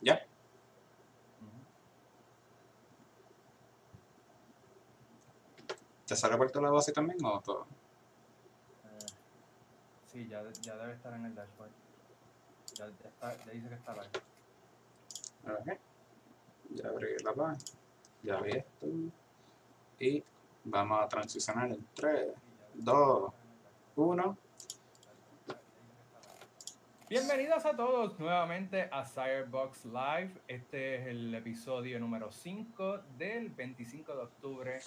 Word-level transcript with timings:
¿Ya? 0.00 0.24
¿Te 6.06 6.16
sale 6.16 6.38
puerto 6.38 6.60
la 6.62 6.70
base 6.70 6.90
también 6.90 7.22
o 7.22 7.38
todo? 7.40 7.66
Eh, 8.84 9.06
sí, 10.06 10.26
ya, 10.26 10.42
ya 10.62 10.76
debe 10.76 10.94
estar 10.94 11.12
en 11.12 11.26
el 11.26 11.34
dashboard. 11.34 11.70
Ya, 12.76 12.86
ya, 12.86 13.08
está, 13.08 13.44
ya 13.44 13.52
dice 13.52 13.68
que 13.68 13.74
está 13.74 13.92
live. 13.92 14.10
Ok. 15.44 15.80
Ya 16.70 16.88
abrí 16.88 17.08
la 17.22 17.34
página. 17.34 17.58
Ya 18.22 18.40
vi 18.40 18.52
esto. 18.52 18.86
Y 19.98 20.24
vamos 20.64 21.00
a 21.02 21.08
transicionar 21.08 21.70
en 21.70 21.86
3, 21.94 22.32
2, 22.74 23.32
1. 23.96 24.38
Bienvenidos 27.10 27.64
a 27.64 27.74
todos 27.74 28.18
nuevamente 28.18 28.86
a 28.92 29.02
Cirebox 29.02 29.86
Live. 29.86 30.32
Este 30.46 30.96
es 30.96 31.06
el 31.06 31.34
episodio 31.34 31.98
número 31.98 32.30
5 32.30 32.98
del 33.16 33.48
25 33.48 34.14
de 34.14 34.22
octubre 34.22 34.80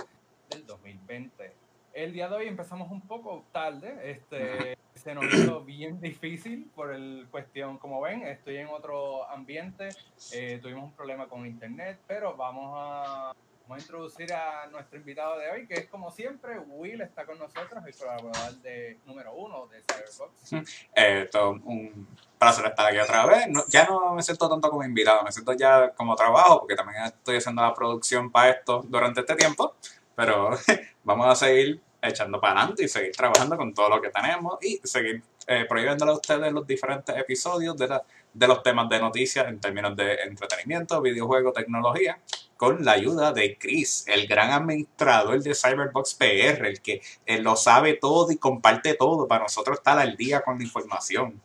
del 0.52 0.68
2020. 0.68 1.52
El 1.94 2.14
día 2.14 2.30
de 2.30 2.36
hoy 2.36 2.48
empezamos 2.48 2.92
un 2.92 3.02
poco 3.02 3.44
tarde. 3.52 3.98
Este 4.04 4.78
se 4.94 5.16
nos 5.16 5.34
hizo 5.34 5.62
bien 5.62 6.00
difícil 6.00 6.70
por 6.76 6.94
el 6.94 7.26
cuestión, 7.32 7.80
como 7.80 8.00
ven, 8.02 8.22
estoy 8.22 8.58
en 8.58 8.68
otro 8.68 9.28
ambiente. 9.28 9.90
eh, 10.32 10.60
tuvimos 10.62 10.84
un 10.84 10.92
problema 10.92 11.28
con 11.28 11.48
internet, 11.48 11.98
pero 12.06 12.38
vamos 12.38 12.72
a, 12.78 13.34
vamos 13.72 13.84
a 13.84 13.86
introducir 13.86 14.34
a 14.34 14.68
nuestro 14.70 14.98
invitado 14.98 15.38
de 15.40 15.50
hoy, 15.50 15.66
que 15.66 15.76
es 15.76 15.88
como 15.88 16.12
siempre, 16.12 16.60
Will 16.60 17.00
está 17.02 17.26
con 17.26 17.40
nosotros, 17.40 17.82
el 17.86 17.96
colaborador 17.96 18.54
de 18.56 19.00
número 19.06 19.34
uno 19.34 19.66
de 19.68 19.82
Cyberbox. 19.82 20.70
Eh, 20.94 21.30
un 21.64 22.06
placer 22.38 22.66
estar 22.66 22.86
aquí 22.88 22.98
otra 22.98 23.26
vez. 23.26 23.48
No- 23.48 23.64
ya 23.70 23.86
no 23.86 24.14
me 24.14 24.22
siento 24.24 24.50
tanto 24.50 24.70
como 24.70 24.84
invitado, 24.84 25.24
me 25.24 25.32
siento 25.32 25.54
ya 25.54 25.92
como 25.92 26.16
trabajo, 26.18 26.60
porque 26.60 26.76
también 26.76 27.02
estoy 27.06 27.38
haciendo 27.38 27.62
la 27.62 27.74
producción 27.74 28.30
para 28.30 28.50
esto 28.50 28.84
durante 28.90 29.22
este 29.22 29.36
tiempo. 29.36 29.74
Pero 30.18 30.50
vamos 31.06 31.28
a 31.28 31.36
seguir 31.36 31.80
echando 32.02 32.42
para 32.42 32.60
adelante 32.60 32.84
y 32.84 32.88
seguir 32.90 33.14
trabajando 33.16 33.56
con 33.56 33.74
todo 33.74 33.88
lo 33.88 34.02
que 34.02 34.10
tenemos 34.10 34.58
y 34.62 34.82
seguir 34.84 35.24
eh, 35.48 35.66
prohibiéndole 35.70 36.12
a 36.12 36.16
ustedes 36.16 36.52
los 36.52 36.68
diferentes 36.68 37.16
episodios 37.16 37.78
de, 37.78 37.88
la- 37.88 38.04
de 38.34 38.48
los 38.48 38.64
temas 38.64 38.90
de 38.90 39.00
noticias 39.00 39.48
en 39.48 39.60
términos 39.60 39.96
de 39.96 40.16
entretenimiento, 40.24 41.02
videojuegos, 41.02 41.54
tecnología, 41.54 42.20
con 42.58 42.86
la 42.86 42.92
ayuda 42.92 43.34
de 43.34 43.58
Chris, 43.58 44.06
el 44.08 44.28
gran 44.28 44.52
administrador 44.52 45.42
de 45.42 45.56
Cyberbox 45.56 46.14
PR, 46.14 46.68
el 46.68 46.82
que 46.82 47.02
eh, 47.26 47.40
lo 47.40 47.56
sabe 47.56 47.96
todo 47.96 48.32
y 48.32 48.38
comparte 48.38 48.94
todo 48.94 49.28
para 49.28 49.44
nosotros 49.44 49.80
estar 49.80 49.98
al 49.98 50.16
día 50.16 50.42
con 50.42 50.58
la 50.58 50.64
información. 50.64 51.42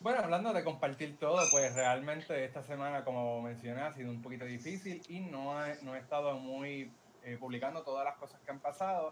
Bueno, 0.00 0.20
hablando 0.22 0.52
de 0.52 0.62
compartir 0.62 1.16
todo, 1.18 1.40
pues 1.50 1.74
realmente 1.74 2.44
esta 2.44 2.62
semana, 2.62 3.04
como 3.04 3.40
mencioné, 3.40 3.80
ha 3.80 3.94
sido 3.94 4.10
un 4.10 4.20
poquito 4.20 4.44
difícil 4.44 5.00
y 5.08 5.20
no 5.20 5.64
he, 5.64 5.82
no 5.82 5.94
he 5.94 5.98
estado 5.98 6.36
muy 6.36 6.92
eh, 7.22 7.38
publicando 7.40 7.82
todas 7.82 8.04
las 8.04 8.16
cosas 8.16 8.38
que 8.44 8.50
han 8.50 8.60
pasado 8.60 9.08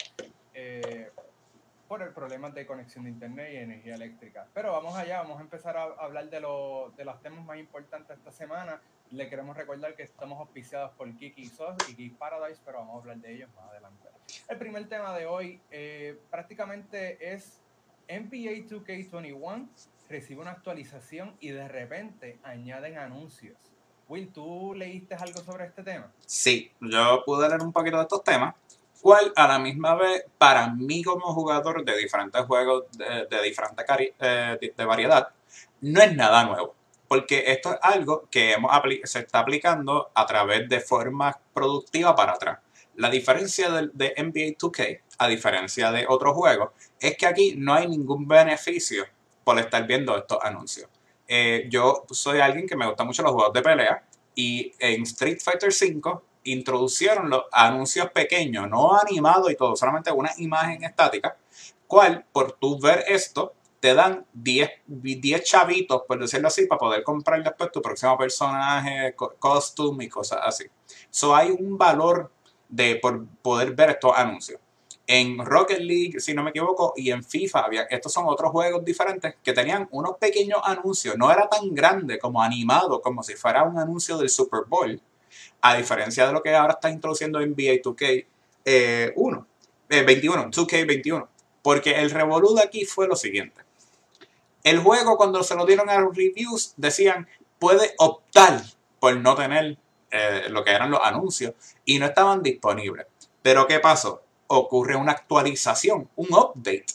eh, 0.53 1.11
por 1.93 2.01
el 2.01 2.15
problema 2.15 2.49
de 2.49 2.65
conexión 2.65 3.05
de 3.05 3.11
internet 3.11 3.51
y 3.53 3.57
energía 3.59 3.97
eléctrica. 3.97 4.47
Pero 4.55 4.73
vamos 4.73 4.97
allá, 4.97 5.19
vamos 5.21 5.39
a 5.39 5.43
empezar 5.43 5.77
a 5.77 5.83
hablar 5.83 6.31
de, 6.31 6.41
lo- 6.41 6.91
de 6.97 7.05
los 7.05 7.21
temas 7.21 7.45
más 7.45 7.59
importantes 7.59 8.17
esta 8.17 8.33
semana. 8.33 8.81
Le 9.11 9.29
queremos 9.29 9.55
recordar 9.55 9.95
que 9.95 10.03
estamos 10.05 10.39
auspiciados 10.41 10.93
por 10.93 11.15
Kiki 11.19 11.45
Sos 11.45 11.77
y 11.91 11.95
Geek 11.95 12.17
Paradise, 12.17 12.63
pero 12.65 12.79
vamos 12.79 12.95
a 12.95 12.99
hablar 13.01 13.19
de 13.19 13.35
ellos 13.35 13.51
más 13.55 13.67
adelante. 13.69 14.09
El 14.49 14.57
primer 14.57 14.89
tema 14.89 15.15
de 15.19 15.27
hoy 15.27 15.61
eh, 15.71 16.19
prácticamente 16.31 17.31
es 17.35 17.61
NBA 18.09 18.67
2K21 18.71 19.69
recibe 20.09 20.41
una 20.41 20.53
actualización 20.53 21.37
y 21.41 21.51
de 21.51 21.69
repente 21.69 22.39
añaden 22.43 22.97
anuncios. 22.97 23.59
Will, 24.09 24.33
¿tú 24.33 24.73
leíste 24.75 25.15
algo 25.15 25.41
sobre 25.43 25.67
este 25.67 25.83
tema? 25.83 26.11
Sí, 26.25 26.73
yo 26.81 27.23
pude 27.27 27.47
leer 27.51 27.61
un 27.61 27.71
poquito 27.71 27.99
de 27.99 28.03
estos 28.05 28.25
temas, 28.25 28.55
cual 29.03 29.33
a 29.35 29.49
la 29.49 29.59
misma 29.59 29.97
vez, 29.97 30.25
para 30.39 30.69
mí 30.69 31.03
como 31.03 31.35
jugador 31.35 31.85
de 31.85 31.99
diferentes 31.99 32.41
juegos 32.47 32.85
de, 32.93 33.27
de 33.29 33.43
diferente 33.43 33.85
eh, 34.21 34.73
de, 34.77 34.85
variedad, 34.85 35.29
no 35.83 36.01
es 36.01 36.15
nada 36.15 36.45
nuevo. 36.45 36.75
Porque 37.09 37.45
esto 37.49 37.73
es 37.73 37.79
algo 37.83 38.29
que 38.31 38.53
hemos 38.53 38.71
se 39.05 39.19
está 39.19 39.41
aplicando 39.41 40.11
a 40.15 40.25
través 40.25 40.69
de 40.69 40.81
formas 40.81 41.37
productivas 41.53 42.15
para 42.15 42.33
atrás. 42.33 42.61
La 42.95 43.11
diferencia 43.11 43.71
de, 43.71 44.15
NBA 44.17 44.57
2K, 44.57 45.01
a 45.19 45.29
diferencia 45.29 45.91
de 45.91 46.07
otros 46.09 46.35
juegos, 46.35 46.71
es 47.01 47.17
que 47.17 47.27
aquí 47.27 47.55
no 47.57 47.75
hay 47.75 47.89
ningún 47.89 48.27
beneficio 48.29 49.05
por 49.45 49.59
estar 49.59 49.87
viendo 49.87 50.17
estos 50.17 50.39
anuncios. 50.43 50.89
Eh, 51.27 51.67
yo 51.69 52.05
soy 52.11 52.41
alguien 52.41 52.67
que 52.67 52.77
me 52.77 52.87
gusta 52.87 53.05
mucho 53.05 53.23
los 53.23 53.33
juegos 53.33 53.53
de 53.53 53.63
pelea 53.63 54.05
y 54.35 54.73
en 54.79 55.03
Street 55.03 55.41
Fighter 55.43 55.71
V 55.71 56.21
introducieron 56.45 57.31
los 57.31 57.45
anuncios 57.53 58.11
pequeños, 58.11 58.69
no 58.69 58.99
animados 58.99 59.51
y 59.51 59.57
todo, 59.57 59.77
solamente 59.77 60.11
una 60.13 60.31
imagen 60.39 60.83
estática, 60.85 61.37
cual 61.87 62.25
por 62.33 62.53
tú 62.53 62.79
ver 62.81 63.05
esto 63.09 63.55
te 63.81 63.95
dan 63.95 64.25
10, 64.33 64.71
10 64.87 65.43
chavitos, 65.43 66.03
por 66.07 66.19
decirlo 66.21 66.49
así, 66.49 66.67
para 66.67 66.79
poder 66.79 67.03
comprar 67.03 67.43
después 67.43 67.73
tu 67.73 67.83
próximo 67.83 68.17
personaje, 68.17 69.13
co- 69.17 69.35
costume 69.39 70.05
y 70.05 70.09
cosas 70.09 70.39
así. 70.45 70.65
So 71.11 71.35
hay 71.35 71.51
un 71.51 71.77
valor 71.77 72.31
de 72.69 72.97
por 72.97 73.27
poder 73.43 73.73
ver 73.75 73.91
estos 73.91 74.13
anuncios. 74.17 74.61
En 75.07 75.45
Rocket 75.45 75.81
League, 75.81 76.21
si 76.21 76.33
no 76.33 76.45
me 76.45 76.51
equivoco, 76.51 76.93
y 76.97 77.11
en 77.11 77.25
FIFA, 77.25 77.61
había, 77.65 77.83
estos 77.83 78.13
son 78.13 78.25
otros 78.29 78.53
juegos 78.53 78.85
diferentes 78.85 79.35
que 79.43 79.53
tenían 79.53 79.89
unos 79.91 80.17
pequeños 80.17 80.61
anuncios. 80.65 81.17
No 81.19 81.31
era 81.31 81.49
tan 81.49 81.75
grande 81.75 82.19
como 82.21 82.41
animado, 82.41 83.01
como 83.03 83.23
si 83.25 83.35
fuera 83.35 83.65
un 83.65 83.79
anuncio 83.79 84.17
del 84.17 84.29
Super 84.29 84.61
Bowl. 84.69 85.01
A 85.63 85.77
diferencia 85.77 86.27
de 86.27 86.33
lo 86.33 86.43
que 86.43 86.55
ahora 86.55 86.75
está 86.75 86.91
introduciendo 86.91 87.41
NBA 87.41 87.83
2K 87.83 88.27
1, 89.15 89.47
eh, 89.89 90.03
21, 90.03 90.51
2K21. 90.51 91.29
Porque 91.63 91.93
el 91.93 92.11
revolú 92.11 92.59
aquí 92.59 92.85
fue 92.85 93.07
lo 93.07 93.17
siguiente. 93.17 93.63
El 94.65 94.81
juego, 94.81 95.17
cuando 95.17 95.43
se 95.43 95.55
lo 95.55 95.67
dieron 95.67 95.91
a 95.91 95.99
los 95.99 96.17
reviews, 96.17 96.75
decían, 96.77 97.29
puede 97.59 97.95
optar 97.99 98.63
por 99.01 99.17
no 99.17 99.35
tener 99.35 99.77
eh, 100.11 100.45
lo 100.49 100.65
que 100.65 100.73
eran 100.73 100.91
los 100.91 101.01
anuncios 101.03 101.55
y 101.85 101.99
no 101.99 102.07
estaban 102.07 102.43
disponibles. 102.43 103.07
Pero 103.43 103.67
¿qué 103.67 103.81
pasó? 103.81 104.23
Ocurre 104.47 104.95
una 104.97 105.13
actualización, 105.13 106.09
un 106.17 106.29
update. 106.33 106.87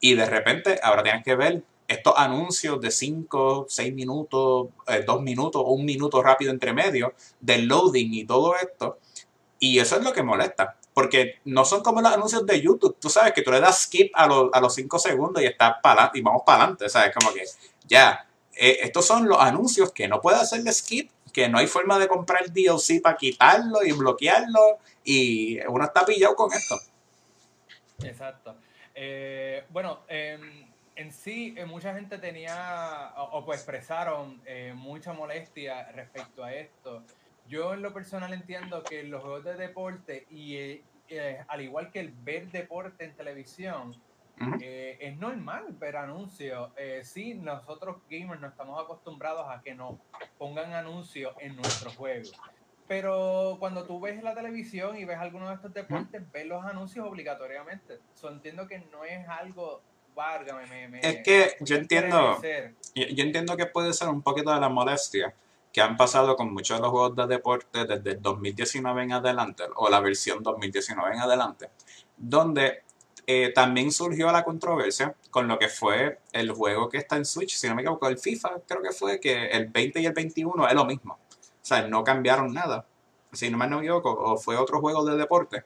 Y 0.00 0.14
de 0.14 0.26
repente 0.26 0.78
ahora 0.82 1.02
tienes 1.02 1.24
que 1.24 1.36
ver 1.36 1.62
estos 1.88 2.14
anuncios 2.16 2.80
de 2.80 2.90
5, 2.90 3.66
6 3.68 3.94
minutos, 3.94 4.68
2 5.06 5.22
minutos 5.22 5.62
o 5.64 5.70
un 5.72 5.84
minuto 5.84 6.22
rápido 6.22 6.50
entre 6.50 6.72
medio, 6.72 7.14
del 7.40 7.66
loading 7.66 8.12
y 8.14 8.24
todo 8.24 8.56
esto. 8.56 8.98
Y 9.58 9.78
eso 9.78 9.96
es 9.96 10.04
lo 10.04 10.12
que 10.12 10.22
molesta. 10.22 10.76
Porque 10.92 11.36
no 11.44 11.64
son 11.64 11.82
como 11.82 12.00
los 12.00 12.12
anuncios 12.12 12.44
de 12.46 12.60
YouTube. 12.60 12.96
Tú 12.98 13.08
sabes 13.10 13.32
que 13.34 13.42
tú 13.42 13.50
le 13.50 13.60
das 13.60 13.82
skip 13.82 14.10
a, 14.14 14.26
los- 14.26 14.50
a 14.52 14.60
los 14.60 14.74
5 14.74 14.98
segundos 14.98 15.42
y 15.42 15.46
estás 15.46 15.74
para 15.82 16.10
y 16.14 16.20
vamos 16.22 16.42
para 16.44 16.62
adelante. 16.62 16.88
¿Sabes? 16.88 17.14
Como 17.14 17.32
que 17.34 17.44
ya. 17.86 18.26
eh, 18.54 18.78
estos 18.82 19.04
son 19.06 19.28
los 19.28 19.38
anuncios 19.38 19.92
que 19.92 20.08
no 20.08 20.20
puede 20.22 20.38
hacerle 20.38 20.72
skip, 20.72 21.10
que 21.32 21.48
no 21.50 21.58
hay 21.58 21.66
forma 21.66 21.98
de 21.98 22.08
comprar 22.08 22.50
DLC 22.50 23.00
para 23.02 23.16
quitarlo 23.16 23.84
y 23.84 23.92
bloquearlo. 23.92 24.78
Y 25.04 25.58
uno 25.66 25.84
está 25.84 26.04
pillado 26.06 26.34
con 26.34 26.50
esto. 26.54 26.78
Exacto. 28.02 28.54
Eh, 28.94 29.64
bueno, 29.70 30.00
em, 30.08 30.65
en 30.96 31.12
sí, 31.12 31.54
eh, 31.56 31.64
mucha 31.64 31.94
gente 31.94 32.18
tenía, 32.18 33.12
o, 33.16 33.38
o 33.38 33.44
pues 33.44 33.60
expresaron 33.60 34.42
eh, 34.46 34.72
mucha 34.74 35.12
molestia 35.12 35.90
respecto 35.92 36.42
a 36.42 36.52
esto. 36.52 37.04
Yo 37.46 37.74
en 37.74 37.82
lo 37.82 37.92
personal 37.92 38.32
entiendo 38.32 38.82
que 38.82 39.04
los 39.04 39.22
juegos 39.22 39.44
de 39.44 39.54
deporte 39.54 40.26
y 40.30 40.82
eh, 41.08 41.44
al 41.46 41.60
igual 41.60 41.92
que 41.92 42.00
el 42.00 42.10
ver 42.10 42.50
deporte 42.50 43.04
en 43.04 43.14
televisión, 43.14 43.94
es 44.60 45.16
normal 45.16 45.64
ver 45.78 45.96
anuncios. 45.96 46.70
Sí, 47.04 47.32
nosotros 47.32 47.96
gamers 48.10 48.38
no 48.38 48.48
estamos 48.48 48.78
acostumbrados 48.84 49.46
a 49.48 49.62
que 49.62 49.74
nos 49.74 49.94
pongan 50.36 50.74
anuncios 50.74 51.34
en 51.40 51.56
nuestros 51.56 51.96
juegos. 51.96 52.38
Pero 52.88 53.56
cuando 53.58 53.84
tú 53.84 53.98
ves 53.98 54.22
la 54.22 54.34
televisión 54.34 54.96
y 54.96 55.04
ves 55.04 55.18
alguno 55.18 55.48
de 55.48 55.54
estos 55.54 55.72
deportes, 55.72 56.30
ves 56.30 56.46
los 56.46 56.64
anuncios 56.64 57.06
obligatoriamente. 57.06 57.98
So, 58.14 58.28
entiendo 58.28 58.68
que 58.68 58.78
no 58.92 59.04
es 59.04 59.26
algo, 59.28 59.82
válgame, 60.16 60.66
me, 60.66 60.88
me- 60.88 61.00
Es 61.08 61.22
que 61.22 61.56
yo 61.60 61.76
me 61.76 61.82
entiendo-. 61.82 62.38
Yo, 62.94 63.04
yo 63.06 63.24
entiendo 63.24 63.56
que 63.56 63.66
puede 63.66 63.92
ser 63.92 64.08
un 64.08 64.22
poquito 64.22 64.52
de 64.52 64.60
la 64.60 64.68
molestia 64.68 65.32
que 65.72 65.80
han 65.82 65.96
pasado 65.96 66.36
con 66.36 66.52
muchos 66.52 66.78
de 66.78 66.82
los 66.82 66.90
juegos 66.90 67.14
de 67.14 67.26
deporte 67.26 67.84
desde 67.84 68.12
el 68.12 68.22
2019 68.22 69.02
en 69.02 69.12
adelante, 69.12 69.64
o 69.76 69.90
la 69.90 70.00
versión 70.00 70.42
2019 70.42 71.14
en 71.14 71.20
adelante, 71.20 71.68
donde 72.16 72.82
eh, 73.26 73.52
también 73.54 73.92
surgió 73.92 74.32
la 74.32 74.42
controversia 74.42 75.14
con 75.30 75.46
lo 75.48 75.58
que 75.58 75.68
fue 75.68 76.20
el 76.32 76.50
juego 76.52 76.88
que 76.88 76.96
está 76.98 77.16
en 77.16 77.26
Switch, 77.26 77.56
si 77.56 77.68
no 77.68 77.74
me 77.74 77.82
equivoco, 77.82 78.08
el 78.08 78.16
FIFA, 78.18 78.60
creo 78.66 78.80
que 78.80 78.92
fue 78.92 79.20
que 79.20 79.48
el 79.48 79.66
20 79.66 80.00
y 80.00 80.06
el 80.06 80.12
21 80.14 80.66
es 80.66 80.74
lo 80.74 80.86
mismo. 80.86 81.14
O 81.14 81.68
sea, 81.68 81.82
no 81.86 82.02
cambiaron 82.04 82.54
nada. 82.54 82.86
Si 83.32 83.50
no 83.50 83.58
me 83.58 83.66
equivoco, 83.66 84.12
o 84.12 84.38
fue 84.38 84.56
otro 84.56 84.80
juego 84.80 85.04
de 85.04 85.16
deporte, 85.18 85.64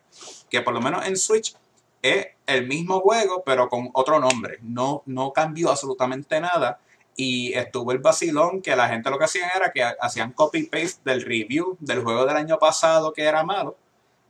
que 0.49 0.61
por 0.63 0.75
lo 0.75 0.81
menos 0.81 1.07
en 1.07 1.17
Switch 1.17 1.55
es 2.03 2.29
el 2.47 2.67
mismo 2.67 3.01
juego, 3.01 3.43
pero 3.45 3.69
con 3.69 3.91
otro 3.93 4.19
nombre. 4.19 4.59
No, 4.63 5.03
no 5.07 5.33
cambió 5.33 5.71
absolutamente 5.71 6.41
nada 6.41 6.81
Y 7.17 7.53
estuvo 7.53 7.93
el 7.93 7.99
vacilón 7.99 8.63
que 8.63 8.75
la 8.75 8.89
gente 8.89 9.11
lo 9.11 9.19
que 9.19 9.25
hacían 9.25 9.51
era 9.55 9.73
que 9.73 9.83
hacían 9.83 10.33
copy-paste 10.33 11.03
del 11.05 11.23
review 11.23 11.77
del 11.81 12.03
juego 12.03 12.25
del 12.25 12.37
año 12.37 12.59
pasado 12.59 13.13
que 13.13 13.23
era 13.23 13.43
malo. 13.45 13.77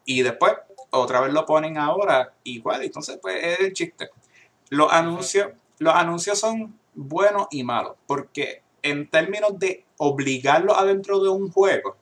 Y 0.05 0.23
después 0.23 0.55
otra 0.91 1.21
vez 1.21 1.33
lo 1.33 1.47
ponen 1.47 1.79
ahora 1.79 2.33
igual. 2.45 2.83
Entonces, 2.83 3.19
pues 3.21 3.43
es 3.43 3.61
el 3.61 3.73
chiste. 3.73 4.11
Los 4.71 4.93
anuncios, 4.93 5.53
los 5.79 5.95
anuncios 5.95 6.39
son 6.39 6.79
buenos 6.95 7.47
y 7.51 7.63
malos. 7.63 7.97
Porque 8.07 8.63
en 8.83 9.09
términos 9.09 9.59
de 9.59 9.85
obligarlo 9.99 10.77
adentro 10.77 11.21
de 11.21 11.29
un 11.29 11.51
juego, 11.53 11.97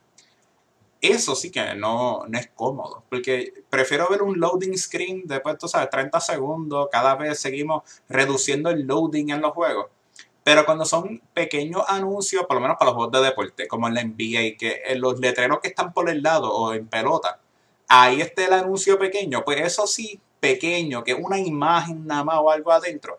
eso 1.00 1.35
sí 1.35 1.50
que 1.50 1.75
no, 1.75 2.25
no, 2.27 2.39
es 2.39 2.49
cómodo, 2.55 3.05
porque 3.09 3.53
prefiero 3.71 4.09
ver 4.09 4.23
un 4.23 4.41
loading 4.41 4.77
screen 4.77 5.23
después, 5.27 5.56
tú 5.59 5.69
sabes, 5.69 5.91
30 5.91 6.21
segundos, 6.21 6.89
cada 6.91 7.15
vez 7.15 7.39
seguimos 7.39 7.83
reduciendo 8.09 8.71
el 8.71 8.87
loading 8.87 9.31
en 9.31 9.41
los 9.41 9.53
juegos. 9.53 9.87
Pero 10.43 10.65
cuando 10.65 10.85
son 10.85 11.21
pequeños 11.35 11.83
anuncios, 11.89 12.47
por 12.47 12.56
lo 12.56 12.62
menos 12.62 12.79
para 12.79 12.91
los 12.91 12.97
juegos 12.97 13.12
de 13.12 13.29
deporte, 13.29 13.69
como 13.69 13.87
en 13.87 13.95
la 13.95 14.03
NBA, 14.03 14.56
que 14.59 14.83
en 14.87 15.00
los 15.00 15.21
letreros 15.21 15.61
que 15.61 15.69
están 15.69 15.93
por 15.93 16.09
el 16.09 16.23
lado 16.23 16.50
o 16.53 16.73
en 16.73 16.89
pelota, 16.89 17.39
ahí 17.87 18.21
está 18.21 18.47
el 18.47 18.55
anuncio 18.55 18.99
pequeño, 18.99 19.45
pues 19.45 19.61
eso 19.61 19.87
sí, 19.87 20.21
pequeño, 20.41 21.05
que 21.05 21.15
una 21.15 21.39
imagen 21.39 22.06
nada 22.06 22.25
más 22.25 22.39
o 22.39 22.50
algo 22.50 22.73
adentro, 22.73 23.19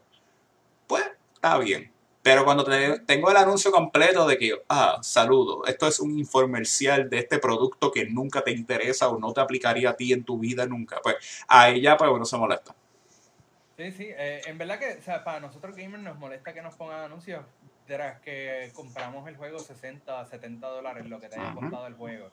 pues 0.88 1.04
está 1.36 1.58
bien. 1.60 1.92
Pero 2.22 2.44
cuando 2.44 2.66
tengo 3.06 3.32
el 3.32 3.38
anuncio 3.38 3.72
completo 3.72 4.28
de 4.28 4.38
que, 4.38 4.52
ah, 4.68 5.00
saludo, 5.02 5.66
esto 5.66 5.88
es 5.88 6.00
un 6.00 6.20
infomercial 6.20 7.10
de 7.10 7.20
este 7.20 7.40
producto 7.40 7.92
que 7.92 8.06
nunca 8.06 8.42
te 8.42 8.52
interesa 8.52 9.08
o 9.08 9.18
no 9.20 9.32
te 9.32 9.40
aplicaría 9.40 9.92
a 9.92 9.96
ti 9.96 10.12
en 10.12 10.26
tu 10.26 10.38
vida 10.38 10.66
nunca, 10.66 11.00
pues 11.02 11.16
ahí 11.48 11.82
ya 11.82 11.96
pues 11.96 12.12
uno 12.12 12.26
se 12.26 12.38
molesta. 12.38 12.76
Sí, 13.78 13.92
sí, 13.94 14.08
eh, 14.10 14.42
en 14.46 14.58
verdad 14.58 14.78
que, 14.78 14.98
o 14.98 15.02
sea, 15.02 15.24
para 15.24 15.40
nosotros 15.40 15.74
gamers 15.74 16.04
nos 16.04 16.20
molesta 16.20 16.54
que 16.54 16.62
nos 16.62 16.76
pongan 16.76 17.00
anuncios 17.00 17.46
tras 17.88 18.20
que 18.20 18.72
compramos 18.76 19.26
el 19.30 19.38
juego 19.38 19.58
60, 19.58 20.26
70 20.26 20.68
dólares, 20.68 21.06
lo 21.08 21.22
que 21.22 21.30
te 21.30 21.40
haya 21.40 21.54
costado 21.54 21.88
el 21.88 21.94
juego. 21.94 22.30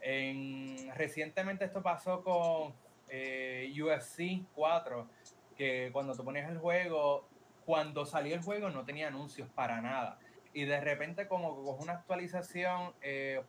En, 0.00 0.92
recientemente 0.96 1.64
esto 1.64 1.82
pasó 1.82 2.22
con 2.22 2.74
eh, 3.08 3.72
UFC 3.80 4.44
4, 4.54 5.08
que 5.56 5.90
cuando 5.92 6.16
tú 6.16 6.24
ponías 6.24 6.50
el 6.50 6.58
juego 6.58 7.27
cuando 7.68 8.06
salió 8.06 8.34
el 8.34 8.40
juego 8.40 8.70
no 8.70 8.86
tenía 8.86 9.08
anuncios 9.08 9.46
para 9.50 9.82
nada. 9.82 10.18
Y 10.54 10.64
de 10.64 10.80
repente 10.80 11.28
como 11.28 11.62
con 11.62 11.82
una 11.82 11.92
actualización 11.92 12.94
eh, 13.02 13.42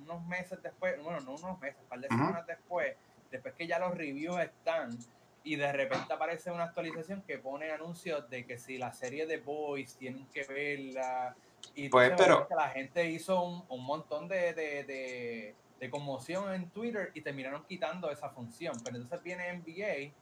unos 0.00 0.24
meses 0.26 0.62
después, 0.62 1.02
bueno, 1.02 1.18
no 1.22 1.32
unos 1.32 1.60
meses, 1.60 1.80
un 1.82 1.88
par 1.88 1.98
de 1.98 2.06
semanas 2.06 2.46
después, 2.46 2.94
después 3.32 3.52
que 3.54 3.66
ya 3.66 3.80
los 3.80 3.96
reviews 3.96 4.38
están, 4.38 4.96
y 5.42 5.56
de 5.56 5.72
repente 5.72 6.12
aparece 6.12 6.52
una 6.52 6.62
actualización 6.62 7.22
que 7.22 7.38
pone 7.38 7.72
anuncios 7.72 8.30
de 8.30 8.46
que 8.46 8.58
si 8.58 8.78
la 8.78 8.92
serie 8.92 9.26
de 9.26 9.38
Boys 9.38 9.96
tienen 9.96 10.24
que 10.28 10.44
verla. 10.44 11.34
Y 11.74 11.88
pues, 11.88 12.12
pero... 12.16 12.46
la 12.56 12.68
gente 12.68 13.10
hizo 13.10 13.42
un, 13.42 13.64
un 13.68 13.84
montón 13.84 14.28
de, 14.28 14.54
de, 14.54 14.84
de, 14.84 15.54
de, 15.80 15.90
conmoción 15.90 16.54
en 16.54 16.70
Twitter 16.70 17.10
y 17.12 17.22
terminaron 17.22 17.64
quitando 17.64 18.08
esa 18.12 18.30
función. 18.30 18.76
Pero 18.84 18.98
entonces 18.98 19.20
viene 19.24 19.52
NBA 19.52 20.14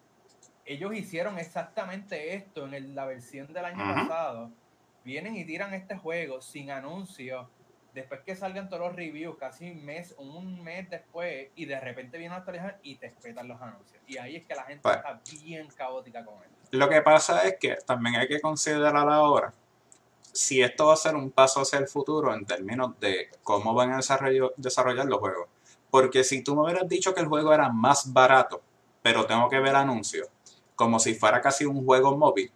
ellos 0.64 0.94
hicieron 0.94 1.38
exactamente 1.38 2.34
esto 2.34 2.66
en 2.66 2.94
la 2.94 3.04
versión 3.04 3.52
del 3.52 3.64
año 3.64 3.78
pasado. 3.78 4.50
Vienen 5.04 5.36
y 5.36 5.44
tiran 5.44 5.74
este 5.74 5.96
juego 5.96 6.40
sin 6.40 6.70
anuncio. 6.70 7.48
Después 7.94 8.20
que 8.20 8.34
salgan 8.34 8.68
todos 8.70 8.86
los 8.86 8.96
reviews, 8.96 9.36
casi 9.36 9.70
un 9.70 9.84
mes, 9.84 10.14
un 10.16 10.62
mes 10.62 10.88
después, 10.88 11.48
y 11.56 11.66
de 11.66 11.78
repente 11.78 12.16
viene 12.16 12.34
a 12.34 12.38
actualizar 12.38 12.78
y 12.82 12.94
te 12.94 13.10
respetan 13.10 13.48
los 13.48 13.60
anuncios. 13.60 14.00
Y 14.06 14.16
ahí 14.16 14.36
es 14.36 14.46
que 14.46 14.54
la 14.54 14.64
gente 14.64 14.82
pues 14.82 14.96
está 14.96 15.20
bien 15.44 15.68
caótica 15.76 16.24
con 16.24 16.36
esto. 16.36 16.56
Lo 16.70 16.88
que 16.88 17.02
pasa 17.02 17.46
es 17.46 17.56
que 17.58 17.76
también 17.86 18.16
hay 18.16 18.28
que 18.28 18.40
considerar 18.40 18.96
ahora 18.96 19.52
si 20.32 20.62
esto 20.62 20.86
va 20.86 20.94
a 20.94 20.96
ser 20.96 21.14
un 21.14 21.30
paso 21.30 21.60
hacia 21.60 21.78
el 21.78 21.86
futuro 21.86 22.34
en 22.34 22.46
términos 22.46 22.98
de 22.98 23.28
cómo 23.42 23.74
van 23.74 23.92
a 23.92 23.96
desarrollar 23.98 25.06
los 25.06 25.18
juegos. 25.18 25.48
Porque 25.90 26.24
si 26.24 26.42
tú 26.42 26.54
me 26.54 26.62
hubieras 26.62 26.88
dicho 26.88 27.14
que 27.14 27.20
el 27.20 27.26
juego 27.26 27.52
era 27.52 27.68
más 27.68 28.10
barato, 28.10 28.62
pero 29.02 29.26
tengo 29.26 29.50
que 29.50 29.60
ver 29.60 29.76
anuncios, 29.76 30.28
como 30.74 30.98
si 30.98 31.14
fuera 31.14 31.40
casi 31.40 31.64
un 31.64 31.84
juego 31.84 32.16
móvil, 32.16 32.50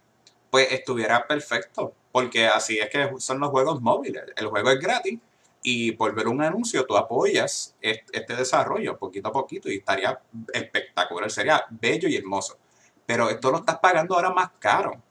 pues 0.49 0.71
estuviera 0.71 1.27
perfecto, 1.27 1.93
porque 2.11 2.47
así 2.47 2.79
es 2.79 2.89
que 2.89 3.09
son 3.19 3.39
los 3.39 3.49
juegos 3.49 3.81
móviles. 3.81 4.23
El 4.35 4.47
juego 4.47 4.71
es 4.71 4.79
gratis 4.79 5.19
y 5.61 5.91
por 5.91 6.13
ver 6.15 6.27
un 6.27 6.41
anuncio 6.41 6.85
tú 6.85 6.95
apoyas 6.95 7.75
este 7.81 8.35
desarrollo 8.35 8.97
poquito 8.97 9.29
a 9.29 9.31
poquito 9.31 9.69
y 9.69 9.77
estaría 9.77 10.19
espectacular, 10.53 11.29
sería 11.29 11.65
bello 11.69 12.07
y 12.07 12.15
hermoso. 12.15 12.57
Pero 13.05 13.29
esto 13.29 13.51
lo 13.51 13.57
estás 13.59 13.79
pagando 13.79 14.15
ahora 14.15 14.31
más 14.31 14.51
caro. 14.59 15.01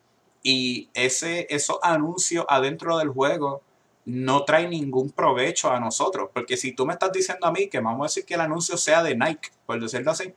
Y 0.42 0.88
ese, 0.94 1.46
esos 1.50 1.78
anuncios 1.82 2.46
adentro 2.48 2.98
del 2.98 3.08
juego 3.08 3.62
no 4.04 4.44
trae 4.44 4.68
ningún 4.68 5.10
provecho 5.10 5.70
a 5.70 5.80
nosotros. 5.80 6.30
Porque 6.32 6.56
si 6.56 6.72
tú 6.72 6.86
me 6.86 6.92
estás 6.92 7.12
diciendo 7.12 7.46
a 7.46 7.52
mí 7.52 7.68
que 7.68 7.80
vamos 7.80 8.04
a 8.04 8.08
decir 8.08 8.24
que 8.24 8.34
el 8.34 8.40
anuncio 8.40 8.76
sea 8.76 9.02
de 9.02 9.16
Nike, 9.16 9.50
por 9.66 9.80
decirlo 9.80 10.12
así, 10.12 10.32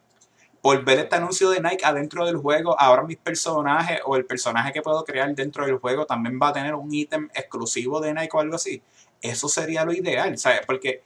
por 0.62 0.84
ver 0.84 1.00
este 1.00 1.16
anuncio 1.16 1.50
de 1.50 1.62
Nike 1.62 1.86
adentro 1.86 2.26
del 2.26 2.38
juego, 2.38 2.80
ahora 2.80 3.04
mis 3.04 3.18
personajes 3.18 4.02
o 4.06 4.16
el 4.16 4.26
personaje 4.26 4.74
que 4.74 4.82
puedo 4.82 5.04
crear 5.06 5.34
dentro 5.34 5.66
del 5.66 5.78
juego 5.78 6.06
también 6.06 6.40
va 6.42 6.50
a 6.50 6.54
tener 6.54 6.76
un 6.76 6.94
ítem 6.94 7.30
exclusivo 7.34 8.02
de 8.02 8.14
Nike 8.14 8.36
o 8.36 8.40
algo 8.40 8.56
así. 8.56 8.82
Eso 9.22 9.48
sería 9.48 9.86
lo 9.86 9.94
ideal, 9.94 10.38
¿sabes? 10.38 10.62
Porque 10.66 11.02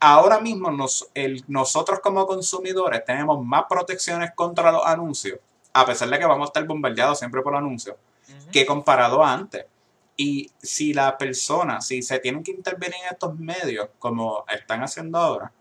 ahora 0.00 0.40
mismo 0.40 0.70
nosotros 1.48 2.00
como 2.00 2.26
consumidores 2.26 3.04
tenemos 3.04 3.44
más 3.44 3.64
protecciones 3.68 4.32
contra 4.34 4.70
los 4.70 4.84
anuncios, 4.84 5.38
a 5.72 5.86
pesar 5.86 6.08
de 6.10 6.18
que 6.18 6.26
vamos 6.26 6.46
a 6.46 6.50
estar 6.50 6.64
bombardeados 6.66 7.18
siempre 7.18 7.42
por 7.42 7.56
anuncios, 7.56 7.96
que 8.52 8.66
comparado 8.66 9.24
a 9.24 9.32
antes. 9.32 9.64
Y 10.16 10.50
si 10.60 10.92
la 10.92 11.16
persona, 11.16 11.80
si 11.80 12.02
se 12.02 12.18
tienen 12.18 12.42
que 12.42 12.50
intervenir 12.50 12.96
en 13.06 13.12
estos 13.12 13.38
medios, 13.38 13.88
como 13.98 14.44
están 14.48 14.82
haciendo 14.82 15.16
ahora, 15.16 15.52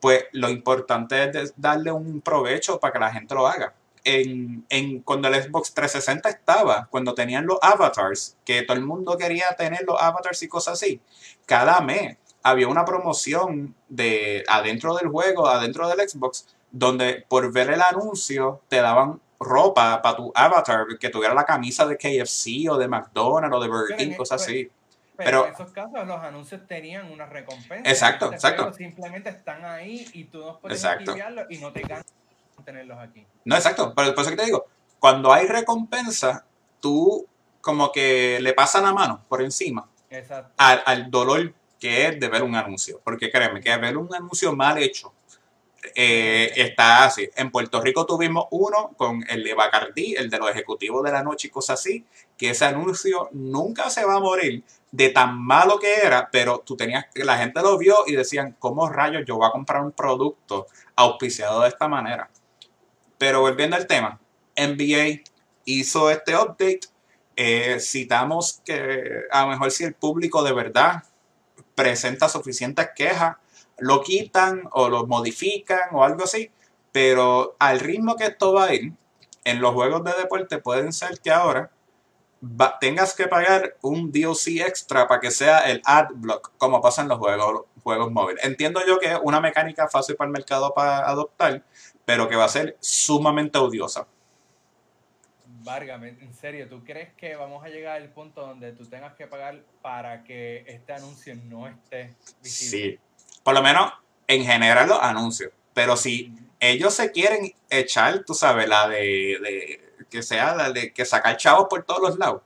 pues 0.00 0.24
lo 0.32 0.48
importante 0.48 1.30
es 1.38 1.52
darle 1.56 1.92
un 1.92 2.20
provecho 2.20 2.80
para 2.80 2.92
que 2.92 2.98
la 2.98 3.12
gente 3.12 3.34
lo 3.34 3.46
haga. 3.46 3.74
En, 4.02 4.64
en, 4.70 5.02
cuando 5.02 5.28
el 5.28 5.42
Xbox 5.42 5.74
360 5.74 6.28
estaba, 6.30 6.88
cuando 6.90 7.14
tenían 7.14 7.46
los 7.46 7.58
avatars, 7.60 8.36
que 8.44 8.62
todo 8.62 8.76
el 8.76 8.84
mundo 8.84 9.18
quería 9.18 9.54
tener 9.58 9.84
los 9.86 10.00
avatars 10.00 10.42
y 10.42 10.48
cosas 10.48 10.74
así, 10.74 11.00
cada 11.44 11.80
mes 11.82 12.16
había 12.42 12.68
una 12.68 12.84
promoción 12.84 13.74
de 13.88 14.42
adentro 14.48 14.96
del 14.96 15.08
juego, 15.08 15.46
adentro 15.48 15.86
del 15.88 16.08
Xbox, 16.08 16.46
donde 16.70 17.24
por 17.28 17.52
ver 17.52 17.70
el 17.70 17.82
anuncio 17.82 18.62
te 18.68 18.76
daban 18.76 19.20
ropa 19.38 20.02
para 20.02 20.16
tu 20.16 20.32
avatar, 20.34 20.86
que 20.98 21.08
tuviera 21.08 21.34
la 21.34 21.44
camisa 21.44 21.86
de 21.86 21.96
KFC 21.96 22.70
o 22.70 22.76
de 22.76 22.88
McDonald's 22.88 23.56
o 23.56 23.60
de 23.60 23.68
Burger 23.68 23.96
King, 23.96 24.16
cosas 24.16 24.42
así. 24.42 24.70
Pero, 25.24 25.46
en 25.46 25.54
esos 25.54 25.72
casos 25.72 26.06
los 26.06 26.20
anuncios 26.20 26.66
tenían 26.66 27.10
una 27.10 27.26
recompensa. 27.26 27.88
Exacto, 27.88 28.32
exacto. 28.32 28.72
Simplemente 28.72 29.30
están 29.30 29.64
ahí 29.64 30.08
y 30.12 30.24
tú 30.24 30.40
no 30.40 30.58
puedes 30.60 30.84
y 31.50 31.58
no 31.58 31.72
te 31.72 31.80
ganas 31.82 32.06
tenerlos 32.64 32.98
aquí. 32.98 33.26
No, 33.44 33.56
exacto. 33.56 33.92
Pero 33.94 34.14
por 34.14 34.22
eso 34.22 34.30
que 34.30 34.36
te 34.36 34.44
digo, 34.44 34.66
cuando 34.98 35.32
hay 35.32 35.46
recompensa, 35.46 36.44
tú 36.80 37.26
como 37.60 37.92
que 37.92 38.38
le 38.40 38.52
pasan 38.52 38.84
la 38.84 38.92
mano 38.92 39.24
por 39.28 39.42
encima 39.42 39.86
al, 40.56 40.82
al 40.86 41.10
dolor 41.10 41.52
que 41.78 42.06
es 42.06 42.20
de 42.20 42.28
ver 42.28 42.42
un 42.42 42.54
anuncio. 42.54 43.00
Porque 43.02 43.30
créeme, 43.30 43.60
que 43.60 43.76
ver 43.76 43.96
un 43.96 44.14
anuncio 44.14 44.54
mal 44.54 44.78
hecho 44.78 45.12
eh, 45.94 46.52
está 46.56 47.04
así. 47.04 47.28
En 47.34 47.50
Puerto 47.50 47.80
Rico 47.80 48.04
tuvimos 48.06 48.46
uno 48.50 48.92
con 48.96 49.24
el 49.28 49.42
de 49.42 49.54
Bacardí, 49.54 50.14
el 50.14 50.28
de 50.28 50.38
los 50.38 50.50
ejecutivos 50.50 51.02
de 51.02 51.12
la 51.12 51.22
noche 51.22 51.48
y 51.48 51.50
cosas 51.50 51.80
así, 51.80 52.04
que 52.36 52.50
ese 52.50 52.66
anuncio 52.66 53.30
nunca 53.32 53.88
se 53.90 54.04
va 54.04 54.16
a 54.16 54.20
morir 54.20 54.62
de 54.92 55.10
tan 55.10 55.38
malo 55.38 55.78
que 55.78 55.94
era, 55.94 56.28
pero 56.30 56.60
tú 56.60 56.76
tenías, 56.76 57.06
la 57.14 57.38
gente 57.38 57.62
lo 57.62 57.78
vio 57.78 57.96
y 58.06 58.16
decían, 58.16 58.56
¿cómo 58.58 58.88
rayos 58.88 59.22
yo 59.24 59.36
voy 59.36 59.48
a 59.48 59.52
comprar 59.52 59.82
un 59.82 59.92
producto 59.92 60.66
auspiciado 60.96 61.62
de 61.62 61.68
esta 61.68 61.88
manera? 61.88 62.28
Pero 63.18 63.40
volviendo 63.40 63.76
al 63.76 63.86
tema, 63.86 64.18
NBA 64.56 65.22
hizo 65.64 66.10
este 66.10 66.34
update. 66.34 66.80
Eh, 67.36 67.78
citamos 67.80 68.60
que 68.64 69.22
a 69.30 69.42
lo 69.42 69.48
mejor 69.48 69.70
si 69.70 69.84
el 69.84 69.94
público 69.94 70.42
de 70.42 70.52
verdad 70.52 71.04
presenta 71.74 72.28
suficientes 72.28 72.90
quejas, 72.94 73.36
lo 73.78 74.02
quitan 74.02 74.64
o 74.72 74.88
lo 74.88 75.06
modifican 75.06 75.88
o 75.92 76.04
algo 76.04 76.24
así, 76.24 76.50
pero 76.92 77.56
al 77.58 77.80
ritmo 77.80 78.16
que 78.16 78.26
esto 78.26 78.52
va 78.52 78.66
a 78.66 78.74
ir, 78.74 78.92
en 79.44 79.60
los 79.60 79.72
juegos 79.72 80.04
de 80.04 80.12
deporte 80.12 80.58
pueden 80.58 80.92
ser 80.92 81.20
que 81.20 81.30
ahora 81.30 81.70
tengas 82.80 83.14
que 83.14 83.26
pagar 83.26 83.76
un 83.82 84.10
DLC 84.10 84.60
extra 84.66 85.06
para 85.06 85.20
que 85.20 85.30
sea 85.30 85.70
el 85.70 85.82
ad 85.84 86.08
block, 86.14 86.52
como 86.56 86.80
pasa 86.80 87.02
en 87.02 87.08
los 87.08 87.18
juegos, 87.18 87.66
juegos 87.82 88.10
móviles. 88.10 88.44
Entiendo 88.44 88.80
yo 88.86 88.98
que 88.98 89.12
es 89.12 89.18
una 89.22 89.40
mecánica 89.40 89.88
fácil 89.88 90.16
para 90.16 90.28
el 90.28 90.32
mercado 90.32 90.72
para 90.74 91.08
adoptar, 91.08 91.62
pero 92.04 92.28
que 92.28 92.36
va 92.36 92.44
a 92.44 92.48
ser 92.48 92.76
sumamente 92.80 93.58
odiosa. 93.58 94.06
Vargas, 95.62 96.02
en 96.02 96.32
serio, 96.32 96.68
¿tú 96.68 96.82
crees 96.82 97.12
que 97.14 97.36
vamos 97.36 97.62
a 97.62 97.68
llegar 97.68 98.00
al 98.00 98.08
punto 98.08 98.40
donde 98.40 98.72
tú 98.72 98.86
tengas 98.86 99.14
que 99.14 99.26
pagar 99.26 99.62
para 99.82 100.24
que 100.24 100.64
este 100.66 100.94
anuncio 100.94 101.36
no 101.44 101.68
esté 101.68 102.14
visible? 102.42 102.92
Sí, 102.92 102.98
por 103.42 103.54
lo 103.54 103.62
menos 103.62 103.92
en 104.26 104.44
general 104.44 104.88
los 104.88 104.98
anuncios. 105.02 105.52
Pero 105.74 105.96
si 105.96 106.32
ellos 106.60 106.94
se 106.94 107.12
quieren 107.12 107.52
echar, 107.68 108.24
tú 108.24 108.34
sabes, 108.34 108.68
la 108.68 108.88
de, 108.88 109.89
que 110.10 110.22
sea 110.22 110.54
la 110.54 110.70
de 110.72 110.92
que 110.92 111.04
sacar 111.04 111.36
chavos 111.36 111.66
por 111.70 111.84
todos 111.84 112.00
los 112.00 112.18
lados, 112.18 112.42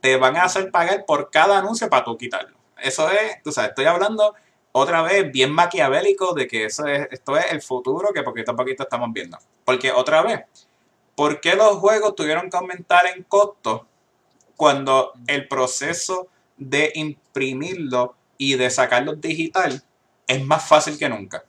te 0.00 0.16
van 0.16 0.36
a 0.36 0.44
hacer 0.44 0.70
pagar 0.70 1.04
por 1.04 1.30
cada 1.30 1.58
anuncio 1.58 1.90
para 1.90 2.04
tú 2.04 2.16
quitarlo. 2.16 2.56
Eso 2.80 3.10
es, 3.10 3.42
tú 3.42 3.52
sabes, 3.52 3.70
estoy 3.70 3.86
hablando 3.86 4.34
otra 4.72 5.02
vez 5.02 5.30
bien 5.32 5.52
maquiavélico 5.52 6.34
de 6.34 6.46
que 6.46 6.64
eso 6.64 6.86
es, 6.86 7.08
esto 7.10 7.36
es 7.36 7.52
el 7.52 7.62
futuro 7.62 8.12
que 8.12 8.22
poquito 8.22 8.52
a 8.52 8.56
poquito 8.56 8.84
estamos 8.84 9.12
viendo. 9.12 9.38
Porque 9.64 9.90
otra 9.92 10.22
vez, 10.22 10.44
¿por 11.14 11.40
qué 11.40 11.54
los 11.54 11.78
juegos 11.78 12.14
tuvieron 12.14 12.48
que 12.48 12.56
aumentar 12.56 13.06
en 13.06 13.24
costo 13.24 13.86
cuando 14.56 15.12
el 15.26 15.48
proceso 15.48 16.28
de 16.56 16.92
imprimirlo 16.94 18.14
y 18.36 18.54
de 18.54 18.70
sacarlo 18.70 19.14
digital 19.14 19.82
es 20.26 20.44
más 20.44 20.66
fácil 20.66 20.98
que 20.98 21.08
nunca? 21.08 21.44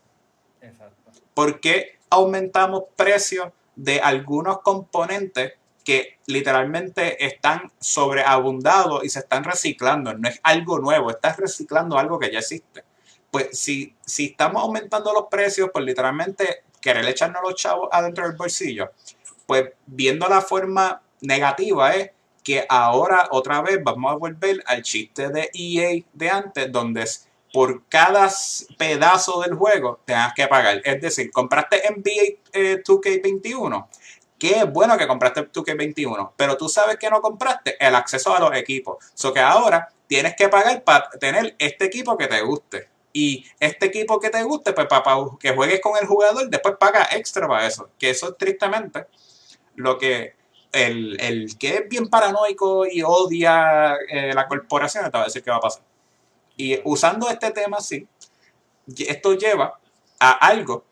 Exacto. 0.61 1.11
¿Por 1.33 1.59
qué 1.59 1.99
aumentamos 2.09 2.83
precios 2.95 3.51
de 3.75 4.01
algunos 4.01 4.59
componentes 4.61 5.53
que 5.83 6.17
literalmente 6.27 7.25
están 7.25 7.71
sobreabundados 7.79 9.03
y 9.03 9.09
se 9.09 9.19
están 9.19 9.43
reciclando? 9.43 10.13
No 10.13 10.27
es 10.29 10.39
algo 10.43 10.79
nuevo, 10.79 11.09
estás 11.09 11.37
reciclando 11.37 11.97
algo 11.97 12.19
que 12.19 12.31
ya 12.31 12.39
existe. 12.39 12.83
Pues 13.31 13.59
si, 13.59 13.95
si 14.05 14.27
estamos 14.27 14.61
aumentando 14.61 15.13
los 15.13 15.25
precios, 15.29 15.69
pues 15.71 15.85
literalmente 15.85 16.63
querer 16.81 17.05
echarnos 17.05 17.41
los 17.43 17.55
chavos 17.55 17.89
adentro 17.91 18.27
del 18.27 18.37
bolsillo, 18.37 18.91
pues 19.45 19.71
viendo 19.85 20.27
la 20.27 20.41
forma 20.41 21.01
negativa 21.21 21.95
es 21.95 22.11
que 22.43 22.65
ahora 22.69 23.27
otra 23.31 23.61
vez 23.61 23.79
vamos 23.83 24.11
a 24.11 24.15
volver 24.15 24.63
al 24.65 24.81
chiste 24.81 25.29
de 25.29 25.49
EA 25.53 26.03
de 26.13 26.29
antes, 26.29 26.71
donde 26.71 27.05
por 27.53 27.83
cada 27.87 28.29
pedazo 28.77 29.41
del 29.41 29.55
juego 29.55 29.99
tengas 30.05 30.33
que 30.33 30.47
pagar. 30.47 30.81
Es 30.83 31.01
decir, 31.01 31.31
compraste 31.31 31.81
NBA 31.89 32.81
2K21. 32.83 33.87
Qué 34.39 34.63
bueno 34.63 34.97
que 34.97 35.07
compraste 35.07 35.51
2K21, 35.51 36.31
pero 36.37 36.55
tú 36.55 36.69
sabes 36.69 36.97
que 36.97 37.09
no 37.09 37.21
compraste 37.21 37.75
el 37.85 37.93
acceso 37.93 38.33
a 38.33 38.39
los 38.39 38.55
equipos. 38.55 38.97
So 39.13 39.33
que 39.33 39.41
ahora 39.41 39.89
tienes 40.07 40.35
que 40.35 40.47
pagar 40.47 40.83
para 40.83 41.09
tener 41.11 41.55
este 41.59 41.85
equipo 41.85 42.17
que 42.17 42.27
te 42.27 42.41
guste. 42.41 42.89
Y 43.11 43.45
este 43.59 43.87
equipo 43.87 44.19
que 44.19 44.29
te 44.29 44.41
guste, 44.43 44.71
pues 44.73 44.87
para, 44.87 45.03
que 45.39 45.53
juegues 45.53 45.81
con 45.81 45.93
el 45.99 46.07
jugador, 46.07 46.49
después 46.49 46.75
paga 46.79 47.09
extra 47.11 47.47
para 47.47 47.67
eso. 47.67 47.89
Que 47.99 48.11
eso 48.11 48.29
es 48.29 48.37
tristemente 48.37 49.07
lo 49.75 49.97
que 49.97 50.35
el, 50.71 51.19
el 51.19 51.57
que 51.57 51.77
es 51.77 51.89
bien 51.89 52.09
paranoico 52.09 52.85
y 52.85 53.01
odia 53.01 53.95
eh, 54.09 54.33
la 54.33 54.47
corporación 54.47 55.05
te 55.05 55.17
va 55.17 55.21
a 55.21 55.25
decir 55.25 55.43
que 55.43 55.51
va 55.51 55.57
a 55.57 55.61
pasar. 55.61 55.83
Y 56.55 56.79
usando 56.83 57.29
este 57.29 57.51
tema, 57.51 57.79
sí, 57.79 58.07
esto 58.97 59.33
lleva 59.33 59.79
a 60.19 60.31
algo, 60.31 60.83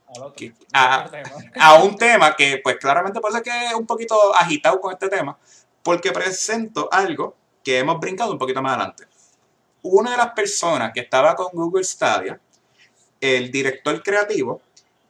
a, 0.73 1.09
a, 1.59 1.83
un 1.83 1.97
tema 1.97 2.35
que 2.35 2.59
pues 2.63 2.77
claramente 2.77 3.19
ser 3.31 3.41
que 3.41 3.65
es 3.67 3.73
un 3.73 3.85
poquito 3.85 4.35
agitado 4.35 4.79
con 4.79 4.93
este 4.93 5.09
tema, 5.09 5.37
porque 5.83 6.11
presento 6.11 6.89
algo 6.91 7.35
que 7.63 7.79
hemos 7.79 7.99
brincado 7.99 8.31
un 8.31 8.37
poquito 8.37 8.61
más 8.61 8.73
adelante. 8.75 9.05
Una 9.83 10.11
de 10.11 10.17
las 10.17 10.31
personas 10.33 10.91
que 10.93 11.01
estaba 11.01 11.35
con 11.35 11.47
Google 11.53 11.83
Stadia, 11.83 12.39
el 13.19 13.51
director 13.51 14.01
creativo, 14.03 14.61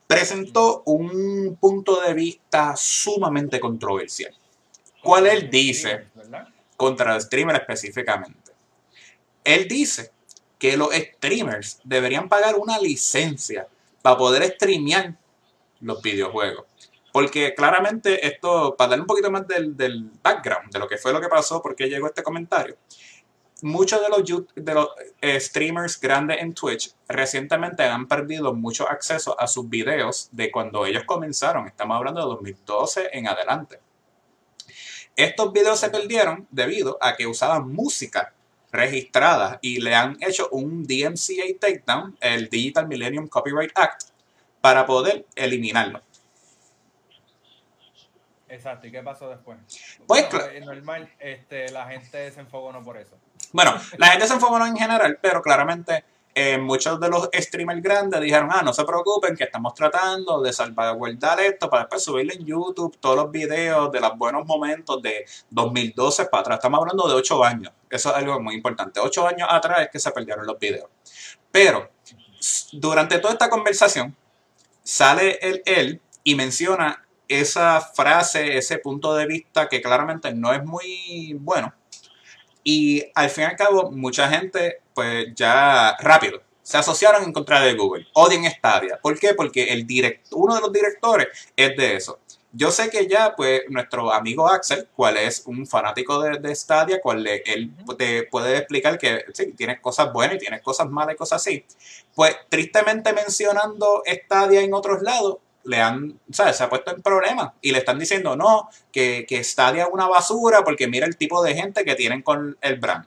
presentó 0.07 0.83
un 0.85 1.57
punto 1.59 2.01
de 2.01 2.13
vista 2.13 2.75
sumamente 2.75 3.59
controversial. 3.59 4.33
¿Cuál 5.03 5.27
él 5.27 5.49
dice? 5.49 6.07
Contra 6.75 7.15
el 7.15 7.21
streamer 7.21 7.55
específicamente. 7.57 8.51
Él 9.43 9.67
dice 9.67 10.11
que 10.57 10.75
los 10.75 10.93
streamers 10.93 11.79
deberían 11.83 12.27
pagar 12.27 12.55
una 12.55 12.79
licencia 12.79 13.67
para 14.07 14.17
poder 14.17 14.53
streamear 14.53 15.15
los 15.81 16.01
videojuegos. 16.01 16.63
Porque 17.11 17.53
claramente 17.53 18.25
esto, 18.25 18.73
para 18.77 18.91
darle 18.91 19.01
un 19.01 19.07
poquito 19.07 19.29
más 19.29 19.45
del, 19.45 20.09
background, 20.23 20.71
de 20.71 20.79
lo 20.79 20.87
que 20.87 20.97
fue 20.97 21.11
lo 21.11 21.19
que 21.19 21.27
pasó, 21.27 21.61
por 21.61 21.75
qué 21.75 21.89
llegó 21.89 22.07
este 22.07 22.23
comentario, 22.23 22.77
muchos 23.63 23.99
de 24.01 24.07
los, 24.07 24.45
de 24.55 24.73
los 24.73 24.87
eh, 25.19 25.37
streamers 25.41 25.99
grandes 25.99 26.41
en 26.41 26.53
Twitch 26.53 26.95
recientemente 27.09 27.83
han 27.83 28.07
perdido 28.07 28.53
mucho 28.53 28.87
acceso 28.87 29.37
a 29.37 29.45
sus 29.45 29.67
videos 29.67 30.29
de 30.31 30.51
cuando 30.51 30.85
ellos 30.85 31.03
comenzaron. 31.05 31.67
Estamos 31.67 31.97
hablando 31.97 32.21
de 32.21 32.27
2012 32.27 33.09
en 33.11 33.27
adelante. 33.27 33.81
Estos 35.17 35.51
videos 35.51 35.81
se 35.81 35.89
perdieron 35.89 36.47
debido 36.49 36.97
a 37.01 37.17
que 37.17 37.27
usaban 37.27 37.73
música 37.73 38.33
registrada 38.71 39.59
y 39.61 39.79
le 39.79 39.95
han 39.95 40.17
hecho 40.21 40.49
un 40.51 40.83
DMCA 40.83 41.59
takedown, 41.59 42.17
el 42.19 42.49
Digital 42.49 42.87
Millennium 42.87 43.27
Copyright 43.27 43.71
Act, 43.75 44.03
para 44.61 44.85
poder 44.85 45.25
eliminarlo. 45.35 46.01
Exacto, 48.49 48.87
¿y 48.87 48.91
qué 48.91 49.03
pasó 49.03 49.29
después? 49.29 49.57
Pues 50.05 50.27
normal, 50.65 51.11
este, 51.19 51.69
la 51.71 51.87
gente 51.87 52.31
se 52.31 52.39
enfocó 52.39 52.71
no 52.71 52.81
por 52.83 52.97
eso. 52.97 53.17
Bueno, 53.51 53.77
la 53.97 54.07
gente 54.07 54.27
se 54.27 54.33
enfocó 54.33 54.65
en 54.65 54.77
general, 54.77 55.19
pero 55.21 55.41
claramente 55.41 56.03
eh, 56.39 56.59
muchos 56.59 56.99
de 56.99 57.09
los 57.09 57.29
streamers 57.33 57.81
grandes 57.81 58.21
dijeron, 58.21 58.49
ah, 58.51 58.61
no 58.63 58.71
se 58.71 58.85
preocupen, 58.85 59.35
que 59.35 59.45
estamos 59.45 59.73
tratando 59.73 60.39
de 60.39 60.53
salvaguardar 60.53 61.39
esto 61.39 61.67
para 61.67 61.83
después 61.83 62.03
subirle 62.03 62.35
en 62.35 62.45
YouTube 62.45 62.95
todos 62.99 63.15
los 63.15 63.31
videos 63.31 63.91
de 63.91 63.99
los 63.99 64.15
buenos 64.15 64.45
momentos 64.45 65.01
de 65.01 65.25
2012 65.49 66.25
para 66.25 66.41
atrás. 66.41 66.57
Estamos 66.57 66.79
hablando 66.79 67.07
de 67.07 67.15
8 67.15 67.43
años. 67.43 67.73
Eso 67.89 68.11
es 68.11 68.15
algo 68.15 68.39
muy 68.39 68.53
importante. 68.53 68.99
8 68.99 69.27
años 69.27 69.47
atrás 69.49 69.81
es 69.81 69.89
que 69.89 69.97
se 69.97 70.11
perdieron 70.11 70.45
los 70.45 70.59
videos. 70.59 70.87
Pero 71.51 71.89
durante 72.73 73.17
toda 73.17 73.33
esta 73.33 73.49
conversación 73.49 74.15
sale 74.83 75.39
el 75.41 75.63
él 75.65 76.01
y 76.23 76.35
menciona 76.35 77.03
esa 77.27 77.81
frase, 77.81 78.59
ese 78.59 78.77
punto 78.77 79.15
de 79.15 79.25
vista 79.25 79.67
que 79.67 79.81
claramente 79.81 80.31
no 80.35 80.53
es 80.53 80.63
muy 80.63 81.35
bueno 81.39 81.73
y 82.69 83.01
al 83.15 83.29
fin 83.29 83.45
y 83.45 83.47
al 83.47 83.55
cabo, 83.55 83.91
mucha 83.91 84.27
gente, 84.27 84.81
pues 84.97 85.27
ya 85.35 85.95
rápido, 85.99 86.41
se 86.63 86.75
asociaron 86.75 87.23
en 87.23 87.31
contra 87.31 87.61
de 87.61 87.75
Google. 87.75 88.07
Odian 88.13 88.51
Stadia. 88.51 88.97
¿Por 88.99 89.19
qué? 89.19 89.35
Porque 89.35 89.65
el 89.65 89.85
direct, 89.85 90.25
uno 90.31 90.55
de 90.55 90.61
los 90.61 90.73
directores 90.73 91.27
es 91.55 91.77
de 91.77 91.97
eso. 91.97 92.17
Yo 92.51 92.71
sé 92.71 92.89
que 92.89 93.05
ya, 93.05 93.35
pues, 93.35 93.61
nuestro 93.69 94.11
amigo 94.11 94.47
Axel, 94.47 94.87
cual 94.95 95.17
es 95.17 95.43
un 95.45 95.67
fanático 95.67 96.19
de, 96.23 96.39
de 96.39 96.55
Stadia, 96.55 96.99
cual 96.99 97.27
él 97.27 97.71
te 97.95 98.23
puede 98.23 98.57
explicar 98.57 98.97
que 98.97 99.23
sí, 99.35 99.53
tiene 99.55 99.79
cosas 99.79 100.11
buenas 100.11 100.37
y 100.37 100.39
tiene 100.39 100.61
cosas 100.63 100.89
malas 100.89 101.13
y 101.13 101.17
cosas 101.17 101.43
así. 101.43 101.63
Pues, 102.15 102.35
tristemente 102.49 103.13
mencionando 103.13 104.01
Stadia 104.03 104.61
en 104.61 104.73
otros 104.73 105.03
lados, 105.03 105.37
le 105.63 105.79
han, 105.79 106.19
¿sabes? 106.31 106.57
Se 106.57 106.63
ha 106.63 106.69
puesto 106.69 106.89
en 106.89 107.03
problemas 107.03 107.51
y 107.61 107.71
le 107.71 107.77
están 107.77 107.99
diciendo, 107.99 108.35
no, 108.35 108.67
que, 108.91 109.27
que 109.29 109.43
Stadia 109.43 109.83
es 109.83 109.89
una 109.91 110.07
basura 110.07 110.63
porque 110.63 110.87
mira 110.87 111.05
el 111.05 111.17
tipo 111.17 111.43
de 111.43 111.53
gente 111.53 111.85
que 111.85 111.93
tienen 111.93 112.23
con 112.23 112.57
el 112.61 112.79
brand. 112.79 113.05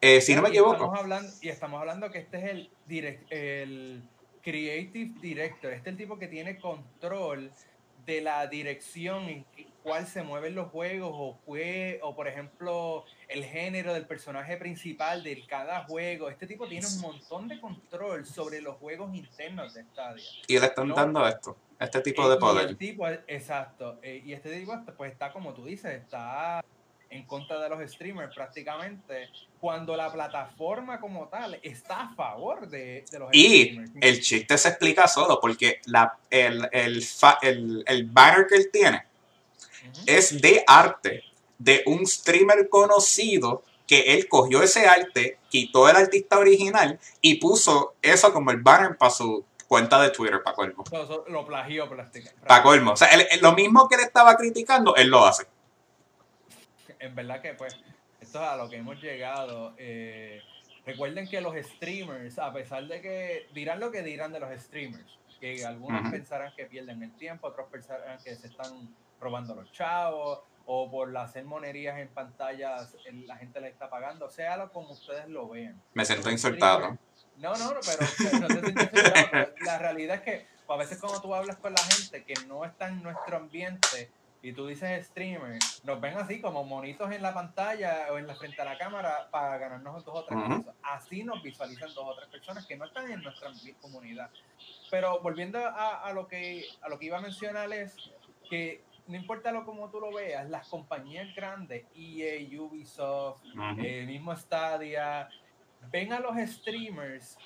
Eh, 0.00 0.20
si 0.20 0.34
no 0.34 0.42
me 0.42 0.48
equivoco. 0.48 0.74
Estamos 0.74 0.98
hablando, 0.98 1.32
y 1.40 1.48
estamos 1.48 1.80
hablando 1.80 2.10
que 2.10 2.18
este 2.18 2.38
es 2.38 2.44
el, 2.44 2.70
direct, 2.86 3.32
el 3.32 4.02
creative 4.42 5.20
director, 5.20 5.72
este 5.72 5.90
es 5.90 5.94
el 5.94 5.96
tipo 5.96 6.18
que 6.18 6.28
tiene 6.28 6.58
control 6.58 7.50
de 8.06 8.20
la 8.20 8.46
dirección 8.46 9.24
en 9.28 9.46
cuál 9.82 10.06
se 10.06 10.22
mueven 10.22 10.54
los 10.54 10.70
juegos 10.70 11.10
o, 11.12 11.38
fue, 11.44 12.00
o 12.02 12.14
por 12.14 12.26
ejemplo 12.26 13.04
el 13.28 13.44
género 13.44 13.92
del 13.92 14.06
personaje 14.06 14.56
principal 14.56 15.22
de 15.22 15.44
cada 15.46 15.84
juego. 15.84 16.30
Este 16.30 16.46
tipo 16.46 16.66
tiene 16.66 16.86
un 16.86 17.00
montón 17.00 17.48
de 17.48 17.60
control 17.60 18.24
sobre 18.24 18.62
los 18.62 18.76
juegos 18.76 19.14
internos 19.14 19.74
de 19.74 19.82
Stadia. 19.82 20.24
Y 20.46 20.58
le 20.58 20.66
están 20.66 20.88
dando 20.88 21.26
esto 21.26 21.56
este 21.78 22.00
tipo 22.00 22.28
de 22.28 22.36
poder. 22.36 22.76
exacto. 23.26 23.98
Eh, 24.02 24.22
y 24.24 24.32
este 24.32 24.58
tipo, 24.58 24.74
pues 24.96 25.12
está 25.12 25.32
como 25.32 25.54
tú 25.54 25.64
dices, 25.64 25.94
está 25.94 26.64
en 27.10 27.24
contra 27.24 27.60
de 27.60 27.68
los 27.68 27.90
streamers 27.90 28.34
prácticamente, 28.34 29.30
cuando 29.60 29.96
la 29.96 30.12
plataforma 30.12 31.00
como 31.00 31.28
tal 31.28 31.58
está 31.62 32.02
a 32.02 32.14
favor 32.14 32.68
de, 32.68 33.04
los 33.12 33.28
streamers. 33.28 33.32
Y 33.32 33.80
el 34.00 34.20
chiste 34.20 34.58
se 34.58 34.68
explica 34.68 35.08
solo, 35.08 35.40
porque 35.40 35.80
la, 35.86 36.16
el, 36.30 36.68
el, 36.72 37.84
el, 37.86 38.04
banner 38.06 38.46
que 38.46 38.56
él 38.56 38.70
tiene 38.70 39.04
es 40.06 40.40
de 40.40 40.62
arte, 40.66 41.24
de 41.58 41.82
un 41.86 42.06
streamer 42.06 42.68
conocido 42.68 43.62
que 43.86 44.14
él 44.14 44.28
cogió 44.28 44.62
ese 44.62 44.86
arte, 44.86 45.38
quitó 45.48 45.88
el 45.88 45.96
artista 45.96 46.38
original 46.38 47.00
y 47.22 47.36
puso 47.36 47.94
eso 48.02 48.32
como 48.32 48.50
el 48.50 48.58
banner 48.58 48.98
para 48.98 49.10
su 49.10 49.44
cuenta 49.66 50.00
de 50.00 50.10
Twitter, 50.10 50.42
para 50.42 50.56
colmo. 50.56 50.84
lo 51.28 51.46
plagió 51.46 51.88
Para 52.46 52.62
colmo. 52.62 52.92
O 52.92 52.96
sea, 52.96 53.08
lo 53.40 53.52
mismo 53.52 53.88
que 53.88 53.96
él 53.96 54.02
estaba 54.02 54.36
criticando, 54.36 54.94
él 54.96 55.08
lo 55.08 55.24
hace. 55.24 55.46
En 57.00 57.14
verdad 57.14 57.40
que, 57.40 57.54
pues, 57.54 57.76
esto 58.20 58.42
es 58.42 58.48
a 58.48 58.56
lo 58.56 58.68
que 58.68 58.76
hemos 58.76 59.00
llegado. 59.00 59.74
Eh, 59.78 60.40
recuerden 60.84 61.28
que 61.28 61.40
los 61.40 61.54
streamers, 61.54 62.38
a 62.38 62.52
pesar 62.52 62.86
de 62.86 63.00
que 63.00 63.46
dirán 63.54 63.80
lo 63.80 63.90
que 63.90 64.02
dirán 64.02 64.32
de 64.32 64.40
los 64.40 64.50
streamers, 64.60 65.18
que 65.40 65.64
algunos 65.64 66.10
pensarán 66.10 66.52
que 66.56 66.66
pierden 66.66 67.02
el 67.02 67.12
tiempo, 67.16 67.48
otros 67.48 67.68
pensarán 67.70 68.18
que 68.22 68.34
se 68.34 68.48
están 68.48 68.94
robando 69.20 69.54
los 69.54 69.70
chavos, 69.72 70.40
o 70.70 70.90
por 70.90 71.16
hacer 71.16 71.44
monerías 71.44 71.98
en 71.98 72.08
pantallas 72.08 72.94
la 73.26 73.36
gente 73.36 73.58
le 73.58 73.68
está 73.68 73.88
pagando, 73.88 74.28
sea 74.28 74.58
lo 74.58 74.70
como 74.70 74.90
ustedes 74.90 75.26
lo 75.28 75.48
vean. 75.48 75.80
Me 75.94 76.04
siento 76.04 76.30
insultado. 76.30 76.98
No, 77.38 77.56
no, 77.56 77.70
pero, 77.86 78.40
no 78.40 78.48
te 78.48 79.64
la 79.64 79.78
realidad 79.78 80.16
es 80.16 80.22
que 80.22 80.46
a 80.68 80.76
veces 80.76 80.98
cuando 80.98 81.22
tú 81.22 81.34
hablas 81.34 81.56
con 81.56 81.72
la 81.72 81.82
gente 81.82 82.22
que 82.24 82.34
no 82.46 82.66
está 82.66 82.88
en 82.88 83.02
nuestro 83.02 83.38
ambiente, 83.38 84.10
y 84.40 84.52
tú 84.52 84.66
dices 84.66 85.06
streamer, 85.06 85.58
nos 85.82 86.00
ven 86.00 86.16
así 86.16 86.40
como 86.40 86.64
monitos 86.64 87.10
en 87.10 87.22
la 87.22 87.34
pantalla 87.34 88.06
o 88.12 88.18
en 88.18 88.26
la 88.26 88.36
frente 88.36 88.62
a 88.62 88.64
la 88.64 88.78
cámara 88.78 89.28
para 89.30 89.58
ganarnos 89.58 90.04
dos 90.04 90.14
o 90.14 90.24
tres 90.24 90.40
pesos. 90.40 90.74
Así 90.82 91.24
nos 91.24 91.42
visualizan 91.42 91.92
dos 91.94 92.04
o 92.06 92.14
tres 92.14 92.28
personas 92.28 92.64
que 92.66 92.76
no 92.76 92.84
están 92.84 93.10
en 93.10 93.20
nuestra 93.22 93.50
comunidad. 93.80 94.30
Pero 94.90 95.20
volviendo 95.20 95.58
a, 95.58 96.12
lo, 96.12 96.28
que, 96.28 96.64
a 96.80 96.88
lo 96.88 96.98
que 96.98 97.06
iba 97.06 97.18
a 97.18 97.20
mencionar 97.20 97.72
es 97.72 97.96
que 98.48 98.82
no 99.08 99.16
importa 99.16 99.50
lo 99.50 99.64
como 99.64 99.90
tú 99.90 100.00
lo 100.00 100.12
veas, 100.12 100.48
las 100.48 100.68
compañías 100.68 101.34
grandes, 101.34 101.86
EA, 101.96 102.60
Ubisoft, 102.60 103.42
el 103.78 104.06
mismo 104.06 104.36
Stadia, 104.36 105.28
ven 105.90 106.12
a 106.12 106.20
los 106.20 106.36
streamers 106.36 107.36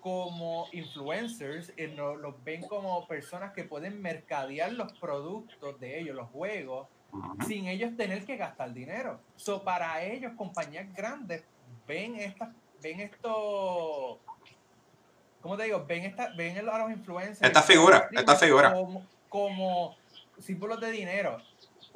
como 0.00 0.66
influencers 0.72 1.72
y 1.76 1.86
los 1.88 2.42
ven 2.44 2.62
como 2.62 3.06
personas 3.06 3.52
que 3.52 3.64
pueden 3.64 4.00
mercadear 4.00 4.72
los 4.72 4.92
productos 4.94 5.78
de 5.78 6.00
ellos, 6.00 6.16
los 6.16 6.28
juegos, 6.30 6.88
sin 7.46 7.66
ellos 7.66 7.96
tener 7.96 8.24
que 8.24 8.36
gastar 8.36 8.72
dinero. 8.72 9.20
So, 9.36 9.62
para 9.62 10.02
ellos, 10.02 10.32
compañías 10.36 10.92
grandes 10.94 11.44
ven 11.86 12.16
estas, 12.16 12.50
ven 12.82 13.00
esto, 13.00 14.18
¿cómo 15.40 15.56
te 15.56 15.64
digo? 15.64 15.84
Ven 15.86 16.04
esta, 16.04 16.32
ven 16.36 16.56
a 16.58 16.78
los 16.78 16.90
influencers. 16.90 17.42
Esta 17.42 17.62
figura, 17.62 18.08
esta 18.12 18.36
figura. 18.36 18.72
Como, 18.72 19.06
como 19.28 19.96
símbolos 20.38 20.80
de 20.80 20.90
dinero. 20.90 21.38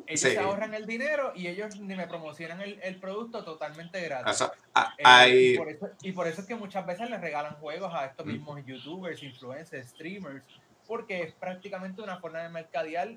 Ellos 0.07 0.21
se 0.21 0.39
ahorran 0.39 0.75
el 0.75 0.87
dinero 0.87 1.33
y 1.35 1.47
ellos 1.47 1.81
ni 1.81 1.95
me 1.95 2.07
promocionan 2.07 2.61
el, 2.61 2.79
el 2.83 2.97
producto 3.01 3.43
totalmente 3.43 4.01
gratis. 4.03 4.45
Ah, 4.75 4.95
eh, 5.27 5.53
y, 5.53 5.57
por 5.57 5.69
eso, 5.69 5.91
y, 6.03 6.13
por 6.13 6.27
eso, 6.27 6.41
es 6.43 6.47
que 6.47 6.55
muchas 6.55 6.85
veces 6.85 7.09
les 7.09 7.21
regalan 7.21 7.55
juegos 7.55 7.93
a 7.95 8.07
estos 8.07 8.27
mismos 8.27 8.65
youtubers, 8.67 9.23
influencers, 9.23 9.89
streamers, 9.91 10.45
porque 10.87 11.23
es 11.23 11.33
prácticamente 11.33 12.03
una 12.03 12.19
forma 12.19 12.41
de 12.41 12.49
mercadear 12.51 13.17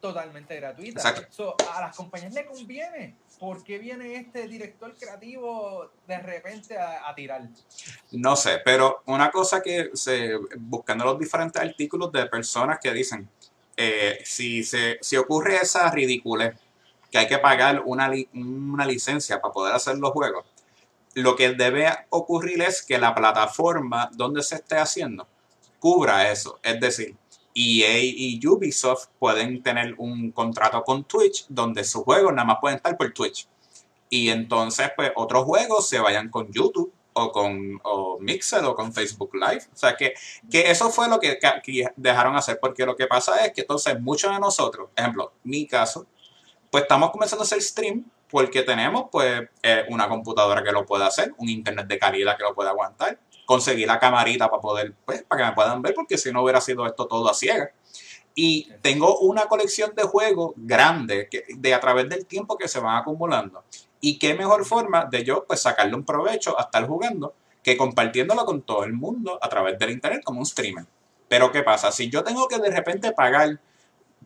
totalmente 0.00 0.54
gratuita. 0.56 1.02
a 1.08 1.80
las 1.80 1.96
compañías 1.96 2.32
le 2.32 2.46
conviene. 2.46 3.16
¿Por 3.38 3.62
qué 3.62 3.78
viene 3.78 4.16
este 4.16 4.48
director 4.48 4.94
creativo 4.96 5.90
de 6.06 6.18
repente 6.18 6.78
a, 6.78 7.08
a, 7.08 7.14
tirar? 7.14 7.48
No 8.12 8.36
sé, 8.36 8.60
pero 8.64 9.02
una 9.06 9.30
cosa 9.30 9.60
que 9.62 9.90
se, 9.94 10.36
buscando 10.56 11.04
los 11.04 11.18
diferentes 11.18 11.60
artículos 11.60 12.10
de 12.12 12.26
personas 12.26 12.78
que 12.80 12.92
dicen, 12.92 13.28
eh, 13.80 14.18
si, 14.24 14.64
se, 14.64 14.98
si 15.00 15.16
ocurre 15.16 15.56
esa 15.56 15.88
ridícula 15.92 16.52
que 17.12 17.18
hay 17.18 17.28
que 17.28 17.38
pagar 17.38 17.82
una, 17.86 18.10
una 18.34 18.84
licencia 18.84 19.40
para 19.40 19.54
poder 19.54 19.74
hacer 19.74 19.96
los 19.98 20.10
juegos, 20.10 20.44
lo 21.14 21.36
que 21.36 21.50
debe 21.50 21.88
ocurrir 22.10 22.60
es 22.60 22.82
que 22.82 22.98
la 22.98 23.14
plataforma 23.14 24.10
donde 24.12 24.42
se 24.42 24.56
esté 24.56 24.78
haciendo 24.78 25.28
cubra 25.78 26.30
eso. 26.32 26.58
Es 26.62 26.80
decir, 26.80 27.16
EA 27.54 28.00
y 28.02 28.40
Ubisoft 28.44 29.06
pueden 29.18 29.62
tener 29.62 29.94
un 29.98 30.32
contrato 30.32 30.82
con 30.82 31.04
Twitch 31.04 31.46
donde 31.48 31.84
sus 31.84 32.02
juegos 32.02 32.32
nada 32.32 32.46
más 32.46 32.58
pueden 32.60 32.78
estar 32.78 32.96
por 32.96 33.12
Twitch. 33.12 33.48
Y 34.10 34.30
entonces, 34.30 34.90
pues, 34.96 35.12
otros 35.14 35.44
juegos 35.44 35.88
se 35.88 36.00
vayan 36.00 36.30
con 36.30 36.50
YouTube 36.52 36.92
o 37.18 37.32
con 37.32 37.80
o 37.84 38.18
Mixer 38.20 38.64
o 38.64 38.74
con 38.74 38.92
Facebook 38.92 39.34
Live. 39.34 39.64
O 39.72 39.76
sea, 39.76 39.96
que, 39.96 40.14
que 40.50 40.70
eso 40.70 40.90
fue 40.90 41.08
lo 41.08 41.18
que, 41.18 41.38
dejaron 41.96 42.36
hacer, 42.36 42.58
porque 42.60 42.86
lo 42.86 42.96
que 42.96 43.06
pasa 43.06 43.44
es 43.44 43.52
que 43.52 43.62
entonces 43.62 44.00
muchos 44.00 44.32
de 44.32 44.40
nosotros, 44.40 44.90
ejemplo, 44.96 45.32
mi 45.44 45.66
caso, 45.66 46.06
pues 46.70 46.82
estamos 46.82 47.10
comenzando 47.10 47.42
a 47.42 47.46
hacer 47.46 47.62
stream 47.62 48.04
porque 48.30 48.62
tenemos 48.62 49.06
pues 49.10 49.42
eh, 49.62 49.84
una 49.88 50.08
computadora 50.08 50.62
que 50.62 50.72
lo 50.72 50.84
pueda 50.84 51.06
hacer, 51.06 51.32
un 51.38 51.48
internet 51.48 51.86
de 51.86 51.98
calidad 51.98 52.36
que 52.36 52.42
lo 52.42 52.54
pueda 52.54 52.70
aguantar, 52.70 53.18
conseguir 53.46 53.86
la 53.86 53.98
camarita 53.98 54.50
para 54.50 54.60
poder, 54.60 54.94
pues, 55.06 55.22
para 55.22 55.42
que 55.42 55.48
me 55.48 55.54
puedan 55.54 55.80
ver, 55.80 55.94
porque 55.94 56.18
si 56.18 56.30
no 56.30 56.42
hubiera 56.42 56.60
sido 56.60 56.86
esto 56.86 57.06
todo 57.06 57.30
a 57.30 57.34
ciegas. 57.34 57.70
Y 58.34 58.70
tengo 58.82 59.18
una 59.20 59.46
colección 59.46 59.94
de 59.96 60.02
juegos 60.02 60.52
grande 60.54 61.28
que, 61.30 61.44
de 61.56 61.74
a 61.74 61.80
través 61.80 62.08
del 62.08 62.26
tiempo 62.26 62.56
que 62.56 62.68
se 62.68 62.78
van 62.78 62.96
acumulando. 62.96 63.64
Y 64.00 64.18
qué 64.18 64.34
mejor 64.34 64.64
forma 64.64 65.06
de 65.06 65.24
yo 65.24 65.44
pues 65.46 65.60
sacarle 65.60 65.94
un 65.94 66.04
provecho 66.04 66.58
a 66.58 66.64
estar 66.64 66.86
jugando 66.86 67.34
que 67.62 67.76
compartiéndolo 67.76 68.44
con 68.44 68.62
todo 68.62 68.84
el 68.84 68.92
mundo 68.92 69.38
a 69.42 69.48
través 69.48 69.78
del 69.78 69.90
internet 69.90 70.22
como 70.24 70.40
un 70.40 70.46
streamer. 70.46 70.86
Pero 71.28 71.52
¿qué 71.52 71.62
pasa? 71.62 71.92
Si 71.92 72.08
yo 72.08 72.24
tengo 72.24 72.48
que 72.48 72.58
de 72.58 72.70
repente 72.70 73.12
pagar 73.12 73.60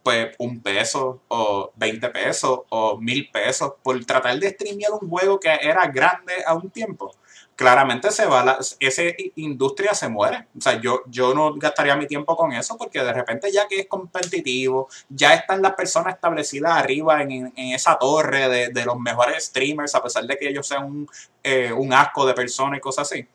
pues 0.02 0.35
un 0.38 0.61
peso 0.61 1.22
o 1.28 1.72
20 1.76 2.08
pesos 2.11 2.61
o 2.68 2.98
mil 2.98 3.30
pesos 3.30 3.74
por 3.82 4.04
tratar 4.04 4.38
de 4.38 4.50
streamear 4.50 4.92
un 4.92 5.08
juego 5.08 5.38
que 5.38 5.50
era 5.61 5.87
grande 5.87 6.35
a 6.46 6.54
un 6.54 6.70
tiempo, 6.70 7.12
claramente 7.56 8.10
se 8.10 8.26
va 8.26 8.44
la, 8.44 8.58
esa 8.80 9.02
industria 9.36 9.94
se 9.94 10.08
muere. 10.08 10.46
O 10.56 10.60
sea, 10.60 10.80
yo, 10.80 11.02
yo 11.06 11.34
no 11.34 11.54
gastaría 11.54 11.96
mi 11.96 12.06
tiempo 12.06 12.36
con 12.36 12.52
eso 12.52 12.76
porque 12.76 13.02
de 13.02 13.12
repente 13.12 13.50
ya 13.52 13.68
que 13.68 13.80
es 13.80 13.86
competitivo, 13.86 14.88
ya 15.08 15.34
están 15.34 15.62
las 15.62 15.74
personas 15.74 16.14
establecidas 16.14 16.72
arriba 16.72 17.22
en, 17.22 17.52
esa 17.56 17.98
torre 17.98 18.70
de, 18.70 18.84
los 18.84 18.98
mejores 18.98 19.46
streamers, 19.46 19.94
a 19.94 20.02
pesar 20.02 20.24
de 20.24 20.36
que 20.36 20.48
ellos 20.48 20.66
sean 20.66 20.84
un, 20.84 21.10
eh, 21.42 21.72
un 21.72 21.92
asco 21.92 22.26
de 22.26 22.34
personas 22.34 22.78
y 22.78 22.80
cosas 22.80 23.10
así. 23.10 23.26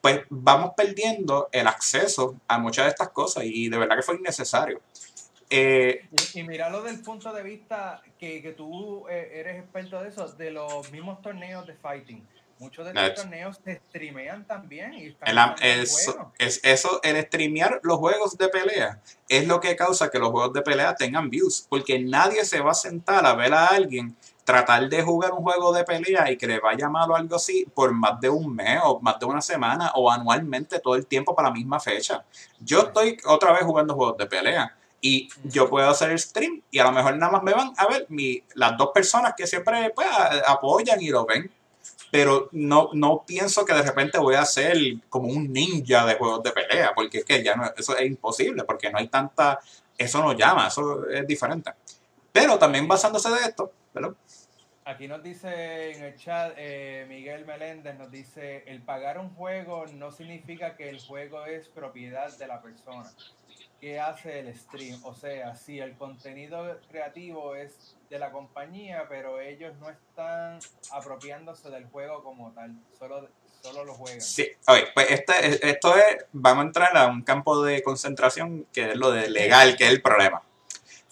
Pues 0.00 0.22
vamos 0.30 0.72
perdiendo 0.76 1.48
el 1.52 1.66
acceso 1.66 2.36
a 2.48 2.58
muchas 2.58 2.86
de 2.86 2.90
estas 2.90 3.08
cosas 3.10 3.44
y 3.46 3.68
de 3.68 3.78
verdad 3.78 3.96
que 3.96 4.02
fue 4.02 4.16
innecesario. 4.16 4.80
Eh, 5.54 6.08
y, 6.34 6.40
y 6.40 6.44
míralo 6.44 6.82
desde 6.82 6.96
el 6.96 7.02
punto 7.02 7.30
de 7.32 7.42
vista 7.42 8.02
que, 8.18 8.40
que 8.40 8.52
tú 8.52 9.06
eh, 9.08 9.32
eres 9.34 9.58
experto 9.58 10.00
de 10.00 10.08
eso, 10.08 10.26
de 10.26 10.50
los 10.50 10.90
mismos 10.90 11.20
torneos 11.20 11.66
de 11.66 11.74
fighting. 11.74 12.26
Muchos 12.62 12.86
de 12.86 12.94
los 12.94 13.14
torneos 13.14 13.60
se 13.64 13.80
streamean 13.88 14.46
también. 14.46 14.94
Y 14.94 15.16
el, 15.22 15.38
eso, 15.62 16.32
es 16.38 16.60
eso, 16.62 17.00
el 17.02 17.20
streamear 17.24 17.80
los 17.82 17.98
juegos 17.98 18.38
de 18.38 18.46
pelea 18.46 19.02
es 19.28 19.48
lo 19.48 19.58
que 19.58 19.74
causa 19.74 20.10
que 20.10 20.20
los 20.20 20.30
juegos 20.30 20.52
de 20.52 20.62
pelea 20.62 20.94
tengan 20.94 21.28
views. 21.28 21.66
Porque 21.68 21.98
nadie 21.98 22.44
se 22.44 22.60
va 22.60 22.70
a 22.70 22.74
sentar 22.74 23.26
a 23.26 23.34
ver 23.34 23.52
a 23.52 23.66
alguien 23.66 24.16
tratar 24.44 24.88
de 24.88 25.02
jugar 25.02 25.32
un 25.32 25.42
juego 25.42 25.72
de 25.72 25.82
pelea 25.82 26.30
y 26.30 26.36
que 26.36 26.46
le 26.46 26.60
vaya 26.60 26.88
mal 26.88 27.10
o 27.10 27.16
algo 27.16 27.34
así 27.34 27.66
por 27.74 27.92
más 27.92 28.20
de 28.20 28.28
un 28.28 28.54
mes 28.54 28.78
o 28.84 29.00
más 29.00 29.18
de 29.18 29.26
una 29.26 29.40
semana 29.40 29.90
o 29.96 30.08
anualmente 30.08 30.78
todo 30.78 30.94
el 30.94 31.06
tiempo 31.06 31.34
para 31.34 31.48
la 31.48 31.54
misma 31.54 31.80
fecha. 31.80 32.24
Yo 32.60 32.82
estoy 32.82 33.16
otra 33.24 33.52
vez 33.52 33.62
jugando 33.62 33.96
juegos 33.96 34.18
de 34.18 34.26
pelea 34.26 34.76
y 35.00 35.28
yo 35.42 35.68
puedo 35.68 35.90
hacer 35.90 36.12
el 36.12 36.18
stream 36.20 36.62
y 36.70 36.78
a 36.78 36.84
lo 36.84 36.92
mejor 36.92 37.16
nada 37.16 37.32
más 37.32 37.42
me 37.42 37.52
van 37.52 37.72
a 37.76 37.88
ver 37.88 38.06
mi, 38.08 38.40
las 38.54 38.76
dos 38.78 38.90
personas 38.94 39.34
que 39.36 39.48
siempre 39.48 39.90
pues, 39.90 40.06
apoyan 40.46 41.02
y 41.02 41.08
lo 41.08 41.26
ven. 41.26 41.50
Pero 42.12 42.50
no, 42.52 42.90
no 42.92 43.24
pienso 43.26 43.64
que 43.64 43.72
de 43.72 43.80
repente 43.80 44.18
voy 44.18 44.34
a 44.34 44.44
ser 44.44 44.76
como 45.08 45.28
un 45.28 45.50
ninja 45.50 46.04
de 46.04 46.16
juegos 46.16 46.42
de 46.42 46.52
pelea, 46.52 46.92
porque 46.94 47.18
es 47.18 47.24
que 47.24 47.42
ya 47.42 47.56
no, 47.56 47.64
eso 47.74 47.96
es 47.96 48.06
imposible, 48.06 48.64
porque 48.64 48.90
no 48.90 48.98
hay 48.98 49.08
tanta, 49.08 49.58
eso 49.96 50.22
no 50.22 50.34
llama, 50.34 50.68
eso 50.68 51.08
es 51.08 51.26
diferente. 51.26 51.70
Pero 52.30 52.58
también 52.58 52.86
basándose 52.86 53.30
de 53.30 53.40
esto, 53.40 53.72
¿verdad? 53.94 54.12
Aquí 54.84 55.08
nos 55.08 55.22
dice 55.22 55.92
en 55.92 56.04
el 56.04 56.16
chat, 56.16 56.52
eh, 56.58 57.06
Miguel 57.08 57.46
Meléndez 57.46 57.96
nos 57.96 58.10
dice, 58.10 58.64
el 58.66 58.82
pagar 58.82 59.18
un 59.18 59.30
juego 59.30 59.86
no 59.94 60.12
significa 60.12 60.76
que 60.76 60.90
el 60.90 61.00
juego 61.00 61.46
es 61.46 61.68
propiedad 61.68 62.36
de 62.36 62.46
la 62.46 62.60
persona 62.60 63.08
qué 63.82 63.98
hace 63.98 64.38
el 64.38 64.56
stream. 64.56 65.04
O 65.04 65.12
sea, 65.12 65.56
si 65.56 65.80
el 65.80 65.96
contenido 65.96 66.78
creativo 66.88 67.56
es 67.56 67.96
de 68.08 68.18
la 68.20 68.30
compañía, 68.30 69.06
pero 69.08 69.40
ellos 69.40 69.74
no 69.80 69.90
están 69.90 70.60
apropiándose 70.92 71.68
del 71.68 71.86
juego 71.86 72.22
como 72.22 72.52
tal, 72.52 72.76
solo, 72.96 73.28
solo 73.60 73.84
lo 73.84 73.94
juegan. 73.94 74.20
Sí, 74.20 74.46
oye, 74.68 74.86
pues 74.94 75.10
este, 75.10 75.68
esto 75.68 75.96
es, 75.96 76.24
vamos 76.32 76.62
a 76.62 76.66
entrar 76.68 76.96
a 76.96 77.08
un 77.08 77.22
campo 77.22 77.60
de 77.64 77.82
concentración 77.82 78.66
que 78.72 78.92
es 78.92 78.96
lo 78.96 79.10
de 79.10 79.28
legal, 79.28 79.76
que 79.76 79.84
es 79.86 79.90
el 79.90 80.00
problema. 80.00 80.42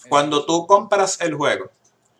Cuando 0.07 0.45
tú 0.45 0.65
compras 0.65 1.19
el 1.19 1.35
juego, 1.35 1.69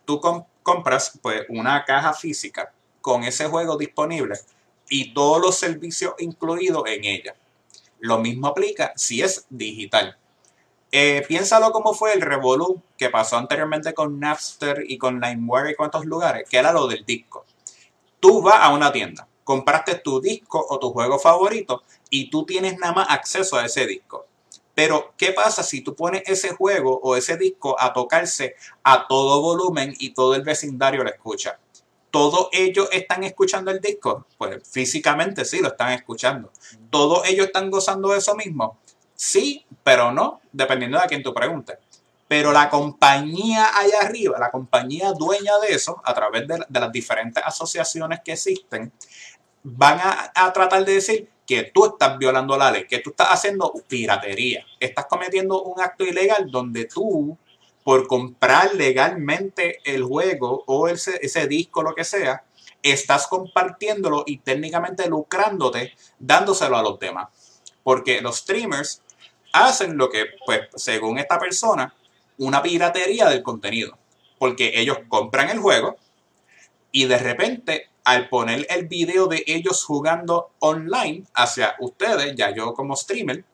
tú 0.03 0.19
compras 0.63 1.17
pues 1.21 1.45
una 1.47 1.85
caja 1.85 2.13
física 2.13 2.73
con 2.99 3.23
ese 3.23 3.47
juego 3.47 3.77
disponible 3.77 4.35
y 4.89 5.13
todos 5.13 5.41
los 5.41 5.57
servicios 5.57 6.13
incluidos 6.19 6.83
en 6.87 7.05
ella. 7.05 7.35
Lo 7.99 8.17
mismo 8.17 8.47
aplica 8.47 8.91
si 8.97 9.21
es 9.21 9.45
digital. 9.49 10.17
Eh, 10.93 11.23
piénsalo 11.25 11.71
como 11.71 11.93
fue 11.93 12.13
el 12.13 12.21
revolú 12.21 12.81
que 12.97 13.09
pasó 13.09 13.37
anteriormente 13.37 13.93
con 13.93 14.19
Napster 14.19 14.83
y 14.85 14.97
con 14.97 15.21
LimeWire 15.21 15.71
y 15.71 15.75
con 15.75 15.89
lugares, 16.05 16.49
que 16.49 16.57
era 16.57 16.73
lo 16.73 16.87
del 16.87 17.05
disco. 17.05 17.45
Tú 18.19 18.41
vas 18.41 18.59
a 18.59 18.73
una 18.73 18.91
tienda, 18.91 19.27
compraste 19.43 19.95
tu 19.95 20.19
disco 20.19 20.65
o 20.69 20.79
tu 20.79 20.91
juego 20.91 21.17
favorito 21.17 21.83
y 22.09 22.29
tú 22.29 22.45
tienes 22.45 22.77
nada 22.77 22.93
más 22.93 23.07
acceso 23.09 23.57
a 23.57 23.65
ese 23.65 23.87
disco. 23.87 24.25
Pero, 24.75 25.13
¿qué 25.17 25.31
pasa 25.31 25.63
si 25.63 25.81
tú 25.81 25.95
pones 25.95 26.23
ese 26.25 26.55
juego 26.55 26.99
o 27.03 27.15
ese 27.15 27.37
disco 27.37 27.75
a 27.79 27.93
tocarse 27.93 28.55
a 28.83 29.07
todo 29.07 29.41
volumen 29.41 29.93
y 29.99 30.13
todo 30.13 30.35
el 30.35 30.43
vecindario 30.43 31.03
lo 31.03 31.09
escucha? 31.09 31.59
¿Todos 32.09 32.49
ellos 32.51 32.89
están 32.91 33.23
escuchando 33.23 33.71
el 33.71 33.79
disco? 33.79 34.25
Pues 34.37 34.61
físicamente 34.69 35.45
sí 35.45 35.59
lo 35.59 35.69
están 35.69 35.93
escuchando. 35.93 36.51
¿Todos 36.89 37.27
ellos 37.27 37.47
están 37.47 37.71
gozando 37.71 38.09
de 38.09 38.17
eso 38.17 38.35
mismo? 38.35 38.79
Sí, 39.23 39.67
pero 39.83 40.11
no, 40.11 40.41
dependiendo 40.51 40.97
de 40.97 41.03
a 41.03 41.07
quién 41.07 41.21
tú 41.21 41.31
preguntes. 41.31 41.77
Pero 42.27 42.51
la 42.51 42.71
compañía 42.71 43.69
allá 43.77 43.99
arriba, 44.01 44.39
la 44.39 44.49
compañía 44.49 45.11
dueña 45.11 45.59
de 45.59 45.75
eso, 45.75 46.01
a 46.03 46.11
través 46.15 46.47
de, 46.47 46.57
las 46.67 46.91
diferentes 46.91 47.43
asociaciones 47.45 48.21
que 48.25 48.31
existen, 48.31 48.91
van 49.61 49.99
a, 50.33 50.51
tratar 50.51 50.83
de 50.85 50.95
decir 50.95 51.29
que 51.45 51.69
tú 51.71 51.85
estás 51.85 52.17
violando 52.17 52.57
la 52.57 52.71
ley, 52.71 52.87
que 52.87 52.97
tú 52.97 53.11
estás 53.11 53.27
haciendo 53.27 53.71
piratería, 53.87 54.65
estás 54.79 55.05
cometiendo 55.05 55.61
un 55.61 55.79
acto 55.79 56.03
ilegal 56.03 56.49
donde 56.49 56.85
tú 56.85 57.37
por 57.83 58.07
comprar 58.07 58.73
legalmente 58.73 59.81
el 59.83 60.03
juego 60.03 60.63
o 60.65 60.87
ese, 60.87 61.19
ese 61.21 61.45
disco, 61.45 61.83
lo 61.83 61.93
que 61.93 62.05
sea, 62.05 62.43
estás 62.81 63.27
compartiéndolo 63.27 64.23
y 64.25 64.39
técnicamente 64.39 65.07
lucrándote 65.07 65.93
dándoselo 66.17 66.75
a 66.75 66.81
los 66.81 66.97
demás. 66.99 67.27
Porque 67.83 68.21
los 68.21 68.37
streamers 68.37 69.01
hacen 69.53 69.97
lo 69.97 70.09
que, 70.09 70.25
pues, 70.45 70.61
según 70.75 71.19
esta 71.19 71.39
persona, 71.39 71.93
una 72.37 72.61
piratería 72.61 73.29
del 73.29 73.43
contenido. 73.43 73.97
Porque 74.39 74.79
ellos 74.79 74.99
compran 75.07 75.49
el 75.49 75.59
juego 75.59 75.97
y 76.91 77.05
de 77.05 77.17
repente, 77.17 77.89
al 78.03 78.29
poner 78.29 78.65
el 78.69 78.87
video 78.87 79.27
de 79.27 79.43
ellos 79.45 79.83
jugando 79.83 80.51
online 80.59 81.23
hacia 81.33 81.75
ustedes, 81.79 82.35
ya 82.35 82.53
yo 82.53 82.73
como 82.73 82.95
streamer, 82.95 83.45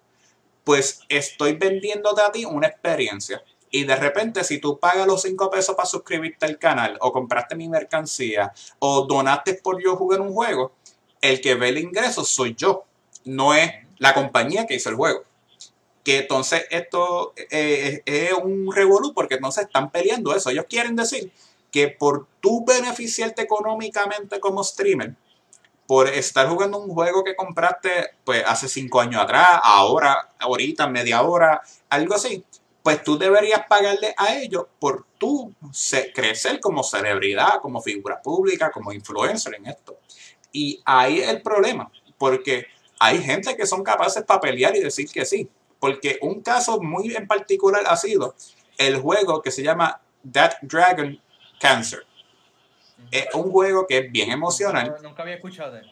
pues 0.63 1.01
estoy 1.09 1.53
vendiéndote 1.53 2.21
a 2.21 2.31
ti 2.31 2.45
una 2.45 2.67
experiencia. 2.67 3.43
Y 3.69 3.83
de 3.83 3.95
repente, 3.95 4.43
si 4.43 4.59
tú 4.59 4.79
pagas 4.79 5.05
los 5.05 5.21
5 5.21 5.51
pesos 5.51 5.75
para 5.75 5.85
suscribirte 5.85 6.45
al 6.45 6.57
canal, 6.57 6.97
o 7.01 7.11
compraste 7.11 7.55
mi 7.55 7.67
mercancía, 7.67 8.53
o 8.79 9.05
donaste 9.05 9.55
por 9.55 9.83
yo 9.83 9.97
jugar 9.97 10.21
un 10.21 10.33
juego, 10.33 10.73
el 11.21 11.41
que 11.41 11.55
ve 11.55 11.69
el 11.69 11.77
ingreso 11.77 12.23
soy 12.23 12.55
yo, 12.55 12.85
no 13.25 13.53
es 13.53 13.71
la 13.97 14.13
compañía 14.13 14.65
que 14.65 14.75
hizo 14.75 14.89
el 14.89 14.95
juego. 14.95 15.23
Que 16.07 16.19
entonces 16.19 16.63
esto 16.69 17.33
eh, 17.51 18.01
es 18.05 18.31
un 18.31 18.73
revolú 18.73 19.13
porque 19.13 19.35
entonces 19.35 19.65
están 19.65 19.91
peleando 19.91 20.33
eso. 20.33 20.49
Ellos 20.49 20.63
quieren 20.69 20.95
decir 20.95 21.33
que 21.69 21.89
por 21.89 22.27
tú 22.39 22.63
beneficiarte 22.65 23.41
económicamente 23.41 24.39
como 24.39 24.63
streamer, 24.63 25.15
por 25.85 26.07
estar 26.07 26.47
jugando 26.47 26.79
un 26.79 26.93
juego 26.93 27.25
que 27.25 27.35
compraste 27.35 28.11
pues 28.23 28.41
hace 28.47 28.69
5 28.69 29.01
años 29.01 29.21
atrás, 29.21 29.59
ahora, 29.61 30.29
ahorita, 30.39 30.87
media 30.87 31.23
hora, 31.23 31.61
algo 31.89 32.15
así, 32.15 32.41
pues 32.81 33.03
tú 33.03 33.17
deberías 33.17 33.67
pagarle 33.67 34.13
a 34.15 34.37
ellos 34.37 34.63
por 34.79 35.05
tú 35.17 35.53
crecer 36.15 36.61
como 36.61 36.83
celebridad, 36.83 37.59
como 37.61 37.81
figura 37.81 38.21
pública, 38.21 38.71
como 38.71 38.93
influencer 38.93 39.55
en 39.55 39.65
esto. 39.65 39.97
Y 40.53 40.81
ahí 40.85 41.19
es 41.19 41.27
el 41.27 41.41
problema, 41.41 41.91
porque 42.17 42.67
hay 42.97 43.21
gente 43.21 43.57
que 43.57 43.67
son 43.67 43.83
capaces 43.83 44.23
para 44.23 44.39
pelear 44.39 44.73
y 44.73 44.79
decir 44.79 45.09
que 45.11 45.25
sí. 45.25 45.49
Porque 45.79 46.17
un 46.21 46.41
caso 46.41 46.81
muy 46.81 47.15
en 47.15 47.27
particular 47.27 47.83
ha 47.87 47.97
sido 47.97 48.35
el 48.77 48.97
juego 48.97 49.41
que 49.41 49.51
se 49.51 49.63
llama 49.63 50.01
That 50.31 50.53
Dragon 50.61 51.19
Cancer. 51.59 52.05
Es 53.11 53.27
un 53.33 53.51
juego 53.51 53.85
que 53.87 53.99
es 53.99 54.11
bien 54.11 54.31
emocional. 54.31 54.95
nunca 55.01 55.23
había 55.23 55.35
escuchado 55.35 55.73
de 55.73 55.79
él. 55.79 55.91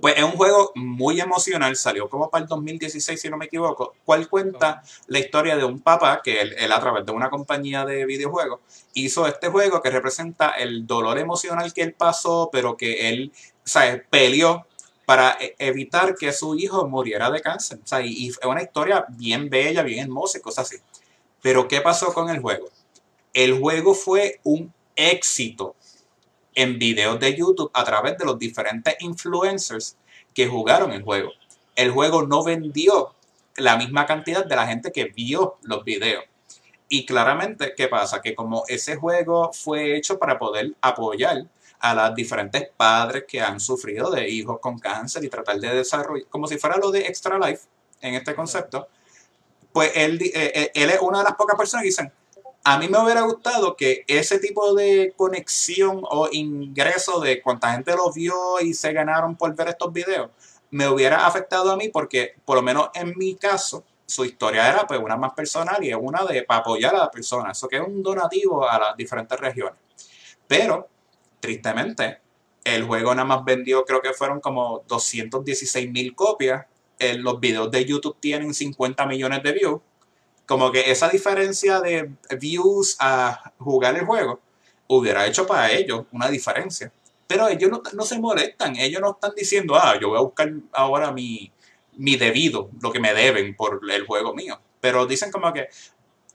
Pues 0.00 0.16
es 0.16 0.24
un 0.24 0.32
juego 0.32 0.72
muy 0.74 1.20
emocional, 1.20 1.76
salió 1.76 2.08
como 2.08 2.28
para 2.28 2.42
el 2.42 2.48
2016 2.48 3.20
si 3.20 3.30
no 3.30 3.36
me 3.36 3.44
equivoco, 3.44 3.94
cual 4.04 4.28
cuenta 4.28 4.82
la 5.06 5.20
historia 5.20 5.56
de 5.56 5.64
un 5.64 5.80
papá 5.80 6.20
que 6.22 6.40
él, 6.40 6.72
a 6.72 6.80
través 6.80 7.06
de 7.06 7.12
una 7.12 7.30
compañía 7.30 7.84
de 7.84 8.04
videojuegos 8.04 8.60
hizo 8.94 9.26
este 9.28 9.48
juego 9.48 9.80
que 9.80 9.90
representa 9.90 10.50
el 10.50 10.84
dolor 10.84 11.18
emocional 11.18 11.72
que 11.72 11.82
él 11.82 11.94
pasó, 11.94 12.50
pero 12.52 12.76
que 12.76 13.08
él 13.08 13.32
o 13.64 13.68
sea, 13.68 14.02
peleó 14.10 14.66
para 15.06 15.36
e, 15.40 15.54
evitar 15.58 16.14
que 16.14 16.32
su 16.32 16.54
hijo 16.56 16.86
muriera 16.88 17.30
de 17.30 17.40
cáncer. 17.40 17.78
O 17.82 17.86
sea, 17.86 18.00
y, 18.00 18.28
es 18.28 18.38
una 18.44 18.62
historia 18.62 19.04
bien 19.08 19.48
bella, 19.48 19.82
bien 19.82 20.04
hermosa 20.04 20.38
y 20.38 20.40
cosas 20.40 20.66
así. 20.66 20.82
Pero 21.42 21.68
¿qué 21.68 21.80
pasó 21.80 22.12
con 22.12 22.30
el 22.30 22.40
juego? 22.40 22.68
El 23.32 23.58
juego 23.58 23.94
fue 23.94 24.40
un 24.44 24.72
éxito 24.96 25.74
en 26.54 26.78
videos 26.78 27.18
de 27.18 27.34
YouTube 27.34 27.70
a 27.74 27.84
través 27.84 28.16
de 28.16 28.24
los 28.24 28.38
diferentes 28.38 28.94
influencers 29.00 29.96
que 30.32 30.46
jugaron 30.46 30.92
el 30.92 31.02
juego. 31.02 31.32
El 31.74 31.90
juego 31.90 32.22
no 32.22 32.44
vendió 32.44 33.14
la 33.56 33.76
misma 33.76 34.06
cantidad 34.06 34.44
de 34.44 34.56
la 34.56 34.66
gente 34.66 34.92
que 34.92 35.06
vio 35.06 35.58
los 35.62 35.84
videos. 35.84 36.24
Y 36.94 37.04
claramente, 37.04 37.74
¿qué 37.76 37.88
pasa? 37.88 38.22
Que 38.22 38.36
como 38.36 38.62
ese 38.68 38.94
juego 38.94 39.52
fue 39.52 39.96
hecho 39.96 40.16
para 40.16 40.38
poder 40.38 40.76
apoyar 40.80 41.44
a 41.80 41.92
las 41.92 42.14
diferentes 42.14 42.68
padres 42.76 43.24
que 43.26 43.40
han 43.40 43.58
sufrido 43.58 44.12
de 44.12 44.28
hijos 44.28 44.60
con 44.60 44.78
cáncer 44.78 45.24
y 45.24 45.28
tratar 45.28 45.58
de 45.58 45.74
desarrollar, 45.74 46.28
como 46.28 46.46
si 46.46 46.56
fuera 46.56 46.76
lo 46.76 46.92
de 46.92 47.00
Extra 47.00 47.36
Life 47.36 47.64
en 48.00 48.14
este 48.14 48.36
concepto, 48.36 48.86
pues 49.72 49.90
él, 49.96 50.22
eh, 50.22 50.52
eh, 50.54 50.70
él 50.72 50.90
es 50.90 51.00
una 51.00 51.18
de 51.18 51.24
las 51.24 51.34
pocas 51.34 51.56
personas 51.56 51.82
que 51.82 51.88
dicen, 51.88 52.12
a 52.62 52.78
mí 52.78 52.86
me 52.86 53.02
hubiera 53.02 53.22
gustado 53.22 53.74
que 53.74 54.04
ese 54.06 54.38
tipo 54.38 54.72
de 54.72 55.14
conexión 55.16 56.00
o 56.08 56.28
ingreso 56.30 57.18
de 57.18 57.42
cuánta 57.42 57.72
gente 57.72 57.90
lo 57.96 58.12
vio 58.12 58.60
y 58.60 58.72
se 58.72 58.92
ganaron 58.92 59.34
por 59.34 59.52
ver 59.56 59.66
estos 59.66 59.92
videos, 59.92 60.30
me 60.70 60.86
hubiera 60.88 61.26
afectado 61.26 61.72
a 61.72 61.76
mí 61.76 61.88
porque, 61.88 62.36
por 62.44 62.54
lo 62.54 62.62
menos 62.62 62.90
en 62.94 63.14
mi 63.16 63.34
caso, 63.34 63.82
su 64.06 64.24
historia 64.24 64.68
era 64.68 64.86
pues 64.86 65.00
una 65.00 65.16
más 65.16 65.32
personal 65.32 65.82
y 65.82 65.90
es 65.90 65.96
una 65.98 66.24
de 66.24 66.42
para 66.42 66.60
apoyar 66.60 66.94
a 66.94 66.98
la 66.98 67.10
persona. 67.10 67.52
Eso 67.52 67.68
que 67.68 67.76
es 67.76 67.82
un 67.86 68.02
donativo 68.02 68.68
a 68.68 68.78
las 68.78 68.96
diferentes 68.96 69.38
regiones. 69.38 69.78
Pero, 70.46 70.88
tristemente, 71.40 72.18
el 72.64 72.84
juego 72.84 73.14
nada 73.14 73.26
más 73.26 73.44
vendió, 73.44 73.84
creo 73.84 74.00
que 74.00 74.12
fueron 74.12 74.40
como 74.40 74.82
216 74.86 75.90
mil 75.90 76.14
copias. 76.14 76.66
los 77.18 77.40
videos 77.40 77.70
de 77.70 77.84
YouTube 77.84 78.16
tienen 78.20 78.54
50 78.54 79.06
millones 79.06 79.42
de 79.42 79.52
views 79.52 79.80
como 80.46 80.70
que 80.70 80.90
esa 80.90 81.08
diferencia 81.08 81.80
de 81.80 82.10
views 82.38 82.96
a 83.00 83.52
jugar 83.58 83.96
el 83.96 84.04
juego 84.04 84.40
hubiera 84.86 85.26
hecho 85.26 85.46
para 85.46 85.72
ellos 85.72 86.04
una 86.12 86.28
diferencia. 86.28 86.92
Pero 87.26 87.48
ellos 87.48 87.70
no, 87.94 88.04
se 88.04 88.18
molestan, 88.18 88.76
ellos 88.76 89.00
no 89.00 89.12
están 89.12 89.32
diciendo, 89.34 89.74
ah, 89.76 89.98
yo 89.98 90.10
voy 90.10 90.18
a 90.18 90.22
buscar 90.22 90.52
ahora 90.72 91.10
mi, 91.10 91.50
mi 91.96 92.16
debido, 92.16 92.70
lo 92.80 92.92
que 92.92 93.00
me 93.00 93.14
deben 93.14 93.54
por 93.54 93.80
el 93.90 94.06
juego 94.06 94.34
mío. 94.34 94.60
Pero 94.80 95.06
dicen 95.06 95.30
como 95.30 95.52
que 95.52 95.68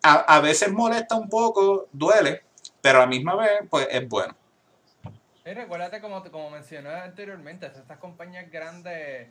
a, 0.01 0.39
veces 0.39 0.71
molesta 0.71 1.15
un 1.15 1.29
poco, 1.29 1.87
duele, 1.91 2.43
pero 2.81 2.99
a 2.99 3.01
la 3.01 3.07
misma 3.07 3.35
vez, 3.35 3.61
pues 3.69 3.87
es 3.91 4.07
bueno. 4.07 4.35
Y 5.45 5.53
recuérdate, 5.53 5.99
como, 5.99 6.23
como 6.31 6.49
mencioné 6.49 6.89
anteriormente, 6.89 7.65
estas 7.65 7.97
compañías 7.97 8.49
grandes 8.51 9.27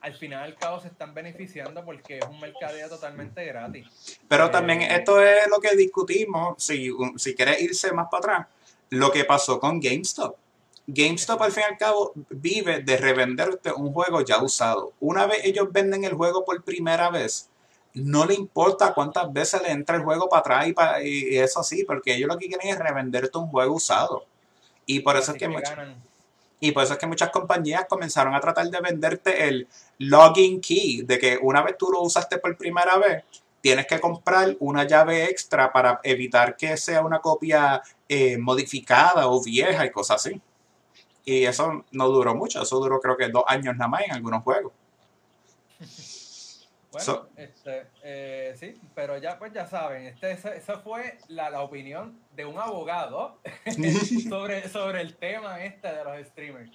al 0.00 0.14
final 0.14 0.44
al 0.44 0.54
cabo 0.54 0.80
se 0.80 0.88
están 0.88 1.12
beneficiando 1.12 1.84
porque 1.84 2.18
es 2.18 2.24
un 2.24 2.38
mercadeo 2.38 2.88
totalmente 2.88 3.44
gratis. 3.44 4.20
Pero 4.28 4.50
también 4.50 4.82
eh, 4.82 4.94
esto 4.94 5.20
es 5.22 5.48
lo 5.48 5.60
que 5.60 5.76
discutimos, 5.76 6.62
si, 6.62 6.90
si 7.16 7.34
quieres 7.34 7.60
irse 7.60 7.92
más 7.92 8.06
para 8.10 8.18
atrás, 8.18 8.46
lo 8.90 9.10
que 9.10 9.24
pasó 9.24 9.58
con 9.58 9.80
GameStop. 9.80 10.36
GameStop 10.88 11.42
al 11.42 11.52
fin 11.52 11.64
y 11.68 11.72
al 11.72 11.78
cabo 11.78 12.12
vive 12.30 12.82
de 12.82 12.96
revenderte 12.96 13.70
un 13.72 13.92
juego 13.92 14.22
ya 14.22 14.42
usado. 14.42 14.94
Una 15.00 15.26
vez 15.26 15.40
ellos 15.44 15.68
venden 15.70 16.04
el 16.04 16.14
juego 16.14 16.46
por 16.46 16.64
primera 16.64 17.10
vez, 17.10 17.50
no 17.92 18.24
le 18.24 18.34
importa 18.34 18.94
cuántas 18.94 19.30
veces 19.30 19.60
le 19.62 19.70
entra 19.70 19.96
el 19.96 20.02
juego 20.02 20.28
para 20.28 20.40
atrás 20.40 20.68
y, 20.68 20.72
para, 20.72 21.02
y 21.02 21.36
eso 21.36 21.60
así, 21.60 21.84
porque 21.84 22.14
ellos 22.14 22.28
lo 22.28 22.38
que 22.38 22.46
quieren 22.46 22.68
es 22.68 22.78
revenderte 22.78 23.36
un 23.36 23.48
juego 23.48 23.74
usado. 23.74 24.24
Y 24.86 25.00
por 25.00 25.16
eso 25.16 25.32
es 25.32 25.38
que, 25.38 25.50
y 26.60 26.72
por 26.72 26.82
eso 26.82 26.94
es 26.94 26.98
que 26.98 27.06
muchas 27.06 27.30
compañías 27.30 27.84
comenzaron 27.86 28.34
a 28.34 28.40
tratar 28.40 28.68
de 28.70 28.80
venderte 28.80 29.46
el 29.46 29.68
login 29.98 30.60
key, 30.60 31.02
de 31.02 31.18
que 31.18 31.38
una 31.40 31.62
vez 31.62 31.76
tú 31.76 31.90
lo 31.90 32.00
usaste 32.00 32.38
por 32.38 32.56
primera 32.56 32.96
vez, 32.96 33.24
tienes 33.60 33.86
que 33.86 34.00
comprar 34.00 34.56
una 34.60 34.84
llave 34.84 35.24
extra 35.24 35.70
para 35.70 36.00
evitar 36.02 36.56
que 36.56 36.76
sea 36.78 37.02
una 37.02 37.20
copia 37.20 37.82
eh, 38.08 38.38
modificada 38.38 39.28
o 39.28 39.42
vieja 39.42 39.84
y 39.84 39.90
cosas 39.90 40.24
así. 40.24 40.40
Y 41.28 41.44
eso 41.44 41.84
no 41.92 42.08
duró 42.08 42.34
mucho, 42.34 42.62
eso 42.62 42.80
duró 42.80 43.00
creo 43.00 43.14
que 43.14 43.28
dos 43.28 43.44
años 43.46 43.76
nada 43.76 43.88
más 43.88 44.00
en 44.02 44.12
algunos 44.12 44.42
juegos. 44.42 44.72
Bueno, 46.90 47.28
este, 47.36 47.86
eh, 48.02 48.54
sí, 48.58 48.80
pero 48.94 49.18
ya 49.18 49.38
pues 49.38 49.52
ya 49.52 49.66
saben, 49.66 50.06
este, 50.06 50.32
esa 50.32 50.78
fue 50.78 51.18
la, 51.28 51.50
la, 51.50 51.60
opinión 51.60 52.18
de 52.34 52.46
un 52.46 52.58
abogado 52.58 53.36
sobre, 54.30 54.66
sobre 54.70 55.02
el 55.02 55.14
tema 55.14 55.62
este 55.62 55.86
de 55.86 56.02
los 56.02 56.26
streamers. 56.28 56.72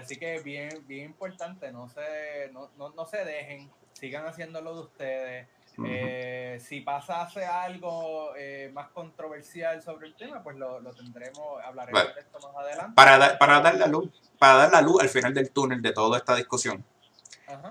Así 0.00 0.16
que 0.16 0.38
bien, 0.42 0.84
bien 0.86 1.06
importante, 1.06 1.72
no 1.72 1.88
se, 1.88 2.50
no, 2.52 2.70
no, 2.78 2.90
no 2.90 3.04
se 3.04 3.24
dejen, 3.24 3.68
sigan 3.94 4.26
haciéndolo 4.26 4.76
de 4.76 4.80
ustedes. 4.82 5.48
Eh, 5.86 6.58
si 6.60 6.80
pasase 6.80 7.44
algo 7.44 8.34
eh, 8.36 8.70
más 8.74 8.88
controversial 8.88 9.80
sobre 9.82 10.08
el 10.08 10.16
tema, 10.16 10.42
pues 10.42 10.56
lo, 10.56 10.80
lo 10.80 10.92
tendremos, 10.92 11.62
hablaremos 11.64 12.14
de 12.14 12.20
esto 12.20 12.38
más 12.40 12.56
adelante. 12.56 12.92
Para, 12.94 13.38
para 13.38 13.60
dar 13.60 13.76
la 13.76 13.86
luz, 13.86 14.10
para 14.38 14.54
dar 14.54 14.72
la 14.72 14.80
luz 14.80 15.02
al 15.02 15.08
final 15.08 15.32
del 15.32 15.50
túnel 15.50 15.80
de 15.80 15.92
toda 15.92 16.18
esta 16.18 16.34
discusión 16.34 16.84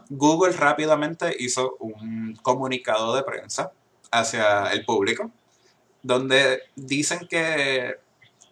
Google 0.09 0.53
rápidamente 0.53 1.35
hizo 1.39 1.77
un 1.79 2.35
comunicado 2.41 3.15
de 3.15 3.23
prensa 3.23 3.71
hacia 4.11 4.71
el 4.71 4.85
público 4.85 5.31
donde 6.01 6.61
dicen 6.75 7.27
que 7.27 7.95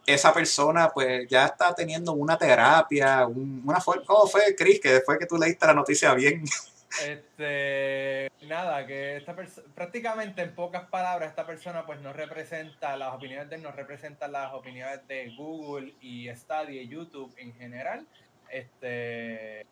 esa 0.06 0.34
persona 0.34 0.90
pues 0.94 1.28
ya 1.28 1.46
está 1.46 1.74
teniendo 1.74 2.14
una 2.14 2.38
terapia, 2.38 3.26
una 3.26 3.80
forma... 3.80 4.04
¿Cómo 4.06 4.28
fue, 4.28 4.56
Chris? 4.56 4.80
Que 4.80 4.94
después 4.94 5.18
que 5.18 5.26
tú 5.26 5.38
leíste 5.38 5.66
la 5.66 5.74
noticia 5.74 6.14
bien... 6.14 6.44
Este, 7.04 8.32
nada, 8.44 8.86
que 8.86 9.18
esta 9.18 9.36
prácticamente 9.74 10.42
en 10.42 10.56
pocas 10.56 10.88
palabras 10.90 11.30
esta 11.30 11.46
persona 11.46 11.86
pues 11.86 12.00
no 12.00 12.14
representa, 12.14 12.96
las 12.96 13.14
opiniones 13.14 13.50
de 13.50 13.58
él 13.58 13.64
no 13.64 13.72
representan 13.72 14.32
las 14.32 14.54
opiniones 14.54 15.06
de 15.08 15.34
Google 15.36 15.94
y 16.00 16.30
Stadia 16.36 16.82
y 16.82 16.88
YouTube 16.88 17.34
en 17.38 17.54
general. 17.56 18.08
Este, 18.50 19.66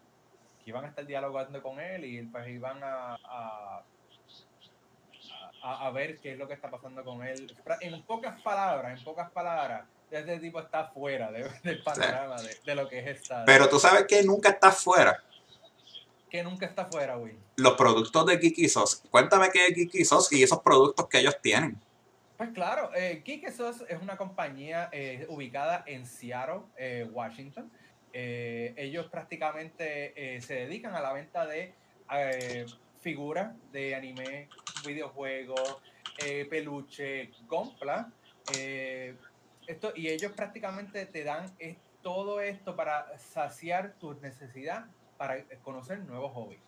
iban 0.65 0.85
a 0.85 0.89
estar 0.89 1.05
dialogando 1.05 1.61
con 1.61 1.79
él 1.79 2.05
y 2.05 2.21
pues 2.23 2.47
iban 2.47 2.79
a, 2.83 3.17
a, 5.61 5.91
ver 5.91 6.19
qué 6.19 6.33
es 6.33 6.37
lo 6.37 6.47
que 6.47 6.53
está 6.53 6.69
pasando 6.69 7.03
con 7.03 7.23
él. 7.25 7.55
En 7.81 8.01
pocas 8.03 8.41
palabras, 8.41 8.97
en 8.97 9.03
pocas 9.03 9.31
palabras, 9.31 9.85
este 10.11 10.39
tipo 10.39 10.59
está 10.59 10.87
fuera 10.87 11.31
del 11.31 11.81
panorama 11.83 12.35
de, 12.65 12.75
lo 12.75 12.87
que 12.87 12.99
es 12.99 13.07
esta. 13.21 13.45
Pero 13.45 13.69
tú 13.69 13.79
sabes 13.79 14.05
que 14.05 14.23
nunca 14.23 14.49
está 14.49 14.71
fuera. 14.71 15.23
Que 16.33 16.41
nunca 16.41 16.65
está 16.65 16.85
fuera, 16.85 17.15
Will. 17.15 17.37
Los 17.57 17.73
productos 17.73 18.25
de 18.25 18.39
Kiki 18.39 18.67
Sos. 18.67 19.03
Cuéntame 19.11 19.51
qué 19.53 19.67
es 19.67 19.75
Kiki 19.75 20.03
Sos 20.03 20.33
y 20.33 20.41
esos 20.41 20.61
productos 20.61 21.07
que 21.07 21.19
ellos 21.19 21.39
tienen. 21.43 21.79
Pues 22.37 22.49
claro, 22.49 22.89
eh, 22.95 23.21
Kiki 23.23 23.51
Sos 23.51 23.85
es 23.87 24.01
una 24.01 24.17
compañía 24.17 24.89
eh, 24.91 25.27
ubicada 25.29 25.83
en 25.85 26.07
Seattle, 26.07 26.61
eh, 26.75 27.07
Washington. 27.11 27.71
Eh, 28.13 28.73
ellos 28.77 29.05
prácticamente 29.11 30.41
se 30.41 30.55
dedican 30.55 30.95
a 30.95 31.01
la 31.01 31.13
venta 31.13 31.45
de 31.45 31.75
figuras 33.01 33.53
de 33.71 33.93
anime, 33.93 34.49
videojuegos, 34.83 35.83
peluche, 36.49 37.29
compra. 37.45 38.11
esto, 39.67 39.93
y 39.95 40.07
ellos 40.07 40.31
prácticamente 40.31 41.05
te 41.05 41.23
dan 41.23 41.45
todo 42.01 42.41
esto 42.41 42.75
para 42.75 43.19
saciar 43.19 43.93
tu 43.99 44.15
necesidad 44.15 44.87
para 45.23 45.43
conocer 45.63 45.99
nuevos 45.99 46.33
hobbies. 46.33 46.59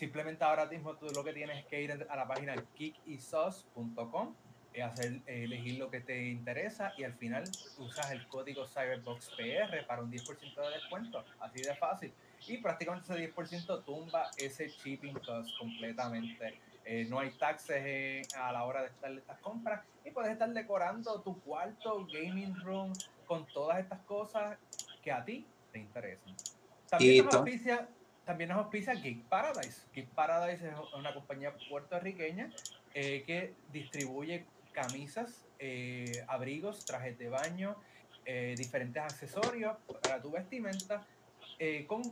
Simplemente 0.00 0.42
ahora 0.44 0.64
mismo 0.64 0.96
tú 0.96 1.08
lo 1.14 1.22
que 1.22 1.34
tienes 1.34 1.58
es 1.58 1.66
que 1.66 1.82
ir 1.82 1.92
a 1.92 2.16
la 2.16 2.26
página 2.26 2.54
kickisos.com, 2.74 4.34
eh, 4.72 4.82
hacer, 4.82 5.20
eh, 5.26 5.44
elegir 5.44 5.78
lo 5.78 5.90
que 5.90 6.00
te 6.00 6.28
interesa 6.28 6.94
y 6.96 7.04
al 7.04 7.12
final 7.12 7.44
usas 7.76 8.10
el 8.10 8.26
código 8.28 8.66
CyberboxPR 8.66 9.84
para 9.86 10.00
un 10.02 10.10
10% 10.10 10.54
de 10.54 10.70
descuento. 10.70 11.22
Así 11.38 11.60
de 11.60 11.74
fácil. 11.74 12.14
Y 12.46 12.56
prácticamente 12.62 13.12
ese 13.12 13.30
10% 13.30 13.84
tumba 13.84 14.30
ese 14.38 14.68
shipping 14.68 15.18
cost 15.18 15.50
completamente. 15.58 16.58
Eh, 16.86 17.04
no 17.10 17.18
hay 17.18 17.32
taxes 17.32 18.26
a 18.34 18.52
la 18.52 18.64
hora 18.64 18.80
de 18.80 18.86
estar 18.86 19.12
estas 19.12 19.38
compras 19.40 19.82
y 20.02 20.12
puedes 20.12 20.32
estar 20.32 20.48
decorando 20.48 21.20
tu 21.20 21.38
cuarto, 21.42 22.06
gaming 22.06 22.58
room, 22.60 22.94
con 23.26 23.44
todas 23.48 23.80
estas 23.80 24.00
cosas 24.06 24.56
que 25.02 25.12
a 25.12 25.22
ti 25.22 25.46
te 25.72 25.78
interesan. 25.78 26.34
También 26.90 27.24
nos 27.24 27.34
auspicia 27.34 27.88
también 28.30 28.50
nos 28.50 28.58
auspicia 28.58 28.94
Geek 28.94 29.24
Paradise. 29.24 29.82
Geek 29.92 30.08
Paradise 30.10 30.68
es 30.68 30.74
una 30.96 31.12
compañía 31.12 31.52
puertorriqueña 31.68 32.48
eh, 32.94 33.24
que 33.26 33.54
distribuye 33.72 34.44
camisas, 34.72 35.44
eh, 35.58 36.24
abrigos, 36.28 36.84
trajes 36.84 37.18
de 37.18 37.28
baño, 37.28 37.74
eh, 38.24 38.54
diferentes 38.56 39.02
accesorios 39.02 39.76
para 40.00 40.22
tu 40.22 40.30
vestimenta 40.30 41.04
con 41.88 42.02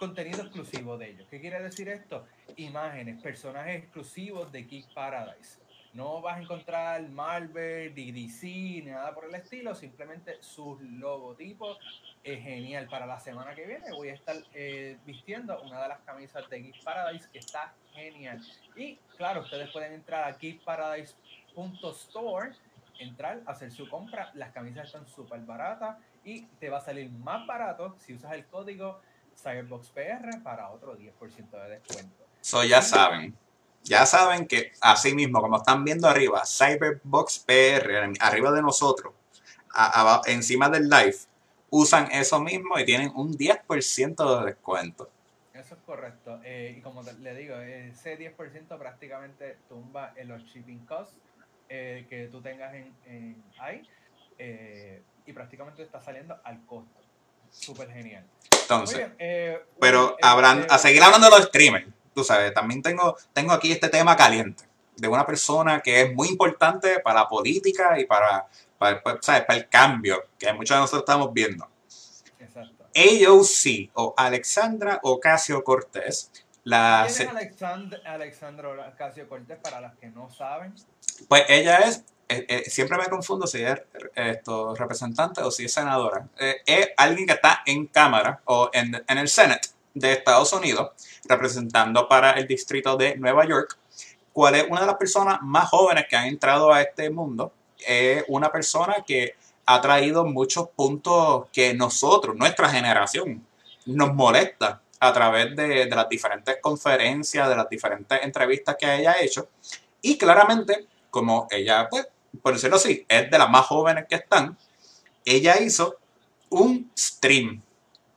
contenido 0.00 0.42
exclusivo 0.42 0.98
de 0.98 1.10
ellos. 1.10 1.28
¿Qué 1.30 1.40
quiere 1.40 1.62
decir 1.62 1.88
esto? 1.88 2.26
Imágenes, 2.56 3.22
personajes 3.22 3.84
exclusivos 3.84 4.50
de 4.50 4.64
Geek 4.64 4.92
Paradise. 4.92 5.60
No 5.94 6.20
vas 6.20 6.36
a 6.36 6.42
encontrar 6.42 7.08
Marvel, 7.08 7.94
DC, 7.94 8.82
nada 8.84 9.14
por 9.14 9.24
el 9.24 9.34
estilo, 9.34 9.74
simplemente 9.74 10.42
sus 10.42 10.78
logotipos. 10.82 11.78
Es 12.26 12.42
genial. 12.42 12.86
Para 12.88 13.06
la 13.06 13.20
semana 13.20 13.54
que 13.54 13.64
viene 13.64 13.92
voy 13.92 14.08
a 14.08 14.14
estar 14.14 14.34
eh, 14.52 14.98
vistiendo 15.06 15.62
una 15.62 15.80
de 15.82 15.88
las 15.88 16.00
camisas 16.00 16.50
de 16.50 16.60
Geek 16.60 16.82
Paradise 16.82 17.28
que 17.32 17.38
está 17.38 17.72
genial. 17.94 18.44
Y 18.74 18.96
claro, 19.16 19.42
ustedes 19.42 19.70
pueden 19.70 19.92
entrar 19.92 20.24
a 20.24 20.34
geekparadise.store, 20.34 22.50
entrar, 22.98 23.42
hacer 23.46 23.70
su 23.70 23.88
compra. 23.88 24.32
Las 24.34 24.50
camisas 24.50 24.86
están 24.86 25.06
súper 25.06 25.38
baratas 25.42 25.98
y 26.24 26.46
te 26.58 26.68
va 26.68 26.78
a 26.78 26.80
salir 26.80 27.08
más 27.10 27.46
barato 27.46 27.94
si 28.00 28.14
usas 28.14 28.32
el 28.32 28.44
código 28.46 29.00
CyberboxPR 29.40 30.42
para 30.42 30.70
otro 30.70 30.98
10% 30.98 31.50
de 31.50 31.68
descuento. 31.68 32.26
Eso 32.40 32.64
ya 32.64 32.82
saben 32.82 33.38
ya 33.86 34.04
saben 34.04 34.48
que 34.48 34.72
así 34.80 35.14
mismo, 35.14 35.40
como 35.40 35.58
están 35.58 35.84
viendo 35.84 36.08
arriba, 36.08 36.42
Cyberbox 36.44 37.38
PR, 37.38 38.12
arriba 38.18 38.50
de 38.50 38.60
nosotros, 38.60 39.14
encima 40.26 40.68
del 40.68 40.88
live, 40.88 41.16
usan 41.70 42.10
eso 42.12 42.40
mismo 42.40 42.78
y 42.78 42.84
tienen 42.84 43.12
un 43.14 43.36
10% 43.36 44.40
de 44.40 44.46
descuento. 44.46 45.10
Eso 45.54 45.74
es 45.74 45.80
correcto. 45.86 46.40
Eh, 46.44 46.74
y 46.78 46.80
como 46.80 47.02
le 47.02 47.34
digo, 47.34 47.56
ese 47.56 48.18
10% 48.18 48.78
prácticamente 48.78 49.58
tumba 49.68 50.12
en 50.16 50.28
los 50.28 50.42
shipping 50.44 50.84
costs 50.86 51.16
eh, 51.68 52.06
que 52.08 52.28
tú 52.28 52.40
tengas 52.40 52.74
en, 52.74 53.42
ahí 53.58 53.82
eh, 54.38 55.02
y 55.24 55.32
prácticamente 55.32 55.82
está 55.82 56.00
saliendo 56.00 56.38
al 56.44 56.64
costo. 56.66 57.00
Súper 57.50 57.90
genial. 57.90 58.24
Entonces, 58.62 59.08
pero 59.80 60.16
habrán, 60.20 60.66
a 60.68 60.78
seguir 60.78 61.02
hablando 61.02 61.30
de 61.30 61.36
los 61.38 61.46
streamers 61.46 61.86
tú 62.16 62.24
sabes, 62.24 62.52
también 62.54 62.82
tengo, 62.82 63.14
tengo 63.34 63.52
aquí 63.52 63.70
este 63.70 63.90
tema 63.90 64.16
caliente 64.16 64.64
de 64.96 65.08
una 65.08 65.26
persona 65.26 65.80
que 65.80 66.02
es 66.02 66.14
muy 66.14 66.28
importante 66.28 67.00
para 67.00 67.20
la 67.20 67.28
política 67.28 67.98
y 67.98 68.04
para, 68.06 68.46
para, 68.78 69.02
¿sabes? 69.20 69.44
para 69.44 69.58
el 69.58 69.68
cambio 69.68 70.24
que 70.38 70.52
muchos 70.52 70.76
de 70.76 70.80
nosotros 70.80 71.02
estamos 71.02 71.32
viendo. 71.32 71.68
Exacto. 72.40 72.84
AOC 72.94 73.90
o 73.94 74.14
Alexandra 74.16 75.00
Ocasio 75.02 75.62
Cortés. 75.62 76.30
La 76.64 77.06
¿Quién 77.06 77.28
es 77.36 77.62
Alexandra 78.04 78.88
Ocasio 78.88 79.28
Cortés 79.28 79.58
para 79.62 79.80
las 79.80 79.96
que 79.96 80.08
no 80.08 80.30
saben? 80.30 80.74
Pues 81.28 81.44
ella 81.48 81.78
es 81.78 82.04
eh, 82.28 82.44
eh, 82.48 82.70
siempre 82.70 82.98
me 82.98 83.06
confundo 83.06 83.46
si 83.46 83.62
es 83.62 83.80
esto, 84.14 84.74
representante 84.74 85.42
o 85.42 85.50
si 85.50 85.66
es 85.66 85.72
senadora. 85.72 86.26
Eh, 86.38 86.56
es 86.66 86.88
alguien 86.96 87.26
que 87.26 87.34
está 87.34 87.62
en 87.64 87.86
Cámara 87.86 88.40
o 88.46 88.68
en, 88.72 89.00
en 89.06 89.18
el 89.18 89.28
Senate 89.28 89.68
de 89.94 90.12
Estados 90.12 90.52
Unidos, 90.52 90.90
representando 91.28 92.08
para 92.08 92.32
el 92.32 92.46
distrito 92.48 92.96
de 92.96 93.16
Nueva 93.16 93.46
York, 93.46 93.78
cuál 94.36 94.54
es 94.54 94.66
una 94.68 94.82
de 94.82 94.86
las 94.86 94.96
personas 94.96 95.38
más 95.40 95.70
jóvenes 95.70 96.04
que 96.10 96.14
han 96.14 96.26
entrado 96.26 96.70
a 96.70 96.82
este 96.82 97.08
mundo. 97.08 97.54
Es 97.78 98.22
una 98.28 98.52
persona 98.52 98.96
que 99.06 99.34
ha 99.64 99.80
traído 99.80 100.26
muchos 100.26 100.68
puntos 100.76 101.46
que 101.50 101.72
nosotros, 101.72 102.36
nuestra 102.36 102.68
generación, 102.68 103.46
nos 103.86 104.12
molesta 104.12 104.82
a 105.00 105.12
través 105.14 105.56
de, 105.56 105.86
las 105.86 106.06
diferentes 106.10 106.58
conferencias, 106.60 107.48
de 107.48 107.56
las 107.56 107.66
diferentes 107.70 108.22
entrevistas 108.22 108.76
que 108.78 108.96
ella 108.96 109.12
ha 109.12 109.22
hecho. 109.22 109.48
Y 110.02 110.18
claramente, 110.18 110.86
como 111.08 111.46
ella, 111.50 111.88
pues, 111.88 112.06
por 112.42 112.52
decirlo 112.52 112.76
así, 112.76 113.06
es 113.08 113.30
de 113.30 113.38
las 113.38 113.48
más 113.48 113.64
jóvenes 113.64 114.04
que 114.06 114.16
están, 114.16 114.54
ella 115.24 115.58
hizo 115.62 115.96
un 116.50 116.92
stream 116.94 117.62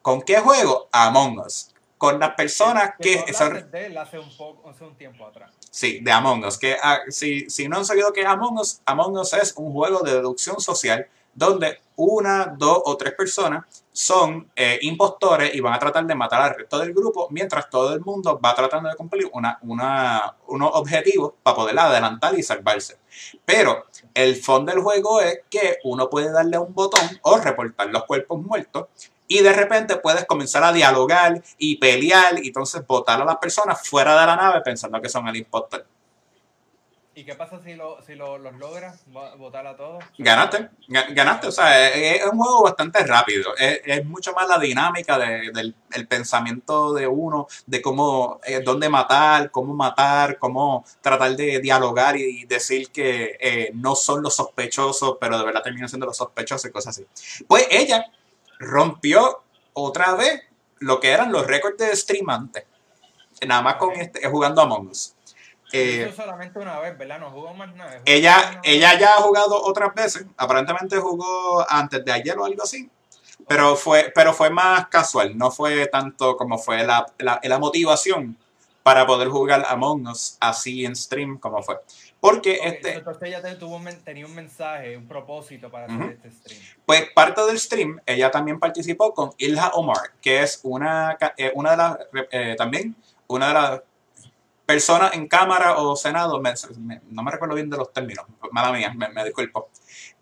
¿Con 0.01 0.21
qué 0.21 0.39
juego? 0.39 0.89
Among 0.91 1.39
Us. 1.39 1.68
Con 1.99 2.19
las 2.19 2.31
personas 2.31 2.93
que... 2.99 3.31
son, 3.33 3.69
de 3.69 3.85
él 3.85 3.97
hace 3.97 4.17
un, 4.17 4.35
poco, 4.35 4.67
hace 4.67 4.83
un 4.83 4.95
tiempo 4.95 5.23
atrás. 5.27 5.51
Sí, 5.69 5.99
de 5.99 6.11
Among 6.11 6.45
Us. 6.45 6.57
Que, 6.57 6.75
ah, 6.81 7.01
si, 7.09 7.47
si 7.49 7.67
no 7.67 7.77
han 7.77 7.85
sabido 7.85 8.11
que 8.11 8.25
Among 8.25 8.57
Us, 8.57 8.81
Among 8.85 9.17
Us 9.17 9.33
es 9.33 9.53
un 9.55 9.71
juego 9.71 9.99
de 9.99 10.13
deducción 10.13 10.59
social 10.59 11.07
donde 11.33 11.79
una, 11.95 12.55
dos 12.57 12.81
o 12.85 12.97
tres 12.97 13.13
personas 13.13 13.65
son 13.91 14.49
eh, 14.55 14.79
impostores 14.81 15.53
y 15.53 15.59
van 15.59 15.73
a 15.73 15.79
tratar 15.79 16.05
de 16.05 16.15
matar 16.15 16.41
al 16.41 16.55
resto 16.55 16.79
del 16.79 16.93
grupo 16.93 17.27
mientras 17.31 17.69
todo 17.69 17.93
el 17.93 18.01
mundo 18.01 18.39
va 18.43 18.55
tratando 18.55 18.89
de 18.89 18.95
cumplir 18.95 19.29
una, 19.33 19.59
una, 19.61 20.35
unos 20.47 20.71
objetivos 20.73 21.33
para 21.43 21.55
poder 21.55 21.77
adelantar 21.77 22.37
y 22.37 22.43
salvarse. 22.43 22.97
Pero 23.45 23.85
el 24.13 24.35
fondo 24.37 24.71
del 24.71 24.81
juego 24.81 25.21
es 25.21 25.41
que 25.49 25.77
uno 25.83 26.09
puede 26.09 26.31
darle 26.31 26.57
un 26.57 26.73
botón 26.73 27.01
o 27.21 27.37
reportar 27.37 27.87
los 27.87 28.05
cuerpos 28.05 28.41
muertos 28.41 28.87
y 29.29 29.41
de 29.41 29.53
repente 29.53 29.95
puedes 29.97 30.25
comenzar 30.25 30.63
a 30.63 30.73
dialogar 30.73 31.41
y 31.57 31.77
pelear 31.77 32.43
y 32.43 32.47
entonces 32.47 32.85
votar 32.85 33.21
a 33.21 33.25
las 33.25 33.37
personas 33.37 33.87
fuera 33.87 34.19
de 34.19 34.25
la 34.25 34.35
nave 34.35 34.61
pensando 34.61 34.99
que 34.99 35.07
son 35.07 35.27
el 35.27 35.37
impostor. 35.37 35.85
¿Y 37.13 37.25
qué 37.25 37.35
pasa 37.35 37.59
si, 37.61 37.75
lo, 37.75 38.01
si 38.01 38.15
lo, 38.15 38.37
los 38.37 38.55
logras 38.55 39.01
votar 39.37 39.67
a 39.67 39.75
todos? 39.75 40.01
Ganaste, 40.17 40.69
ganaste, 40.87 41.47
o 41.47 41.51
sea, 41.51 41.89
es, 41.89 42.25
un 42.25 42.39
juego 42.39 42.63
bastante 42.63 43.03
rápido, 43.03 43.51
es, 43.57 44.05
mucho 44.05 44.31
más 44.33 44.47
la 44.47 44.57
dinámica 44.57 45.19
del 45.19 45.75
el 45.91 46.07
pensamiento 46.07 46.93
de 46.93 47.07
uno, 47.07 47.47
de 47.65 47.81
cómo, 47.81 48.39
eh, 48.45 48.61
dónde 48.63 48.87
matar, 48.87 49.51
cómo 49.51 49.73
matar, 49.73 50.39
cómo 50.39 50.85
tratar 51.01 51.35
de 51.35 51.59
dialogar 51.59 52.15
y 52.15 52.45
decir 52.45 52.89
que 52.89 53.37
eh, 53.39 53.71
no 53.73 53.95
son 53.95 54.23
los 54.23 54.35
sospechosos, 54.35 55.17
pero 55.19 55.37
de 55.37 55.43
verdad 55.43 55.61
terminan 55.61 55.89
siendo 55.89 56.05
los 56.05 56.15
sospechosos 56.17 56.69
y 56.69 56.71
cosas 56.71 56.97
así. 56.97 57.05
Pues 57.47 57.67
ella 57.69 58.05
rompió 58.59 59.43
otra 59.73 60.13
vez 60.15 60.43
lo 60.79 60.99
que 60.99 61.09
eran 61.09 61.31
los 61.31 61.47
récords 61.47 61.77
de 61.77 61.95
stream 61.95 62.29
antes. 62.29 62.65
Nada 63.47 63.61
más 63.61 63.75
con 63.75 63.93
este, 63.93 64.27
jugando 64.27 64.61
Among 64.61 64.89
Us. 64.89 65.15
Eh, 65.71 66.11
solamente 66.15 66.59
una 66.59 66.79
vez, 66.79 66.97
¿verdad? 66.97 67.19
No 67.19 67.29
jugó 67.29 67.53
más 67.53 67.73
nada. 67.75 68.01
ella, 68.05 68.59
ella 68.63 68.97
ya 68.97 69.15
ha 69.15 69.21
jugado 69.21 69.61
otras 69.61 69.93
veces. 69.93 70.25
Aparentemente 70.35 70.97
jugó 70.97 71.65
antes 71.69 72.03
de 72.03 72.11
ayer 72.11 72.37
o 72.37 72.45
algo 72.45 72.63
así. 72.63 72.89
Pero 73.47 73.75
fue, 73.75 74.11
pero 74.13 74.33
fue 74.33 74.49
más 74.49 74.87
casual. 74.87 75.37
No 75.37 75.51
fue 75.51 75.87
tanto 75.87 76.35
como 76.35 76.57
fue 76.57 76.83
la, 76.83 77.05
la, 77.19 77.39
la 77.41 77.59
motivación 77.59 78.37
para 78.83 79.05
poder 79.05 79.29
jugar 79.29 79.65
Among 79.67 80.07
Us 80.07 80.37
así 80.39 80.85
en 80.85 80.95
stream 80.95 81.37
como 81.37 81.61
fue. 81.61 81.79
Porque 82.21 82.59
este. 82.63 82.95
Entonces 82.95 83.29
ella 83.29 83.57
tuvo, 83.57 83.79
tenía 84.03 84.25
un 84.25 84.35
mensaje, 84.35 84.97
un 84.97 85.07
propósito 85.07 85.71
para 85.71 85.85
hacer 85.85 86.19
este 86.23 86.31
stream. 86.31 86.61
Pues 86.85 87.03
parte 87.15 87.45
del 87.45 87.59
stream, 87.59 88.01
ella 88.05 88.29
también 88.29 88.59
participó 88.59 89.13
con 89.13 89.31
Ilha 89.37 89.69
Omar, 89.69 90.11
que 90.21 90.41
es 90.41 90.59
una, 90.63 91.17
eh, 91.37 91.51
una 91.55 91.71
de 91.71 91.77
las. 91.77 91.97
Eh, 92.31 92.55
también 92.57 92.95
una 93.27 93.47
de 93.47 93.53
las 93.53 93.81
persona 94.65 95.09
en 95.13 95.27
Cámara 95.27 95.79
o 95.79 95.95
Senado, 95.95 96.39
no 96.39 97.23
me 97.23 97.31
recuerdo 97.31 97.55
bien 97.55 97.71
de 97.71 97.77
los 97.77 97.91
términos, 97.91 98.27
mala 98.51 98.71
mía, 98.71 98.93
me, 98.93 99.23
disculpo, 99.23 99.69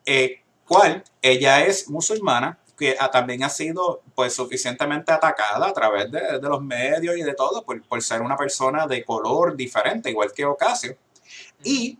eh, 0.06 0.42
cual 0.66 1.04
ella 1.22 1.66
es 1.66 1.90
musulmana, 1.90 2.58
que 2.78 2.96
también 3.12 3.44
ha 3.44 3.50
sido 3.50 4.04
pues 4.16 4.34
suficientemente 4.34 5.12
atacada 5.12 5.68
a 5.68 5.74
través 5.74 6.10
de, 6.10 6.40
los 6.42 6.62
medios 6.62 7.18
y 7.18 7.24
de 7.24 7.34
todo 7.34 7.66
por, 7.66 7.82
por, 7.84 8.02
ser 8.02 8.22
una 8.22 8.38
persona 8.38 8.88
de 8.88 9.04
color 9.04 9.58
diferente, 9.58 10.12
igual 10.12 10.32
que 10.34 10.46
Ocasio. 10.46 10.96
Y 11.64 12.00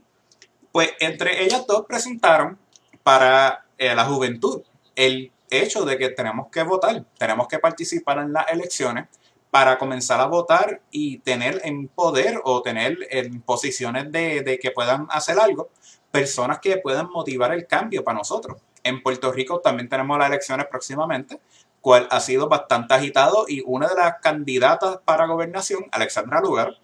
pues 0.72 0.92
entre 1.00 1.44
ellas 1.44 1.66
dos 1.68 1.86
presentaron 1.88 2.58
para 3.04 3.66
eh, 3.78 3.96
la 3.96 4.06
juventud 4.06 4.62
el 4.96 5.32
hecho 5.50 5.86
de 5.86 5.98
que 5.98 6.10
tenemos 6.10 6.48
que 6.52 6.64
votar, 6.64 7.06
tenemos 7.18 7.48
que 7.48 7.60
participar 7.60 8.20
en 8.20 8.34
las 8.34 8.50
elecciones 8.50 9.08
para 9.52 9.78
comenzar 9.78 10.20
a 10.20 10.26
votar 10.26 10.82
y 10.92 11.20
tener 11.20 11.62
en 11.64 11.88
poder 11.88 12.42
o 12.44 12.62
tener 12.62 12.98
en 13.10 13.42
posiciones 13.42 14.12
de, 14.12 14.42
de 14.42 14.60
que 14.60 14.72
puedan 14.72 15.08
hacer 15.10 15.40
algo 15.40 15.70
personas 16.12 16.60
que 16.60 16.78
puedan 16.78 17.10
motivar 17.10 17.54
el 17.54 17.68
cambio 17.68 18.04
para 18.04 18.18
nosotros. 18.18 18.58
En 18.84 19.02
Puerto 19.04 19.32
Rico 19.32 19.60
también 19.60 19.90
tenemos 19.90 20.18
las 20.18 20.28
elecciones 20.30 20.68
próximamente, 20.68 21.40
cual 21.82 22.08
ha 22.12 22.20
sido 22.20 22.50
bastante 22.50 22.94
agitado 22.94 23.46
y 23.48 23.62
una 23.66 23.88
de 23.88 23.96
las 23.96 24.16
candidatas 24.22 24.98
para 25.06 25.28
gobernación, 25.28 25.86
Alexandra 25.92 26.42
Lugar, 26.42 26.78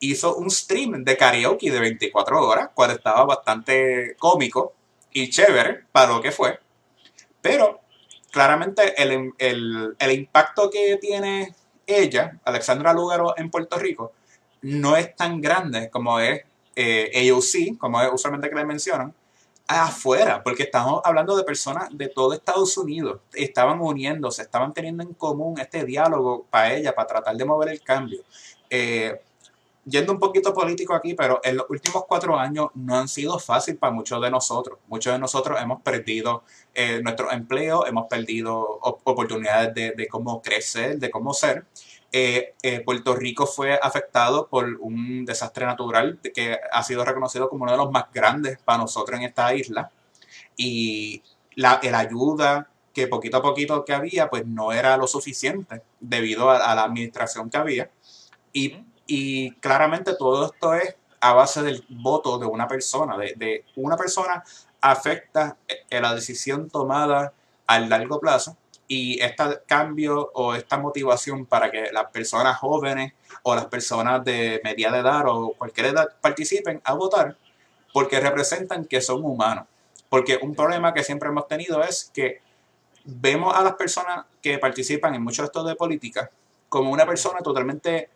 hizo 0.00 0.36
un 0.36 0.50
stream 0.50 1.04
de 1.04 1.16
karaoke 1.16 1.70
de 1.70 1.80
24 1.80 2.46
horas, 2.46 2.70
cual 2.74 2.92
estaba 2.92 3.24
bastante 3.24 4.16
cómico 4.18 4.74
y 5.12 5.30
chévere 5.30 5.84
para 5.92 6.12
lo 6.12 6.20
que 6.20 6.32
fue. 6.32 6.58
Pero 7.40 7.80
claramente 8.30 9.00
el, 9.02 9.32
el 9.98 10.12
impacto 10.12 10.70
que 10.70 10.98
tiene 11.00 11.54
ella, 11.86 12.38
Alexandra 12.44 12.92
Lugaro, 12.92 13.34
en 13.36 13.50
Puerto 13.50 13.78
Rico, 13.78 14.12
no 14.62 14.96
es 14.96 15.16
tan 15.16 15.40
grande 15.40 15.88
como 15.90 16.20
es 16.20 16.42
eh, 16.76 17.30
AOC, 17.30 17.78
como 17.78 18.00
es 18.00 18.10
usualmente 18.12 18.48
que 18.48 18.54
le 18.54 18.64
mencionan, 18.64 19.14
afuera, 19.66 20.42
porque 20.42 20.62
estamos 20.62 21.02
hablando 21.04 21.36
de 21.36 21.44
personas 21.44 21.88
de 21.90 22.08
todo 22.08 22.32
Estados 22.32 22.76
Unidos, 22.78 23.20
estaban 23.34 23.80
uniéndose, 23.80 24.42
estaban 24.42 24.72
teniendo 24.72 25.02
en 25.02 25.12
común 25.14 25.58
este 25.58 25.84
diálogo 25.84 26.46
para 26.48 26.72
ella, 26.74 26.94
para 26.94 27.08
tratar 27.08 27.36
de 27.36 27.44
mover 27.44 27.70
el 27.70 27.82
cambio. 27.82 28.22
Eh, 28.70 29.20
yendo 29.88 30.12
un 30.12 30.18
poquito 30.18 30.52
político 30.52 30.94
aquí, 30.94 31.14
pero 31.14 31.40
en 31.42 31.56
los 31.56 31.66
últimos 31.68 32.04
cuatro 32.06 32.38
años 32.38 32.68
no 32.74 32.96
han 32.96 33.08
sido 33.08 33.38
fácil 33.38 33.76
para 33.76 33.92
muchos 33.92 34.20
de 34.20 34.30
nosotros. 34.30 34.78
Muchos 34.88 35.12
de 35.12 35.18
nosotros 35.18 35.60
hemos 35.60 35.82
perdido 35.82 36.42
eh, 36.74 37.00
nuestro 37.02 37.30
empleo, 37.32 37.86
hemos 37.86 38.06
perdido 38.06 38.60
oportunidades 38.82 39.74
de, 39.74 39.92
de, 39.92 40.08
cómo 40.08 40.42
crecer, 40.42 40.98
de 40.98 41.10
cómo 41.10 41.32
ser. 41.32 41.64
Eh, 42.10 42.54
eh, 42.62 42.80
Puerto 42.80 43.14
Rico 43.14 43.46
fue 43.46 43.78
afectado 43.82 44.48
por 44.48 44.64
un 44.80 45.26
desastre 45.26 45.66
natural 45.66 46.18
que 46.34 46.58
ha 46.72 46.82
sido 46.82 47.04
reconocido 47.04 47.50
como 47.50 47.64
uno 47.64 47.72
de 47.72 47.78
los 47.78 47.90
más 47.90 48.04
grandes 48.12 48.58
para 48.64 48.78
nosotros 48.78 49.18
en 49.18 49.26
esta 49.26 49.54
isla. 49.54 49.90
Y 50.56 51.22
la, 51.54 51.80
ayuda 51.82 52.70
que 52.94 53.06
poquito 53.08 53.36
a 53.38 53.42
poquito 53.42 53.84
que 53.84 53.92
había, 53.92 54.30
pues 54.30 54.46
no 54.46 54.72
era 54.72 54.96
lo 54.96 55.06
suficiente 55.06 55.82
debido 56.00 56.50
a, 56.50 56.74
la 56.74 56.84
administración 56.84 57.50
que 57.50 57.58
había. 57.58 57.90
Y, 58.52 58.84
y, 59.08 59.50
claramente 59.56 60.14
todo 60.14 60.46
esto 60.46 60.74
es 60.74 60.94
a 61.20 61.32
base 61.32 61.62
del 61.62 61.84
voto 61.88 62.38
de 62.38 62.46
una 62.46 62.68
persona, 62.68 63.16
de, 63.18 63.34
de 63.36 63.64
una 63.74 63.96
persona 63.96 64.44
afecta 64.80 65.56
la 65.90 66.14
decisión 66.14 66.70
tomada 66.70 67.32
a 67.66 67.80
largo 67.80 68.20
plazo 68.20 68.56
y 68.86 69.20
este 69.20 69.44
cambio 69.66 70.30
o 70.34 70.54
esta 70.54 70.78
motivación 70.78 71.44
para 71.44 71.70
que 71.70 71.90
las 71.92 72.10
personas 72.10 72.56
jóvenes 72.56 73.12
o 73.42 73.54
las 73.54 73.66
personas 73.66 74.24
de 74.24 74.60
media 74.64 74.88
edad 74.88 75.24
o 75.26 75.54
cualquier 75.58 75.88
edad 75.88 76.08
participen 76.20 76.80
a 76.84 76.94
votar 76.94 77.36
porque 77.92 78.18
representan 78.20 78.86
que 78.86 79.00
son 79.00 79.24
humanos. 79.24 79.66
Porque 80.08 80.38
un 80.40 80.54
problema 80.54 80.94
que 80.94 81.04
siempre 81.04 81.28
hemos 81.28 81.46
tenido 81.46 81.82
es 81.82 82.10
que 82.14 82.40
vemos 83.04 83.54
a 83.54 83.62
las 83.62 83.74
personas 83.74 84.24
que 84.40 84.58
participan 84.58 85.14
en 85.14 85.22
muchos 85.22 85.44
estos 85.44 85.66
de 85.66 85.74
política 85.74 86.30
como 86.68 86.90
una 86.90 87.06
persona 87.06 87.40
totalmente 87.40 88.08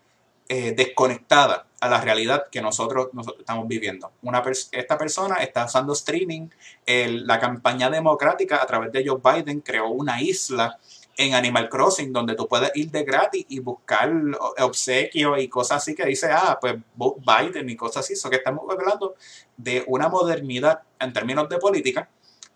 eh, 0.55 0.75
desconectada 0.77 1.65
a 1.81 1.89
la 1.89 1.99
realidad 2.03 2.45
que 2.51 2.61
nosotros, 2.61 3.09
estamos 3.39 3.67
viviendo. 3.67 4.13
Una 4.21 4.43
esta 4.71 4.99
persona 4.99 5.37
está 5.37 5.65
usando 5.65 5.95
streaming, 5.95 6.51
la 6.87 7.41
campaña 7.41 7.89
democrática 7.89 8.63
a 8.63 8.67
través 8.67 8.93
de 8.93 9.03
Joe 9.07 9.19
Biden 9.25 9.63
creó 9.63 9.89
una 9.89 10.21
isla 10.21 10.79
en 11.17 11.33
Animal 11.33 11.71
Crossing 11.71 12.13
donde 12.13 12.35
tú 12.35 12.47
puedes 12.47 12.71
ir 12.75 12.91
de 12.91 13.03
gratis 13.03 13.47
y 13.49 13.61
buscar 13.61 14.13
obsequios 14.59 15.41
y 15.41 15.49
cosas 15.49 15.79
así 15.79 15.95
que 15.95 16.05
dice, 16.05 16.29
ah, 16.31 16.59
pues 16.61 16.75
Biden 16.97 17.71
y 17.71 17.75
cosas 17.75 18.05
así. 18.05 18.13
Eso 18.13 18.29
que 18.29 18.37
estamos 18.37 18.67
hablando 18.71 19.15
de 19.57 19.85
una 19.87 20.11
modernidad 20.11 20.83
en 21.01 21.15
términos 21.15 21.49
de 21.49 21.57
política, 21.57 22.11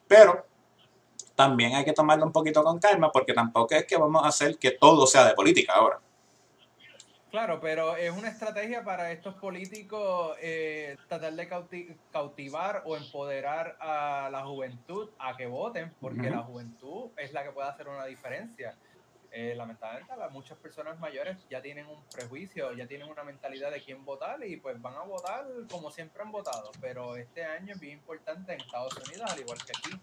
pero 0.06 0.44
también 1.34 1.74
hay 1.74 1.84
que 1.86 1.94
tomarlo 1.94 2.26
un 2.26 2.32
poquito 2.32 2.62
con 2.62 2.78
calma 2.78 3.10
porque 3.10 3.32
tampoco 3.32 3.74
es 3.74 3.86
que 3.86 3.96
vamos 3.96 4.22
a 4.22 4.28
hacer 4.28 4.58
que 4.58 4.72
todo 4.72 5.06
sea 5.06 5.24
de 5.24 5.32
política 5.32 5.72
ahora. 5.72 5.98
Claro, 7.36 7.60
pero 7.60 7.96
es 7.96 8.10
una 8.12 8.28
estrategia 8.28 8.82
para 8.82 9.12
estos 9.12 9.34
políticos 9.34 10.38
eh, 10.40 10.96
tratar 11.06 11.34
de 11.34 11.46
cautivar 12.10 12.82
o 12.86 12.96
empoderar 12.96 13.76
a 13.78 14.30
la 14.32 14.42
juventud 14.46 15.10
a 15.18 15.36
que 15.36 15.44
voten, 15.44 15.92
porque 16.00 16.30
la 16.30 16.38
juventud 16.38 17.10
es 17.18 17.34
la 17.34 17.44
que 17.44 17.50
puede 17.50 17.68
hacer 17.68 17.88
una 17.88 18.06
diferencia. 18.06 18.74
Eh, 19.30 19.52
lamentablemente 19.54 20.14
muchas 20.30 20.56
personas 20.56 20.98
mayores 20.98 21.36
ya 21.50 21.60
tienen 21.60 21.86
un 21.88 22.02
prejuicio, 22.04 22.72
ya 22.72 22.86
tienen 22.86 23.06
una 23.06 23.22
mentalidad 23.22 23.70
de 23.70 23.82
quién 23.82 24.02
votar 24.02 24.42
y 24.42 24.56
pues 24.56 24.80
van 24.80 24.94
a 24.94 25.02
votar 25.02 25.44
como 25.70 25.90
siempre 25.90 26.22
han 26.22 26.32
votado. 26.32 26.70
Pero 26.80 27.16
este 27.16 27.44
año 27.44 27.74
es 27.74 27.80
bien 27.80 27.98
importante 27.98 28.54
en 28.54 28.62
Estados 28.62 28.96
Unidos, 28.96 29.30
al 29.30 29.40
igual 29.40 29.58
que 29.58 29.72
aquí, 29.76 30.00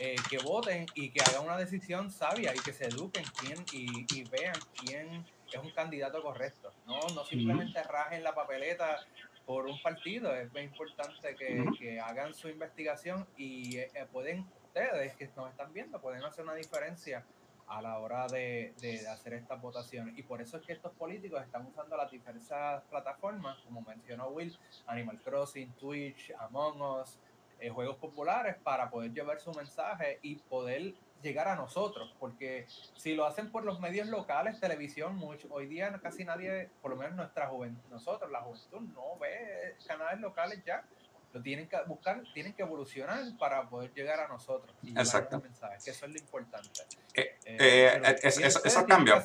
eh, 0.00 0.16
que 0.28 0.38
voten 0.38 0.86
y 0.96 1.10
que 1.10 1.22
hagan 1.22 1.44
una 1.44 1.56
decisión 1.56 2.10
sabia 2.10 2.52
y 2.56 2.58
que 2.58 2.72
se 2.72 2.86
eduquen 2.86 3.24
quién 3.38 3.64
y, 3.72 4.04
y 4.18 4.24
vean 4.24 4.56
quién 4.84 5.24
es 5.58 5.62
un 5.62 5.70
candidato 5.70 6.22
correcto. 6.22 6.72
No, 6.86 7.00
no 7.14 7.24
simplemente 7.24 7.82
rajen 7.82 8.22
la 8.22 8.34
papeleta 8.34 9.00
por 9.46 9.66
un 9.66 9.80
partido. 9.82 10.34
Es 10.34 10.52
muy 10.52 10.62
importante 10.62 11.34
que, 11.36 12.00
hagan 12.00 12.34
su 12.34 12.48
investigación 12.48 13.26
y 13.36 13.78
eh, 13.78 13.90
pueden, 14.10 14.46
ustedes 14.64 15.14
que 15.16 15.28
nos 15.36 15.50
están 15.50 15.72
viendo, 15.72 16.00
pueden 16.00 16.24
hacer 16.24 16.44
una 16.44 16.54
diferencia 16.54 17.24
a 17.66 17.80
la 17.80 17.98
hora 17.98 18.26
de, 18.26 18.74
hacer 19.10 19.34
estas 19.34 19.60
votaciones. 19.60 20.18
Y 20.18 20.22
por 20.22 20.40
eso 20.42 20.58
es 20.58 20.66
que 20.66 20.72
estos 20.72 20.92
políticos 20.92 21.42
están 21.42 21.66
usando 21.66 21.96
las 21.96 22.10
diversas 22.10 22.82
plataformas, 22.84 23.58
como 23.64 23.80
mencionó 23.82 24.28
Will, 24.28 24.56
Animal 24.86 25.20
Crossing, 25.22 25.72
Twitch, 25.72 26.32
Among 26.38 26.80
Us, 26.82 27.18
eh, 27.60 27.70
juegos 27.70 27.96
populares, 27.96 28.56
para 28.62 28.90
poder 28.90 29.12
llevar 29.12 29.40
su 29.40 29.52
mensaje 29.52 30.18
y 30.22 30.36
poder 30.36 30.94
llegar 31.22 31.48
a 31.48 31.56
nosotros, 31.56 32.14
porque 32.18 32.66
si 32.96 33.14
lo 33.14 33.24
hacen 33.24 33.50
por 33.50 33.64
los 33.64 33.80
medios 33.80 34.08
locales, 34.08 34.60
televisión, 34.60 35.16
mucho, 35.16 35.48
hoy 35.50 35.66
día 35.66 35.98
casi 36.02 36.24
nadie, 36.24 36.70
por 36.80 36.90
lo 36.90 36.96
menos 36.96 37.14
nuestra 37.14 37.48
juventud, 37.48 37.82
nosotros, 37.90 38.30
la 38.30 38.40
juventud, 38.40 38.80
no 38.80 39.16
ve 39.18 39.76
canales 39.86 40.20
locales 40.20 40.62
ya, 40.64 40.84
lo 41.32 41.40
tienen 41.40 41.66
que 41.66 41.78
buscar, 41.86 42.22
tienen 42.34 42.52
que 42.52 42.62
evolucionar 42.62 43.20
para 43.38 43.68
poder 43.68 43.92
llegar 43.94 44.20
a 44.20 44.28
nosotros 44.28 44.74
y 44.82 44.90
Exacto. 44.90 45.40
mensajes, 45.40 45.84
que 45.84 45.90
eso 45.90 46.06
es 46.06 46.12
lo 46.12 46.18
importante. 46.18 46.68
Eh, 47.14 47.38
eh, 47.46 48.02
eh 48.04 48.20
eso, 48.22 48.86
cambia. 48.86 49.16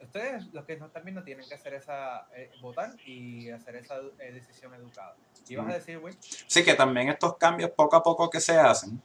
ustedes, 0.00 0.46
los 0.52 0.64
que 0.66 0.76
nos 0.76 0.88
están 0.88 1.04
viendo, 1.04 1.22
tienen 1.22 1.48
que 1.48 1.54
hacer 1.54 1.74
esa, 1.74 2.26
eh, 2.34 2.50
votar 2.60 2.94
y 3.06 3.50
hacer 3.50 3.76
esa 3.76 4.00
decisión 4.18 4.74
educada. 4.74 5.16
¿Y 5.48 5.56
vas 5.56 5.68
a 5.68 5.78
decir? 5.78 6.00
Sí, 6.20 6.62
que 6.62 6.74
también 6.74 7.08
estos 7.08 7.36
cambios 7.38 7.70
poco 7.70 7.96
a 7.96 8.02
poco 8.02 8.28
que 8.28 8.40
se 8.40 8.58
hacen, 8.58 9.00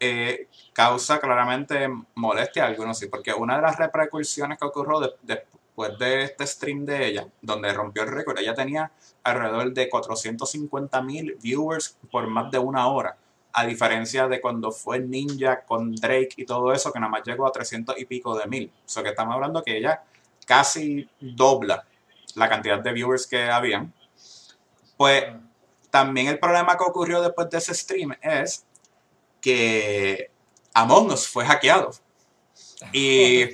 eh, 0.00 0.48
causa 0.72 1.18
claramente 1.18 1.88
molestia 2.14 2.64
a 2.64 2.66
algunos, 2.68 2.98
sí, 2.98 3.06
porque 3.06 3.32
una 3.32 3.56
de 3.56 3.62
las 3.62 3.78
repercusiones 3.78 4.58
que 4.58 4.64
ocurrió 4.64 5.00
después 5.22 5.98
de 5.98 6.24
este 6.24 6.46
stream 6.46 6.84
de 6.84 7.06
ella, 7.06 7.28
donde 7.40 7.72
rompió 7.72 8.02
el 8.02 8.10
récord, 8.10 8.38
ella 8.38 8.54
tenía 8.54 8.90
alrededor 9.22 9.72
de 9.72 9.88
450 9.88 11.02
mil 11.02 11.36
viewers 11.40 11.98
por 12.10 12.26
más 12.28 12.50
de 12.50 12.58
una 12.58 12.88
hora, 12.88 13.16
a 13.52 13.64
diferencia 13.64 14.26
de 14.26 14.40
cuando 14.40 14.72
fue 14.72 14.98
Ninja 14.98 15.64
con 15.64 15.94
Drake 15.94 16.34
y 16.36 16.44
todo 16.44 16.72
eso, 16.72 16.92
que 16.92 16.98
nada 16.98 17.10
más 17.10 17.22
llegó 17.24 17.46
a 17.46 17.52
300 17.52 17.98
y 18.00 18.04
pico 18.04 18.36
de 18.36 18.46
mil. 18.46 18.72
O 18.96 19.02
que 19.02 19.08
estamos 19.10 19.34
hablando 19.34 19.62
que 19.62 19.76
ella 19.76 20.02
casi 20.44 21.08
dobla 21.20 21.86
la 22.34 22.48
cantidad 22.48 22.80
de 22.80 22.92
viewers 22.92 23.28
que 23.28 23.44
habían. 23.44 23.94
Pues 24.96 25.24
también 25.90 26.26
el 26.26 26.40
problema 26.40 26.76
que 26.76 26.82
ocurrió 26.82 27.22
después 27.22 27.48
de 27.48 27.58
ese 27.58 27.74
stream 27.74 28.16
es 28.20 28.66
que 29.44 30.30
Among 30.72 31.10
Us 31.12 31.28
fue 31.28 31.44
hackeado. 31.44 31.92
Y, 32.92 33.48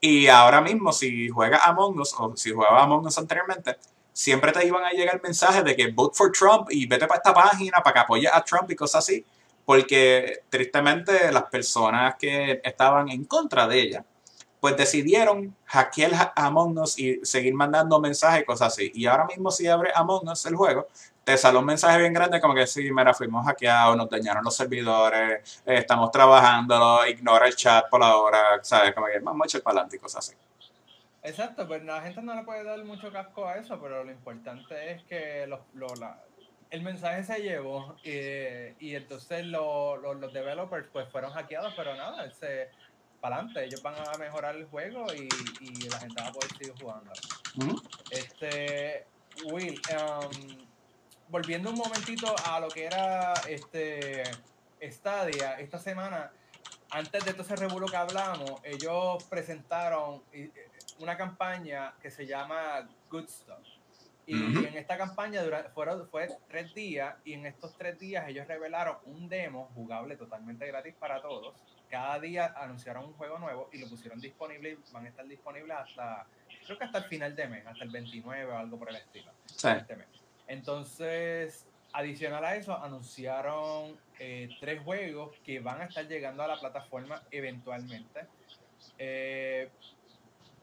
y 0.00 0.28
ahora 0.28 0.60
mismo, 0.60 0.92
si 0.92 1.28
juegas 1.28 1.60
Among 1.64 1.98
Us 1.98 2.14
o 2.16 2.36
si 2.36 2.52
jugaba 2.52 2.82
Among 2.82 3.06
Us 3.06 3.18
anteriormente, 3.18 3.78
siempre 4.12 4.52
te 4.52 4.64
iban 4.64 4.84
a 4.84 4.90
llegar 4.90 5.20
mensajes 5.22 5.64
de 5.64 5.74
que 5.74 5.90
vote 5.90 6.16
for 6.16 6.30
Trump 6.30 6.68
y 6.70 6.86
vete 6.86 7.06
para 7.06 7.18
esta 7.18 7.34
página 7.34 7.78
para 7.82 7.94
que 7.94 8.00
apoyes 8.00 8.30
a 8.32 8.44
Trump 8.44 8.70
y 8.70 8.76
cosas 8.76 9.04
así. 9.04 9.24
Porque 9.64 10.42
tristemente 10.48 11.32
las 11.32 11.44
personas 11.44 12.14
que 12.16 12.60
estaban 12.62 13.08
en 13.08 13.24
contra 13.24 13.66
de 13.66 13.80
ella, 13.80 14.04
pues 14.60 14.76
decidieron 14.76 15.56
hackear 15.64 16.32
Among 16.36 16.78
Us 16.78 16.98
y 16.98 17.20
seguir 17.24 17.54
mandando 17.54 17.98
mensajes 17.98 18.42
y 18.42 18.44
cosas 18.44 18.72
así. 18.72 18.92
Y 18.94 19.06
ahora 19.06 19.26
mismo 19.26 19.50
si 19.50 19.66
abre 19.66 19.90
Among 19.94 20.28
Us 20.28 20.46
el 20.46 20.54
juego, 20.54 20.86
te 21.24 21.36
sale 21.38 21.58
un 21.58 21.64
mensaje 21.64 21.98
bien 21.98 22.12
grande 22.12 22.40
como 22.40 22.54
que 22.54 22.66
sí, 22.66 22.92
mira, 22.92 23.14
fuimos 23.14 23.44
hackeados, 23.46 23.96
nos 23.96 24.08
dañaron 24.10 24.44
los 24.44 24.54
servidores, 24.54 25.62
eh, 25.66 25.78
estamos 25.78 26.10
trabajando, 26.10 27.06
ignora 27.06 27.46
el 27.46 27.56
chat 27.56 27.88
por 27.88 28.00
la 28.00 28.16
hora, 28.16 28.40
¿sabes? 28.62 28.94
Como 28.94 29.06
que 29.06 29.18
vamos 29.20 29.44
a 29.44 29.46
echar 29.46 29.62
para 29.62 29.78
adelante 29.78 29.96
y 29.96 29.98
cosas 29.98 30.28
así. 30.28 30.36
Exacto, 31.22 31.66
pues 31.66 31.82
la 31.84 32.02
gente 32.02 32.20
no 32.22 32.34
le 32.34 32.42
puede 32.42 32.64
dar 32.64 32.84
mucho 32.84 33.10
casco 33.10 33.48
a 33.48 33.56
eso, 33.56 33.80
pero 33.80 34.04
lo 34.04 34.10
importante 34.10 34.92
es 34.92 35.02
que 35.04 35.46
los, 35.46 35.60
el 36.70 36.82
mensaje 36.82 37.24
se 37.24 37.40
llevó 37.40 37.96
y 38.04 38.94
entonces 38.94 39.46
los 39.46 40.32
developers 40.32 40.86
pues 40.92 41.08
fueron 41.08 41.32
hackeados, 41.32 41.72
pero 41.76 41.96
nada, 41.96 42.30
se 42.32 42.68
para 43.24 43.36
adelante. 43.36 43.64
Ellos 43.64 43.82
van 43.82 43.94
a 43.94 44.18
mejorar 44.18 44.54
el 44.54 44.66
juego 44.66 45.06
y, 45.14 45.28
la 45.88 45.98
gente 45.98 46.22
va 46.22 46.28
a 46.28 46.32
poder 46.32 46.50
seguir 46.58 46.74
jugando. 46.78 47.10
Este, 48.10 49.06
Will, 49.46 49.80
um, 49.96 50.66
volviendo 51.28 51.70
un 51.70 51.76
momentito 51.76 52.34
a 52.46 52.60
lo 52.60 52.68
que 52.68 52.84
era 52.84 53.34
este 53.48 54.24
Stadia, 54.82 55.58
esta 55.58 55.78
semana, 55.78 56.30
antes 56.90 57.24
de 57.24 57.32
todo 57.32 57.42
ese 57.42 57.56
revuelo 57.56 57.86
que 57.86 57.96
hablamos, 57.96 58.60
ellos 58.62 59.22
presentaron 59.24 60.22
eh, 60.32 60.50
una 60.98 61.16
campaña 61.16 61.94
que 62.00 62.10
se 62.10 62.26
llama 62.26 62.88
Good 63.10 63.28
Stuff. 63.28 63.66
Y, 64.26 64.36
en 64.36 64.78
esta 64.78 64.96
campaña 64.96 65.42
fueron, 65.74 66.08
fue 66.08 66.28
tres 66.48 66.72
días 66.74 67.14
y 67.26 67.34
en 67.34 67.44
estos 67.44 67.76
tres 67.76 67.98
días 67.98 68.26
ellos 68.26 68.46
revelaron 68.46 68.96
un 69.04 69.28
demo 69.28 69.70
jugable 69.74 70.16
totalmente 70.16 70.66
gratis 70.66 70.94
para 70.98 71.20
todos 71.20 71.54
cada 71.94 72.18
día 72.18 72.52
anunciaron 72.56 73.04
un 73.04 73.12
juego 73.12 73.38
nuevo 73.38 73.70
y 73.72 73.78
lo 73.78 73.88
pusieron 73.88 74.20
disponible 74.20 74.78
van 74.92 75.06
a 75.06 75.08
estar 75.10 75.24
disponibles 75.28 75.76
hasta, 75.76 76.26
creo 76.66 76.76
que 76.76 76.84
hasta 76.84 76.98
el 76.98 77.04
final 77.04 77.36
de 77.36 77.46
mes, 77.46 77.64
hasta 77.64 77.84
el 77.84 77.90
29 77.90 78.46
o 78.46 78.58
algo 78.58 78.78
por 78.78 78.90
el 78.90 78.96
estilo. 78.96 79.30
Este 79.46 79.96
Entonces, 80.46 81.64
adicional 81.92 82.44
a 82.44 82.56
eso, 82.56 82.76
anunciaron 82.76 83.96
eh, 84.18 84.48
tres 84.60 84.82
juegos 84.82 85.30
que 85.44 85.60
van 85.60 85.80
a 85.80 85.84
estar 85.84 86.06
llegando 86.06 86.42
a 86.42 86.48
la 86.48 86.60
plataforma 86.60 87.22
eventualmente. 87.30 88.26
Eh, 88.98 89.70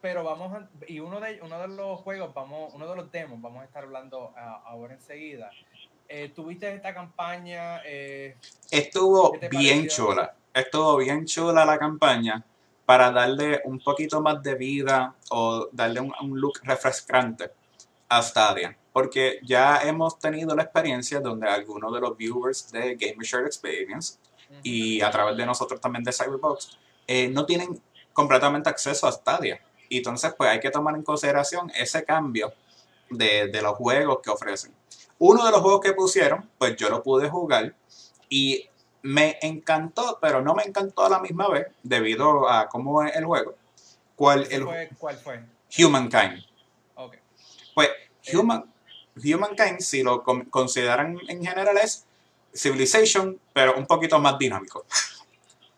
pero 0.01 0.23
vamos 0.23 0.53
a, 0.53 0.67
y 0.87 0.99
uno 0.99 1.19
de 1.19 1.39
uno 1.41 1.59
de 1.59 1.67
los 1.67 1.99
juegos 2.01 2.33
vamos 2.33 2.73
uno 2.73 2.87
de 2.87 2.95
los 2.95 3.11
demos 3.11 3.39
vamos 3.39 3.61
a 3.61 3.65
estar 3.65 3.83
hablando 3.83 4.33
ahora 4.65 4.93
enseguida. 4.93 5.51
Eh, 6.07 6.31
tuviste 6.35 6.73
esta 6.73 6.93
campaña 6.93 7.81
estuvo 8.69 9.37
bien 9.49 9.87
chula 9.87 10.35
estuvo 10.53 10.97
bien 10.97 11.25
chula 11.25 11.65
la 11.65 11.77
campaña 11.77 12.43
para 12.85 13.11
darle 13.11 13.61
un 13.63 13.79
poquito 13.79 14.21
más 14.21 14.43
de 14.43 14.55
vida 14.55 15.15
o 15.29 15.69
darle 15.71 16.01
un, 16.01 16.39
look 16.39 16.59
refrescante 16.63 17.51
a 18.11 18.21
Stadia. 18.21 18.77
Porque 18.91 19.39
ya 19.41 19.81
hemos 19.83 20.19
tenido 20.19 20.53
la 20.53 20.63
experiencia 20.63 21.21
donde 21.21 21.47
algunos 21.47 21.93
de 21.93 22.01
los 22.01 22.17
viewers 22.17 22.69
de 22.71 22.95
Gamer 22.95 23.25
Share 23.25 23.45
Experience 23.45 24.19
y 24.63 25.01
a 25.01 25.09
través 25.09 25.37
de 25.37 25.45
nosotros 25.45 25.79
también 25.79 26.03
de 26.03 26.11
Cyberbox 26.11 26.77
eh, 27.07 27.29
no 27.29 27.45
tienen 27.45 27.81
completamente 28.11 28.69
acceso 28.69 29.07
a 29.07 29.13
Stadia. 29.13 29.61
Y 29.87 29.99
entonces 29.99 30.33
pues 30.37 30.49
hay 30.49 30.59
que 30.59 30.69
tomar 30.69 30.93
en 30.95 31.03
consideración 31.03 31.71
ese 31.73 32.03
cambio 32.03 32.53
de, 33.09 33.47
de 33.47 33.61
los 33.61 33.77
juegos 33.77 34.19
que 34.21 34.29
ofrecen. 34.29 34.73
Uno 35.17 35.45
de 35.45 35.51
los 35.51 35.61
juegos 35.61 35.79
que 35.79 35.93
pusieron, 35.93 36.49
pues 36.57 36.75
yo 36.75 36.89
lo 36.89 37.01
pude 37.01 37.29
jugar 37.29 37.73
y 38.27 38.67
me 39.03 39.37
encantó, 39.41 40.19
pero 40.21 40.41
no 40.41 40.53
me 40.53 40.63
encantó 40.63 41.05
a 41.05 41.09
la 41.09 41.19
misma 41.19 41.47
vez 41.47 41.67
debido 41.81 42.49
a 42.49 42.67
cómo 42.67 43.03
es 43.03 43.15
el 43.15 43.23
juego. 43.23 43.55
¿Cuál, 44.17 44.47
el, 44.51 44.63
fue, 44.63 44.89
¿cuál 44.99 45.15
fue? 45.15 45.43
Humankind. 45.79 46.50
Pues 47.73 47.89
Human, 48.33 48.65
Humankind, 49.15 49.79
si 49.79 50.03
lo 50.03 50.23
consideran 50.23 51.17
en 51.27 51.43
general, 51.43 51.77
es 51.77 52.05
Civilization, 52.53 53.39
pero 53.53 53.75
un 53.75 53.85
poquito 53.85 54.19
más 54.19 54.37
dinámico. 54.37 54.85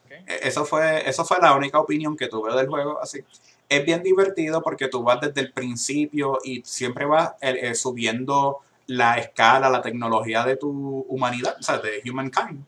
E-, 0.10 0.48
eso, 0.48 0.66
fue, 0.66 1.08
eso 1.08 1.24
fue 1.26 1.38
la 1.40 1.56
única 1.56 1.80
opinión 1.80 2.16
que 2.16 2.28
tuve 2.28 2.56
del 2.56 2.68
juego. 2.68 3.00
Así. 3.02 3.24
Es 3.70 3.86
bien 3.86 4.04
divertido 4.04 4.62
porque 4.62 4.88
tú 4.88 5.04
vas 5.04 5.22
desde 5.22 5.42
el 5.42 5.52
principio 5.52 6.40
y 6.44 6.62
siempre 6.66 7.06
vas 7.06 7.32
eh, 7.42 7.58
eh, 7.62 7.76
subiendo 7.76 8.60
la 8.88 9.18
escala, 9.18 9.70
la 9.70 9.82
tecnología 9.82 10.44
de 10.44 10.58
tu 10.58 11.06
humanidad, 11.08 11.56
o 11.60 11.64
sea, 11.64 11.78
de 11.78 12.02
Humankind. 12.10 12.66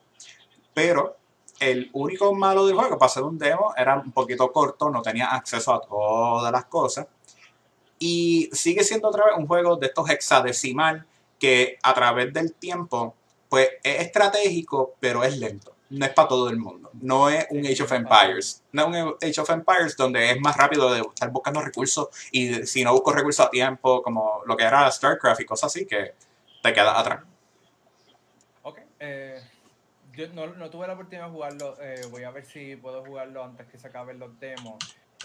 Pero 0.73 1.17
el 1.59 1.89
único 1.93 2.33
malo 2.33 2.65
del 2.65 2.75
juego, 2.75 2.97
para 2.97 3.07
hacer 3.07 3.23
un 3.23 3.37
demo, 3.37 3.73
era 3.77 3.95
un 3.95 4.11
poquito 4.11 4.51
corto, 4.51 4.89
no 4.89 5.01
tenía 5.01 5.27
acceso 5.27 5.73
a 5.73 5.81
todas 5.81 6.51
las 6.51 6.65
cosas. 6.65 7.07
Y 8.07 8.51
sigue 8.51 8.83
siendo 8.83 9.07
otra 9.07 9.25
vez 9.25 9.33
un 9.35 9.47
juego 9.47 9.77
de 9.77 9.87
estos 9.87 10.07
hexadecimal 10.07 11.07
que 11.39 11.79
a 11.81 11.91
través 11.95 12.31
del 12.31 12.53
tiempo, 12.53 13.15
pues 13.49 13.67
es 13.81 14.01
estratégico, 14.01 14.93
pero 14.99 15.23
es 15.23 15.35
lento. 15.39 15.75
No 15.89 16.05
es 16.05 16.13
para 16.13 16.27
todo 16.27 16.47
el 16.51 16.57
mundo. 16.57 16.91
No 17.01 17.31
es 17.31 17.47
un 17.49 17.65
Age 17.65 17.81
of 17.81 17.91
Empires. 17.93 18.63
No 18.71 18.83
es 18.83 19.03
un 19.03 19.15
Age 19.19 19.41
of 19.41 19.49
Empires 19.49 19.97
donde 19.97 20.29
es 20.29 20.39
más 20.39 20.55
rápido 20.55 20.93
de 20.93 20.99
estar 20.99 21.31
buscando 21.31 21.61
recursos 21.61 22.09
y 22.31 22.67
si 22.67 22.83
no 22.83 22.93
busco 22.93 23.11
recursos 23.11 23.43
a 23.43 23.49
tiempo, 23.49 24.03
como 24.03 24.43
lo 24.45 24.55
que 24.55 24.65
era 24.65 24.91
StarCraft 24.91 25.41
y 25.41 25.45
cosas 25.45 25.75
así, 25.75 25.87
que 25.87 26.13
te 26.61 26.73
quedas 26.73 26.99
atrás. 26.99 27.23
Ok. 28.61 28.81
Eh, 28.99 29.41
yo 30.13 30.27
no, 30.27 30.69
tuve 30.69 30.85
la 30.85 30.93
oportunidad 30.93 31.25
de 31.25 31.31
jugarlo. 31.31 31.75
Eh, 31.81 32.01
voy 32.11 32.21
a 32.21 32.29
ver 32.29 32.45
si 32.45 32.75
puedo 32.75 33.03
jugarlo 33.03 33.43
antes 33.43 33.65
que 33.65 33.79
se 33.79 33.87
acaben 33.87 34.19
los 34.19 34.39
demos. 34.39 34.75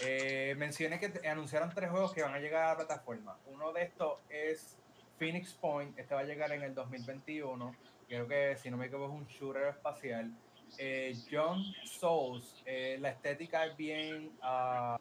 Eh, 0.03 0.55
mencioné 0.57 0.99
que 0.99 1.27
anunciaron 1.27 1.69
tres 1.73 1.89
juegos 1.89 2.13
que 2.13 2.23
van 2.23 2.33
a 2.33 2.39
llegar 2.39 2.63
a 2.63 2.67
la 2.69 2.75
plataforma. 2.77 3.37
Uno 3.47 3.71
de 3.73 3.83
estos 3.83 4.19
es 4.29 4.77
Phoenix 5.19 5.53
Point. 5.53 5.97
Este 5.99 6.15
va 6.15 6.21
a 6.21 6.23
llegar 6.23 6.51
en 6.51 6.63
el 6.63 6.73
2021. 6.73 7.75
Creo 8.07 8.27
que, 8.27 8.57
si 8.57 8.69
no 8.71 8.77
me 8.77 8.87
equivoco, 8.87 9.13
es 9.13 9.21
un 9.21 9.27
shooter 9.27 9.67
espacial. 9.67 10.31
Eh, 10.77 11.15
John 11.29 11.63
Souls. 11.83 12.63
Eh, 12.65 12.97
la 12.99 13.09
estética 13.09 13.65
es 13.65 13.77
bien 13.77 14.31
uh, 14.41 14.97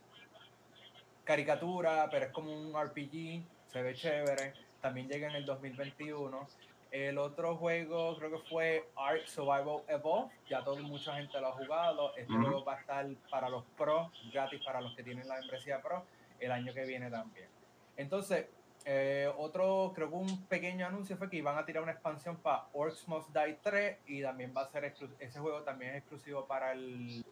caricatura, 1.24 2.08
pero 2.10 2.26
es 2.26 2.32
como 2.32 2.52
un 2.52 2.72
RPG. 2.72 3.42
Se 3.72 3.82
ve 3.82 3.94
chévere. 3.94 4.52
También 4.80 5.08
llega 5.08 5.28
en 5.28 5.36
el 5.36 5.46
2021. 5.46 6.48
El 6.90 7.18
otro 7.18 7.56
juego 7.56 8.16
creo 8.16 8.30
que 8.30 8.48
fue 8.48 8.90
Ark 8.96 9.26
Survival 9.26 9.82
Evolved. 9.86 10.32
Ya 10.48 10.64
todo, 10.64 10.76
mucha 10.78 11.14
gente 11.14 11.40
lo 11.40 11.48
ha 11.48 11.52
jugado. 11.52 12.16
Este 12.16 12.32
juego 12.32 12.64
va 12.64 12.74
a 12.74 12.80
estar 12.80 13.06
para 13.30 13.48
los 13.48 13.64
pros, 13.76 14.10
gratis 14.32 14.60
para 14.64 14.80
los 14.80 14.94
que 14.96 15.02
tienen 15.04 15.28
la 15.28 15.36
membresía 15.38 15.80
pro, 15.80 16.04
el 16.40 16.50
año 16.50 16.74
que 16.74 16.84
viene 16.84 17.08
también. 17.10 17.48
Entonces, 17.96 18.46
eh, 18.84 19.30
otro, 19.36 19.92
creo 19.94 20.08
que 20.08 20.16
un 20.16 20.46
pequeño 20.46 20.86
anuncio 20.86 21.16
fue 21.16 21.28
que 21.28 21.36
iban 21.36 21.56
a 21.58 21.64
tirar 21.64 21.82
una 21.82 21.92
expansión 21.92 22.36
para 22.38 22.66
Orcs 22.72 23.06
Must 23.06 23.28
Die 23.28 23.58
3 23.62 23.98
y 24.06 24.22
también 24.22 24.52
va 24.56 24.62
a 24.62 24.66
ser 24.68 24.92
ese 25.18 25.38
juego 25.38 25.62
también 25.62 25.92
es 25.92 25.98
exclusivo 25.98 26.46
para 26.46 26.72
el 26.72 27.24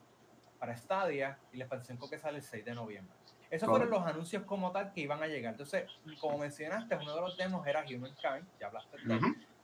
para 0.59 0.77
Stadia 0.77 1.39
y 1.53 1.57
la 1.57 1.65
expansión 1.65 1.97
creo 1.97 2.11
que 2.11 2.19
sale 2.19 2.39
el 2.39 2.43
6 2.43 2.65
de 2.65 2.75
noviembre. 2.75 3.15
Esos 3.51 3.69
fueron 3.69 3.89
los 3.89 4.03
anuncios 4.05 4.43
como 4.43 4.71
tal 4.73 4.93
que 4.93 5.01
iban 5.01 5.23
a 5.23 5.27
llegar. 5.27 5.53
Entonces, 5.53 5.87
como 6.21 6.37
mencionaste, 6.37 6.97
uno 6.97 7.15
de 7.15 7.21
los 7.21 7.37
demos 7.37 7.67
era 7.67 7.81
Humankind, 7.81 8.47
ya 8.61 8.67
hablaste 8.67 8.99
de 8.99 9.19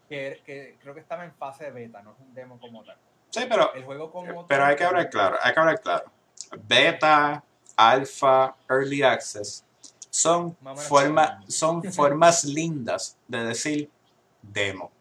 que, 0.08 0.42
que, 0.44 0.76
creo 0.80 0.94
que 0.94 1.00
estaba 1.00 1.24
en 1.24 1.32
fase 1.34 1.70
beta, 1.70 2.02
no 2.02 2.12
es 2.12 2.20
un 2.20 2.34
demo 2.34 2.58
como 2.58 2.84
tal. 2.84 2.96
Sí, 3.30 3.46
pero, 3.48 3.74
el 3.74 3.84
juego 3.84 4.10
como 4.10 4.46
pero 4.46 4.64
hay 4.64 4.76
que 4.76 4.84
hablar 4.84 5.10
claro, 5.10 5.36
hay 5.42 5.52
que 5.52 5.60
hablar 5.60 5.80
claro. 5.80 6.04
Beta, 6.68 7.42
alfa, 7.76 8.54
early 8.68 9.02
access 9.02 9.64
son, 10.14 10.56
forma, 10.88 11.42
son 11.48 11.82
formas 11.92 12.44
lindas 12.44 13.18
de 13.26 13.44
decir 13.46 13.90
demo. 14.40 14.92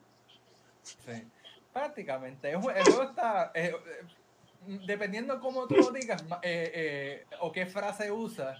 Sí, 0.81 1.23
prácticamente. 1.71 2.49
El 2.49 2.57
juego 2.57 3.03
está, 3.03 3.51
eh, 3.53 3.75
eh, 3.75 4.77
dependiendo 4.87 5.39
cómo 5.39 5.67
tú 5.67 5.75
lo 5.75 5.91
digas 5.91 6.23
eh, 6.41 7.25
o 7.41 7.51
qué 7.51 7.67
frase 7.67 8.11
usas, 8.11 8.59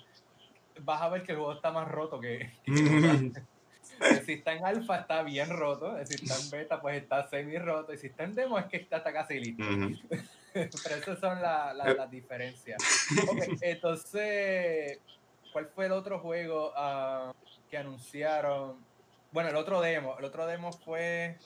vas 0.82 1.02
a 1.02 1.10
ver 1.10 1.24
que 1.24 1.32
el 1.32 1.40
juego 1.40 1.54
está 1.54 1.72
más 1.72 1.88
roto 1.88 2.20
que, 2.20 2.52
si 4.26 4.34
está 4.34 4.54
en 4.54 4.66
alfa 4.66 4.98
está 4.98 5.24
bien 5.24 5.50
roto, 5.50 5.96
si 6.06 6.16
está 6.16 6.38
en 6.38 6.50
beta 6.50 6.82
pues 6.82 7.02
está 7.02 7.28
semi 7.28 7.58
roto 7.58 7.94
y 7.94 7.98
si 7.98 8.08
está 8.08 8.24
en 8.24 8.36
demo 8.36 8.60
es 8.60 8.66
que 8.66 8.78
está 8.78 8.98
hasta 8.98 9.14
casi 9.14 9.40
listo. 9.40 9.64
Pero 10.54 10.96
esas 10.96 11.20
son 11.20 11.42
las 11.42 12.12
diferencias. 12.12 12.78
entonces, 13.62 15.00
¿cuál 15.52 15.68
fue 15.74 15.88
el 15.88 15.92
otro 15.92 16.20
juego 16.20 16.72
uh, 16.72 17.34
que 17.70 17.78
anunciaron? 17.78 18.78
Bueno, 19.32 19.50
el 19.50 19.56
otro 19.56 19.82
demo, 19.82 20.16
el 20.20 20.26
otro 20.26 20.46
demo 20.46 20.72
fue 20.72 21.38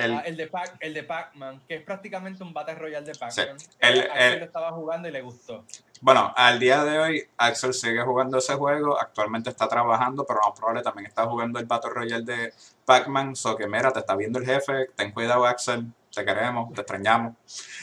el, 0.00 0.14
ah, 0.14 0.22
el 0.26 0.36
de 0.36 0.46
Pac, 0.46 0.76
el 0.80 0.94
de 0.94 1.02
Pac-Man, 1.02 1.62
que 1.66 1.76
es 1.76 1.82
prácticamente 1.82 2.42
un 2.42 2.52
Battle 2.52 2.74
Royale 2.74 3.06
de 3.06 3.12
Pac-Man. 3.12 3.58
Sí. 3.58 3.68
Él, 3.78 4.08
lo 4.38 4.44
estaba 4.44 4.72
jugando 4.72 5.08
y 5.08 5.12
le 5.12 5.22
gustó. 5.22 5.64
Bueno, 6.00 6.32
al 6.34 6.58
día 6.58 6.82
de 6.84 6.98
hoy 6.98 7.28
Axel 7.36 7.74
sigue 7.74 8.02
jugando 8.02 8.38
ese 8.38 8.54
juego, 8.54 8.98
actualmente 8.98 9.50
está 9.50 9.68
trabajando, 9.68 10.24
pero 10.24 10.40
no 10.42 10.54
probable 10.54 10.82
también 10.82 11.06
está 11.06 11.26
jugando 11.26 11.58
el 11.58 11.66
Battle 11.66 11.90
Royale 11.90 12.24
de 12.24 12.54
Pac-Man, 12.84 13.36
so 13.36 13.56
que 13.56 13.66
mira, 13.66 13.92
te 13.92 14.00
está 14.00 14.16
viendo 14.16 14.38
el 14.38 14.46
jefe, 14.46 14.88
ten 14.96 15.12
cuidado 15.12 15.44
Axel, 15.44 15.92
te 16.14 16.24
queremos, 16.24 16.72
te 16.72 16.80
extrañamos. 16.80 17.34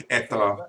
Esto... 0.10 0.68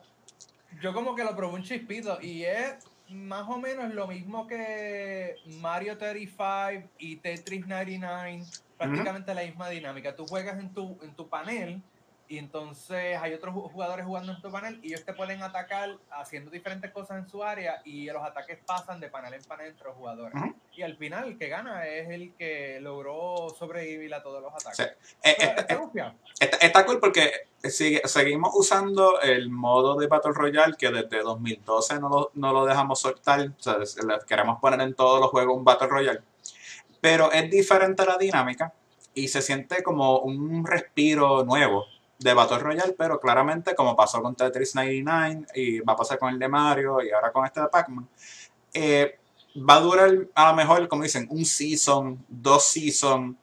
Yo 0.80 0.92
como 0.92 1.14
que 1.14 1.24
lo 1.24 1.34
probé 1.34 1.54
un 1.54 1.62
chispito 1.64 2.20
y 2.20 2.44
es 2.44 2.74
más 3.08 3.48
o 3.48 3.56
menos 3.58 3.92
lo 3.94 4.06
mismo 4.06 4.46
que 4.46 5.36
Mario 5.60 5.96
35 5.96 6.88
y 6.98 7.16
Tetris 7.16 7.66
99, 7.66 8.44
prácticamente 8.78 9.34
la 9.34 9.42
misma 9.42 9.68
dinámica. 9.68 10.16
Tú 10.16 10.26
juegas 10.26 10.58
en 10.58 10.72
tu, 10.72 10.98
en 11.02 11.14
tu 11.14 11.28
panel 11.28 11.82
y 12.28 12.36
entonces 12.36 13.16
hay 13.18 13.32
otros 13.32 13.54
jugadores 13.54 14.04
jugando 14.04 14.32
en 14.32 14.42
tu 14.42 14.50
panel 14.50 14.78
y 14.82 14.88
ellos 14.88 15.04
te 15.04 15.14
pueden 15.14 15.42
atacar 15.42 15.96
haciendo 16.10 16.50
diferentes 16.50 16.90
cosas 16.90 17.18
en 17.18 17.28
su 17.28 17.42
área 17.42 17.80
y 17.86 18.06
los 18.06 18.22
ataques 18.22 18.58
pasan 18.66 19.00
de 19.00 19.08
panel 19.08 19.32
en 19.32 19.42
panel 19.44 19.68
entre 19.68 19.86
los 19.86 19.96
jugadores. 19.96 20.34
Y 20.76 20.82
al 20.82 20.96
final 20.96 21.28
el 21.28 21.38
que 21.38 21.48
gana 21.48 21.86
es 21.86 22.10
el 22.10 22.34
que 22.34 22.80
logró 22.82 23.48
sobrevivir 23.58 24.12
a 24.12 24.22
todos 24.22 24.42
los 24.42 24.52
ataques. 24.52 24.80
Eh, 25.22 25.36
eh, 25.40 25.54
eh, 26.40 26.50
está, 26.60 26.84
cool 26.84 27.00
porque 27.00 27.32
seguimos 27.62 28.50
usando 28.54 29.22
el 29.22 29.48
modo 29.48 29.98
de 29.98 30.06
Battle 30.06 30.32
Royale 30.34 30.76
que 30.78 30.90
desde 30.90 31.22
2012 31.22 31.98
no 31.98 32.08
lo, 32.10 32.30
no 32.34 32.52
lo 32.52 32.66
dejamos 32.66 33.00
soltar. 33.00 33.40
O 33.40 33.62
sea, 33.62 33.78
queremos 34.26 34.60
poner 34.60 34.82
en 34.82 34.94
todos 34.94 35.18
los 35.18 35.30
juegos 35.30 35.56
un 35.56 35.64
Battle 35.64 35.88
Royale. 35.88 36.20
Pero 37.00 37.30
es 37.32 37.50
diferente 37.50 38.04
la 38.04 38.16
dinámica 38.16 38.72
y 39.14 39.28
se 39.28 39.42
siente 39.42 39.82
como 39.82 40.20
un 40.20 40.64
respiro 40.66 41.44
nuevo 41.44 41.86
de 42.18 42.34
Battle 42.34 42.58
Royale, 42.58 42.94
pero 42.98 43.20
claramente 43.20 43.74
como 43.74 43.94
pasó 43.94 44.20
con 44.20 44.34
Tetris 44.34 44.74
99 44.74 45.46
y 45.54 45.80
va 45.80 45.92
a 45.92 45.96
pasar 45.96 46.18
con 46.18 46.32
el 46.32 46.38
de 46.38 46.48
Mario 46.48 47.02
y 47.02 47.10
ahora 47.10 47.32
con 47.32 47.44
este 47.44 47.60
de 47.60 47.68
Pac-Man, 47.68 48.08
eh, 48.74 49.18
va 49.56 49.74
a 49.74 49.80
durar 49.80 50.10
a 50.34 50.50
lo 50.50 50.56
mejor, 50.56 50.88
como 50.88 51.04
dicen, 51.04 51.26
un 51.30 51.44
season, 51.44 52.24
dos 52.28 52.64
seasons 52.64 53.36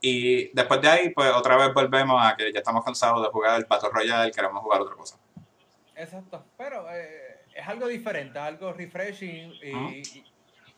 y 0.00 0.48
después 0.54 0.80
de 0.80 0.88
ahí 0.88 1.10
pues 1.10 1.32
otra 1.32 1.56
vez 1.56 1.72
volvemos 1.72 2.20
a 2.20 2.34
que 2.36 2.52
ya 2.52 2.58
estamos 2.58 2.84
cansados 2.84 3.22
de 3.22 3.28
jugar 3.28 3.58
el 3.58 3.66
Battle 3.66 3.90
Royale, 3.92 4.32
queremos 4.32 4.62
jugar 4.62 4.80
otra 4.80 4.96
cosa. 4.96 5.18
Exacto, 5.94 6.44
pero 6.56 6.90
eh, 6.90 7.44
es 7.54 7.68
algo 7.68 7.86
diferente, 7.86 8.38
algo 8.38 8.72
refreshing 8.72 9.52
y, 9.62 10.00
y, 10.00 10.24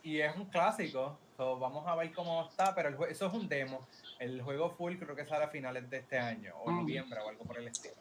es 0.05 0.37
un 0.37 0.47
clásico. 0.47 1.19
vamos 1.37 1.87
a 1.87 1.95
ver 1.97 2.13
cómo 2.13 2.49
está, 2.49 2.75
pero 2.75 3.07
eso 3.07 3.27
es 3.27 3.33
un 3.33 3.49
demo. 3.49 3.87
El 4.19 4.43
juego 4.43 4.71
full 4.71 4.97
creo 4.97 5.17
que 5.17 5.25
sale 5.25 5.45
a 5.45 5.49
finales 5.49 5.89
de 5.91 5.99
este 5.99 6.19
año, 6.19 6.55
o 6.63 6.71
noviembre 6.71 7.19
o 7.21 7.29
algo 7.29 7.45
por 7.45 7.59
el 7.59 7.69
estilo. 7.69 7.95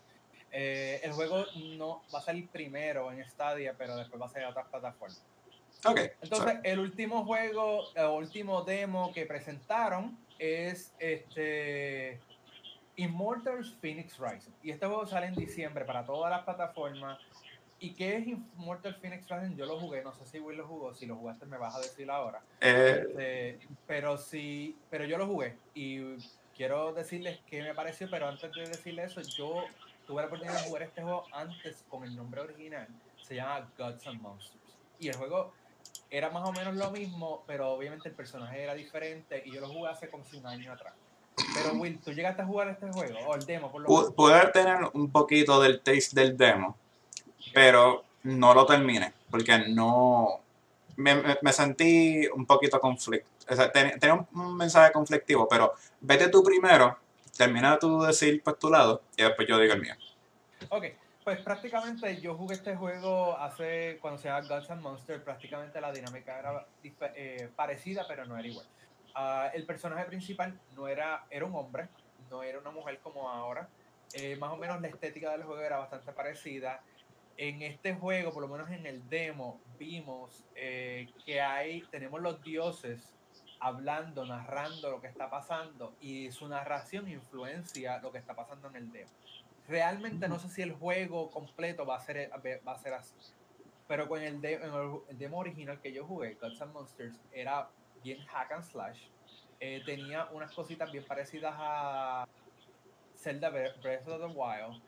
Eh, 0.51 1.01
el 1.04 1.14
juego 1.14 1.45
no 1.78 2.04
va 2.14 2.20
a 2.20 2.22
salir 2.22 2.47
primero 2.49 3.12
en 3.12 3.28
Stadia, 3.28 3.74
pero 3.76 3.95
después 3.95 4.22
va 4.22 4.28
a 4.28 4.30
salir 4.30 4.45
a 4.45 4.49
otras 4.51 4.68
plataformas. 4.68 5.24
Okay, 5.86 6.12
Entonces, 6.22 6.60
el 6.64 6.80
último 6.80 7.26
juego, 7.26 7.86
el 7.95 8.06
último 8.06 8.62
demo 8.62 9.12
que 9.12 9.26
presentaron 9.26 10.18
es 10.38 10.93
este 10.99 12.20
Immortals 12.95 13.76
Phoenix 13.82 14.18
Rising. 14.20 14.51
Y 14.62 14.72
este 14.72 14.86
juego 14.86 15.06
sale 15.06 15.28
en 15.28 15.36
diciembre 15.36 15.86
para 15.86 16.06
todas 16.06 16.30
las 16.30 16.43
plataformas. 16.43 17.20
¿Y 17.84 17.89
qué 17.95 18.15
es 18.15 18.27
Immortal 18.27 18.95
Phoenix 18.95 19.27
Rising? 19.27 19.57
Yo 19.57 19.65
lo 19.65 19.77
jugué, 19.77 20.01
no 20.01 20.13
sé 20.13 20.25
si 20.25 20.39
Will 20.39 20.55
lo 20.57 20.65
jugó, 20.65 20.93
si 20.95 21.05
lo 21.05 21.17
jugaste 21.17 21.45
me 21.45 21.57
vas 21.57 21.75
a 21.75 21.81
decir 21.81 22.09
ahora. 22.09 22.41
Eh, 22.61 23.03
este, 23.05 23.59
pero 23.86 24.17
sí, 24.17 24.77
pero 24.89 25.03
yo 25.03 25.17
lo 25.17 25.27
jugué 25.27 25.57
y 25.75 26.15
quiero 26.55 26.93
decirles 26.93 27.41
qué 27.45 27.61
me 27.61 27.73
pareció, 27.73 28.09
pero 28.09 28.29
antes 28.29 28.53
de 28.53 28.61
decirles 28.61 29.11
eso, 29.11 29.21
yo 29.36 29.65
tuve 30.07 30.21
la 30.21 30.27
oportunidad 30.27 30.61
de 30.61 30.69
jugar 30.69 30.84
este 30.84 31.01
juego 31.01 31.25
antes 31.34 31.84
con 31.89 32.05
el 32.05 32.15
nombre 32.15 32.39
original, 32.39 32.88
se 33.21 33.36
llama 33.36 33.69
Gods 33.77 34.07
and 34.07 34.21
Monsters. 34.21 34.77
Y 34.99 35.09
el 35.09 35.17
juego 35.17 35.51
era 36.09 36.29
más 36.29 36.47
o 36.47 36.53
menos 36.53 36.77
lo 36.77 36.89
mismo, 36.89 37.43
pero 37.45 37.69
obviamente 37.69 38.07
el 38.07 38.15
personaje 38.15 38.63
era 38.63 38.75
diferente 38.75 39.43
y 39.45 39.51
yo 39.51 39.59
lo 39.59 39.67
jugué 39.67 39.89
hace 39.89 40.09
como 40.09 40.23
un 40.34 40.47
año 40.47 40.71
atrás. 40.71 40.93
Pero 41.53 41.73
Will, 41.73 41.99
¿tú 41.99 42.13
llegaste 42.13 42.43
a 42.43 42.45
jugar 42.45 42.69
este 42.69 42.89
juego? 42.93 43.19
O 43.27 43.36
el 43.36 43.45
demo, 43.45 43.69
por 43.69 43.81
lo 43.81 43.89
menos. 43.89 44.13
Pude 44.13 44.47
tener 44.53 44.77
un 44.93 45.11
poquito 45.11 45.59
del 45.59 45.81
taste 45.81 46.11
del 46.13 46.38
demo 46.38 46.77
pero 47.54 48.04
no 48.24 48.54
lo 48.54 48.66
terminé, 48.66 49.14
porque 49.30 49.70
no... 49.70 50.39
Me, 50.96 51.52
sentí 51.52 52.28
un 52.28 52.46
poquito 52.46 52.80
conflicto. 52.80 53.28
O 53.50 53.56
sea, 53.56 53.72
tenía 53.72 54.26
un 54.34 54.56
mensaje 54.56 54.91
conflictivo, 54.91 55.48
pero 55.48 55.74
vete 56.00 56.30
tú 56.30 56.44
primero, 56.44 56.98
termina 57.36 57.80
tú 57.80 58.02
de 58.02 58.08
decir 58.08 58.41
pues 58.44 58.60
tu 58.60 58.70
lado 58.70 59.02
y 59.18 59.24
después 59.24 59.48
yo 59.48 59.58
digo 59.58 59.74
el 59.74 59.82
mío. 59.82 59.96
Ok, 60.70 60.86
pues 61.24 61.39
prácticamente 61.41 62.22
yo 62.22 62.36
jugué 62.36 62.56
este 62.56 62.76
juego 62.76 63.38
hace, 63.38 63.98
cuando 64.02 64.20
se 64.20 64.28
llama 64.28 64.48
Gods 64.48 64.70
and 64.70 64.82
Monsters, 64.82 65.24
prácticamente 65.24 65.82
la 65.82 65.91
dinámica 65.91 66.38
era 66.38 66.66
eh, 67.16 67.50
parecida, 67.56 68.06
pero 68.08 68.26
no 68.26 68.38
era 68.38 68.48
igual. 68.48 68.66
Ah, 69.16 69.50
el 69.54 69.66
personaje 69.66 70.06
principal 70.06 70.60
no 70.76 70.88
era, 70.88 71.26
era 71.30 71.46
un 71.46 71.56
hombre, 71.56 71.88
no 72.30 72.44
era 72.44 72.60
una 72.60 72.72
mujer 72.72 73.00
como 73.02 73.30
ahora. 73.30 73.68
Eh, 74.14 74.36
más 74.36 74.52
o 74.52 74.58
menos 74.58 74.80
la 74.82 74.88
estética 74.88 75.32
del 75.32 75.44
juego 75.44 75.62
era 75.62 75.78
bastante 75.78 76.12
parecida 76.12 76.82
en 77.38 77.61
este 77.61 77.95
juego, 77.95 78.31
por 78.31 78.41
lo 78.41 78.47
menos 78.47 78.69
en 78.69 78.86
el 78.86 79.07
demo, 79.09 79.59
vimos 79.79 80.45
eh, 80.55 81.09
que 81.25 81.41
hay, 81.41 81.81
tenemos 81.91 82.21
los 82.21 82.41
dioses 82.43 83.11
hablando, 83.59 84.25
narrando 84.25 84.91
lo 84.91 85.01
que 85.01 85.07
está 85.07 85.29
pasando 85.29 85.95
y 86.01 86.31
su 86.31 86.47
narración 86.47 87.09
influencia 87.09 87.99
lo 87.99 88.11
que 88.11 88.17
está 88.17 88.36
pasando 88.36 88.67
en 88.69 88.75
el 88.75 88.91
demo. 88.91 89.11
Realmente 89.67 90.27
no 90.27 90.38
sé 90.38 90.49
si 90.49 90.61
el 90.61 90.73
juego 90.73 91.31
completo 91.31 91.86
va 91.86 91.95
a 91.95 91.99
ser, 92.01 92.29
va 92.67 92.71
a 92.73 92.79
ser 92.79 92.93
así, 92.93 93.15
pero 93.88 94.07
con 94.07 94.21
el, 94.21 94.43
el, 94.43 95.17
demo 95.17 95.39
original 95.39 95.79
que 95.79 95.93
yo 95.93 96.05
jugué, 96.05 96.36
Gods 96.36 96.61
and 96.61 96.73
Monsters, 96.73 97.19
era 97.31 97.69
bien 98.03 98.19
hack 98.27 98.51
and 98.51 98.63
slash. 98.63 99.07
Eh, 99.59 99.81
tenía 99.86 100.25
unas 100.34 100.51
cositas 100.51 100.91
bien 100.91 101.05
parecidas 101.05 101.53
a 101.57 102.27
Zelda 103.15 103.49
Breath 103.49 104.07
of 104.07 104.19
the 104.19 104.38
Wild 104.38 104.81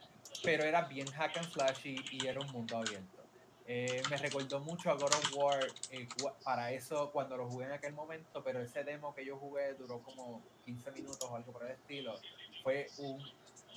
pero 0.44 0.64
era 0.64 0.82
bien 0.82 1.08
hack 1.08 1.38
and 1.38 1.50
slash 1.52 1.86
y, 1.86 2.26
era 2.26 2.40
un 2.40 2.52
mundo 2.52 2.78
abierto. 2.78 3.24
Eh, 3.68 4.02
me 4.10 4.18
recordó 4.18 4.60
mucho 4.60 4.92
a 4.92 4.94
God 4.94 5.14
of 5.14 5.34
War 5.36 5.68
eh, 5.90 6.08
para 6.44 6.72
eso 6.72 7.12
cuando 7.12 7.36
lo 7.36 7.48
jugué 7.48 7.66
en 7.66 7.72
aquel 7.72 7.94
momento, 7.94 8.44
pero 8.44 8.62
ese 8.62 8.84
demo 8.84 9.14
que 9.16 9.26
yo 9.26 9.38
jugué 9.38 9.74
duró 9.74 10.00
como 10.04 10.42
15 10.66 10.92
minutos 10.92 11.24
o 11.24 11.36
algo 11.36 11.52
por 11.52 11.66
el 11.66 11.72
estilo. 11.72 12.20
Fue 12.64 12.88
un 13.00 13.24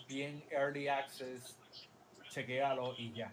bien 0.06 0.44
early 0.50 0.88
access, 0.88 1.56
chequealo 2.28 2.94
y 2.98 3.12
ya. 3.12 3.32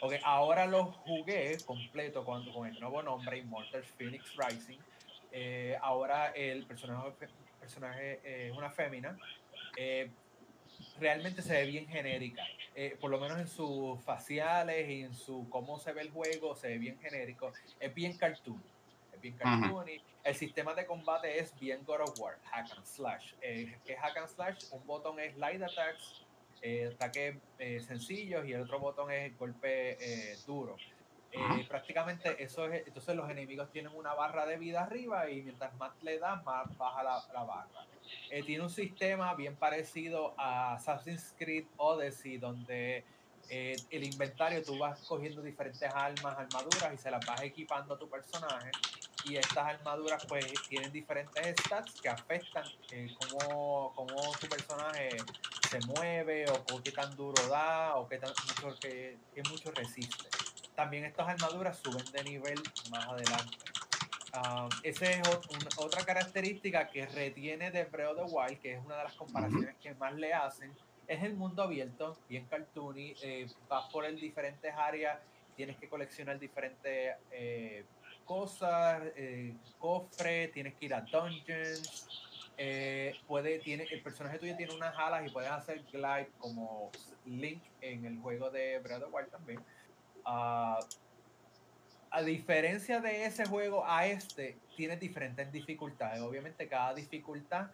Ok, 0.00 0.14
ahora 0.24 0.66
lo 0.66 0.86
jugué 0.86 1.56
completo 1.64 2.24
con, 2.24 2.50
con 2.52 2.66
el 2.66 2.78
nuevo 2.80 3.02
nombre, 3.02 3.38
Immortal 3.38 3.84
Phoenix 3.84 4.36
Rising. 4.36 4.78
Eh, 5.30 5.78
ahora 5.80 6.32
el 6.32 6.66
personaje, 6.66 7.12
personaje 7.60 8.48
es 8.48 8.52
una 8.52 8.70
fémina 8.70 9.16
realmente 11.00 11.42
se 11.42 11.52
ve 11.52 11.66
bien 11.66 11.86
genérica. 11.88 12.42
Eh, 12.74 12.96
por 13.00 13.10
lo 13.10 13.18
menos 13.18 13.38
en 13.38 13.48
sus 13.48 14.00
faciales 14.02 14.88
y 14.88 15.02
en 15.02 15.14
su 15.14 15.48
cómo 15.50 15.78
se 15.78 15.92
ve 15.92 16.02
el 16.02 16.10
juego, 16.10 16.56
se 16.56 16.68
ve 16.68 16.78
bien 16.78 16.98
genérico. 17.00 17.52
Es 17.78 17.94
bien 17.94 18.16
cartoon. 18.16 18.62
Es 19.12 19.20
bien 19.20 19.36
cartoon. 19.36 19.88
y 19.88 20.00
el 20.24 20.34
sistema 20.36 20.72
de 20.74 20.86
combate 20.86 21.38
es 21.38 21.58
bien 21.58 21.84
God 21.84 22.00
of 22.02 22.18
War, 22.20 22.38
hack 22.44 22.70
and 22.76 22.84
slash. 22.84 23.34
Eh, 23.40 23.76
¿Qué 23.84 23.94
es 23.94 23.98
hack 23.98 24.16
and 24.16 24.28
slash? 24.28 24.64
Un 24.70 24.86
botón 24.86 25.18
es 25.18 25.36
light 25.36 25.60
attacks, 25.60 26.22
eh, 26.62 26.90
ataques 26.94 27.36
eh, 27.58 27.80
sencillos, 27.80 28.46
y 28.46 28.52
el 28.52 28.62
otro 28.62 28.78
botón 28.78 29.10
es 29.10 29.36
golpe 29.36 29.98
duro. 30.46 30.76
prácticamente 31.68 32.42
eso 32.42 32.66
es, 32.66 32.86
entonces 32.86 33.16
los 33.16 33.28
enemigos 33.30 33.70
tienen 33.72 33.92
una 33.96 34.14
barra 34.14 34.46
de 34.46 34.58
vida 34.58 34.82
arriba 34.82 35.28
y 35.28 35.42
mientras 35.42 35.74
más 35.74 35.92
le 36.02 36.18
das, 36.18 36.44
más 36.44 36.76
baja 36.76 37.02
la, 37.02 37.24
la 37.32 37.42
barra. 37.42 37.86
Eh, 38.30 38.42
tiene 38.42 38.62
un 38.64 38.70
sistema 38.70 39.34
bien 39.34 39.56
parecido 39.56 40.34
a 40.38 40.74
Assassin's 40.74 41.34
Creed 41.38 41.66
Odyssey, 41.76 42.38
donde 42.38 43.04
eh, 43.48 43.76
el 43.90 44.04
inventario 44.04 44.62
tú 44.62 44.78
vas 44.78 45.00
cogiendo 45.00 45.42
diferentes 45.42 45.86
armas, 45.92 46.38
armaduras 46.38 46.94
y 46.94 46.96
se 46.96 47.10
las 47.10 47.24
vas 47.26 47.42
equipando 47.42 47.94
a 47.94 47.98
tu 47.98 48.08
personaje. 48.08 48.70
Y 49.24 49.36
estas 49.36 49.66
armaduras 49.66 50.24
pues 50.26 50.46
tienen 50.68 50.90
diferentes 50.90 51.54
stats 51.60 52.00
que 52.00 52.08
afectan 52.08 52.64
eh, 52.90 53.14
cómo, 53.18 53.92
cómo, 53.94 54.32
tu 54.40 54.48
personaje 54.48 55.10
se 55.70 55.78
mueve 55.86 56.46
o, 56.50 56.82
qué 56.82 56.90
tan 56.90 57.14
duro 57.14 57.46
da 57.48 57.96
o 57.96 58.08
qué, 58.08 58.18
tan, 58.18 58.30
mucho, 58.30 58.78
qué 58.80 59.42
mucho 59.50 59.70
resiste. 59.72 60.28
También 60.74 61.04
estas 61.04 61.28
armaduras 61.28 61.78
suben 61.78 62.04
de 62.12 62.24
nivel 62.24 62.60
más 62.90 63.06
adelante. 63.06 63.71
Um, 64.34 64.70
esa 64.82 65.10
es 65.10 65.28
otra 65.76 66.04
característica 66.04 66.88
que 66.88 67.04
retiene 67.04 67.70
de 67.70 67.84
Breath 67.84 68.16
of 68.16 68.30
the 68.30 68.34
Wild, 68.34 68.60
que 68.60 68.72
es 68.74 68.84
una 68.84 68.96
de 68.96 69.04
las 69.04 69.14
comparaciones 69.14 69.76
que 69.76 69.94
más 69.94 70.14
le 70.14 70.32
hacen. 70.32 70.72
Es 71.06 71.22
el 71.22 71.34
mundo 71.34 71.62
abierto, 71.62 72.16
bien 72.28 72.46
cartoony, 72.46 73.14
eh, 73.22 73.46
vas 73.68 73.92
por 73.92 74.06
el 74.06 74.18
diferentes 74.18 74.72
áreas, 74.74 75.18
tienes 75.54 75.76
que 75.76 75.86
coleccionar 75.86 76.38
diferentes 76.38 77.16
eh, 77.30 77.84
cosas, 78.24 79.02
eh, 79.16 79.54
cofres, 79.78 80.50
tienes 80.52 80.74
que 80.74 80.86
ir 80.86 80.94
a 80.94 81.02
dungeons, 81.02 82.08
eh, 82.56 83.14
puede, 83.26 83.58
tiene, 83.58 83.84
el 83.90 84.02
personaje 84.02 84.38
tuyo 84.38 84.56
tiene 84.56 84.74
unas 84.74 84.96
alas 84.96 85.26
y 85.26 85.30
puedes 85.30 85.50
hacer 85.50 85.82
glide 85.92 86.30
como 86.38 86.90
Link 87.26 87.62
en 87.80 88.06
el 88.06 88.18
juego 88.18 88.50
de 88.50 88.78
Breath 88.78 89.02
of 89.02 89.10
the 89.10 89.14
Wild 89.14 89.30
también. 89.30 89.60
Uh, 90.24 90.82
a 92.12 92.22
diferencia 92.22 93.00
de 93.00 93.24
ese 93.24 93.46
juego 93.46 93.84
a 93.86 94.06
este, 94.06 94.58
tiene 94.76 94.96
diferentes 94.96 95.50
dificultades. 95.50 96.20
Obviamente 96.20 96.68
cada 96.68 96.94
dificultad 96.94 97.70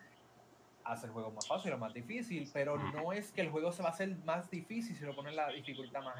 hace 0.85 1.07
el 1.07 1.13
juego 1.13 1.33
más 1.33 1.47
fácil 1.47 1.73
o 1.73 1.79
más 1.79 1.93
difícil, 1.93 2.49
pero 2.53 2.79
no 2.79 3.13
es 3.13 3.33
que 3.33 3.41
el 3.41 3.51
juego 3.51 3.73
se 3.73 3.83
va 3.83 3.89
a 3.89 3.93
hacer 3.93 4.15
más 4.25 4.49
difícil 4.49 4.97
si 4.97 5.05
lo 5.05 5.15
pones 5.15 5.35
la 5.35 5.49
dificultad 5.51 6.03
más, 6.03 6.17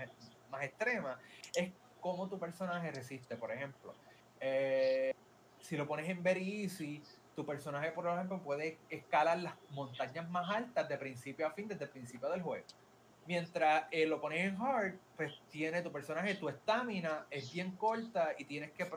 más 0.51 0.65
extrema. 0.65 1.19
Es 1.55 1.71
cómo 2.01 2.29
tu 2.29 2.41
personaje 2.41 2.91
resiste. 2.91 3.37
Por 3.37 3.53
ejemplo, 3.53 3.95
eh, 4.41 5.15
si 5.61 5.77
lo 5.77 5.87
pones 5.87 6.09
en 6.09 6.21
Very 6.21 6.65
Easy, 6.65 7.01
tu 7.37 7.47
personaje, 7.47 7.93
por 7.93 8.09
ejemplo, 8.09 8.43
puede 8.43 8.79
escalar 8.91 9.39
las 9.39 9.55
montañas 9.71 10.29
más 10.29 10.51
altas 10.51 10.89
de 10.89 10.99
principio 10.99 11.47
a 11.47 11.53
fin, 11.53 11.69
desde 11.69 11.85
el 11.85 11.91
principio 11.91 12.29
del 12.31 12.43
juego. 12.43 12.67
Mientras 13.29 13.85
eh, 13.91 14.07
lo 14.07 14.23
pones 14.23 14.43
en 14.47 14.57
hard, 14.59 14.95
pues 15.15 15.35
tiene 15.51 15.83
tu 15.83 15.93
personaje, 15.93 16.35
tu 16.37 16.49
estamina 16.49 17.27
es 17.29 17.53
bien 17.53 17.73
corta 17.73 18.31
y 18.39 18.47
tienes 18.47 18.71
que 18.71 18.91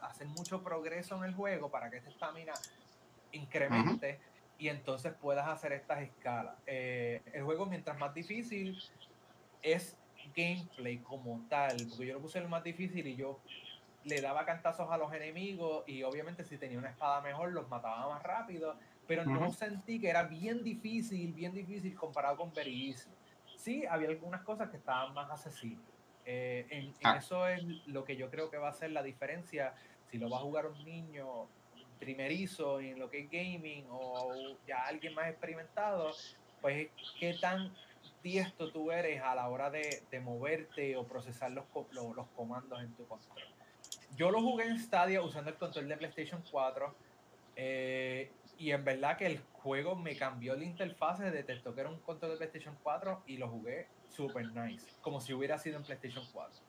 hacer 0.00 0.26
mucho 0.28 0.62
progreso 0.62 1.18
en 1.18 1.24
el 1.24 1.34
juego 1.34 1.70
para 1.70 1.90
que 1.90 1.98
esta 1.98 2.08
estamina 2.08 2.54
incremente 3.32 4.18
y 4.56 4.68
entonces 4.68 5.12
puedas 5.12 5.46
hacer 5.46 5.72
estas 5.72 6.00
escalas. 6.00 6.54
Eh, 6.66 7.20
el 7.34 7.42
juego, 7.42 7.66
mientras 7.66 7.98
más 7.98 8.14
difícil, 8.14 8.78
es 9.60 9.94
gameplay 10.34 10.96
como 10.96 11.44
tal, 11.50 11.76
porque 11.90 12.06
yo 12.06 12.14
lo 12.14 12.20
puse 12.22 12.38
el 12.38 12.48
más 12.48 12.64
difícil 12.64 13.06
y 13.06 13.14
yo 13.14 13.40
le 14.04 14.22
daba 14.22 14.46
cantazos 14.46 14.90
a 14.90 14.96
los 14.96 15.12
enemigos 15.12 15.84
y 15.86 16.02
obviamente 16.02 16.44
si 16.44 16.56
tenía 16.56 16.78
una 16.78 16.88
espada 16.88 17.20
mejor 17.20 17.52
los 17.52 17.68
mataba 17.68 18.08
más 18.08 18.22
rápido, 18.22 18.78
pero 19.06 19.26
no 19.26 19.52
sentí 19.52 20.00
que 20.00 20.08
era 20.08 20.22
bien 20.22 20.64
difícil, 20.64 21.34
bien 21.34 21.52
difícil 21.52 21.94
comparado 21.94 22.38
con 22.38 22.54
Very 22.54 22.94
Sí, 23.60 23.84
había 23.86 24.08
algunas 24.08 24.42
cosas 24.42 24.70
que 24.70 24.76
estaban 24.76 25.14
más 25.14 25.30
accesibles. 25.30 25.86
Eh, 26.24 26.66
en, 26.70 26.94
ah. 27.02 27.16
eso 27.18 27.46
es 27.46 27.62
lo 27.86 28.04
que 28.04 28.16
yo 28.16 28.30
creo 28.30 28.50
que 28.50 28.58
va 28.58 28.68
a 28.68 28.72
ser 28.72 28.92
la 28.92 29.02
diferencia 29.02 29.74
si 30.10 30.18
lo 30.18 30.28
va 30.28 30.38
a 30.38 30.40
jugar 30.40 30.66
un 30.66 30.84
niño 30.84 31.46
primerizo 31.98 32.80
en 32.80 32.98
lo 32.98 33.10
que 33.10 33.20
es 33.20 33.30
gaming 33.30 33.86
o 33.90 34.34
ya 34.66 34.86
alguien 34.86 35.14
más 35.14 35.28
experimentado, 35.28 36.10
pues 36.60 36.88
qué 37.18 37.34
tan 37.40 37.72
diestro 38.22 38.70
tú 38.70 38.90
eres 38.90 39.22
a 39.22 39.34
la 39.34 39.48
hora 39.48 39.70
de, 39.70 40.02
de 40.10 40.20
moverte 40.20 40.96
o 40.96 41.06
procesar 41.06 41.50
los, 41.52 41.64
los, 41.92 42.16
los 42.16 42.26
comandos 42.28 42.80
en 42.80 42.92
tu 42.94 43.06
control 43.06 43.44
yo 44.16 44.30
lo 44.30 44.42
jugué 44.42 44.66
en 44.66 44.78
Stadia 44.78 45.22
usando 45.22 45.50
el 45.50 45.56
control 45.56 45.88
de 45.88 45.96
PlayStation 45.96 46.42
4. 46.50 46.94
Eh, 47.56 48.30
y 48.60 48.72
en 48.72 48.84
verdad 48.84 49.16
que 49.16 49.24
el 49.24 49.40
juego 49.54 49.96
me 49.96 50.14
cambió 50.16 50.54
la 50.54 50.64
interfaz, 50.64 51.18
detectó 51.18 51.74
que 51.74 51.80
era 51.80 51.88
un 51.88 51.98
control 52.00 52.32
de 52.32 52.36
PlayStation 52.36 52.76
4 52.82 53.22
y 53.26 53.38
lo 53.38 53.48
jugué 53.48 53.88
super 54.10 54.46
nice, 54.52 54.86
como 55.00 55.18
si 55.18 55.32
hubiera 55.32 55.58
sido 55.58 55.78
en 55.78 55.82
PlayStation 55.82 56.22
4. 56.30 56.60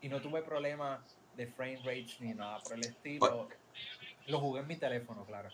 Y 0.00 0.08
no 0.08 0.20
tuve 0.20 0.42
problemas 0.42 1.00
de 1.36 1.48
frame 1.48 1.78
rate 1.78 2.06
ni 2.20 2.34
nada 2.34 2.60
por 2.60 2.74
el 2.74 2.84
estilo. 2.84 3.48
Lo 4.28 4.38
jugué 4.38 4.60
en 4.60 4.68
mi 4.68 4.76
teléfono, 4.76 5.24
claro. 5.24 5.50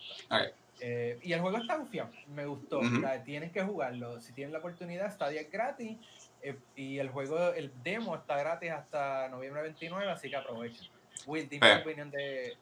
Eh, 0.79 1.19
y 1.23 1.33
el 1.33 1.41
juego 1.41 1.57
está 1.57 1.77
confiado, 1.77 2.11
me 2.27 2.45
gustó. 2.45 2.79
tienes 3.25 3.51
que 3.51 3.63
jugarlo. 3.63 4.21
Si 4.21 4.33
tienes 4.33 4.53
la 4.53 4.59
oportunidad, 4.59 5.11
Stadia 5.11 5.41
es 5.41 5.51
gratis. 5.51 5.97
Eh, 6.43 6.59
y 6.75 6.99
el 6.99 7.09
juego, 7.09 7.53
el 7.53 7.71
demo 7.81 8.15
está 8.15 8.37
gratis 8.37 8.69
hasta 8.69 9.29
noviembre 9.29 9.63
29, 9.63 10.11
así 10.11 10.29
que 10.29 10.35
aprovechen. 10.35 10.87
Will, 11.27 11.47
pues, 11.59 11.81
opinión 11.81 12.09
de, 12.09 12.57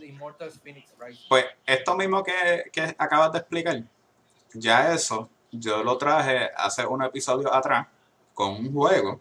Immortals 0.00 0.60
Phoenix 0.60 0.92
Pues 1.28 1.46
esto 1.64 1.96
mismo 1.96 2.22
que, 2.22 2.64
que 2.72 2.94
acabas 2.98 3.32
de 3.32 3.38
explicar, 3.38 3.82
ya 4.52 4.92
eso, 4.92 5.30
yo 5.50 5.82
lo 5.82 5.96
traje 5.96 6.50
hace 6.56 6.84
un 6.86 7.02
episodio 7.02 7.52
atrás 7.52 7.86
con 8.34 8.52
un 8.52 8.72
juego 8.72 9.20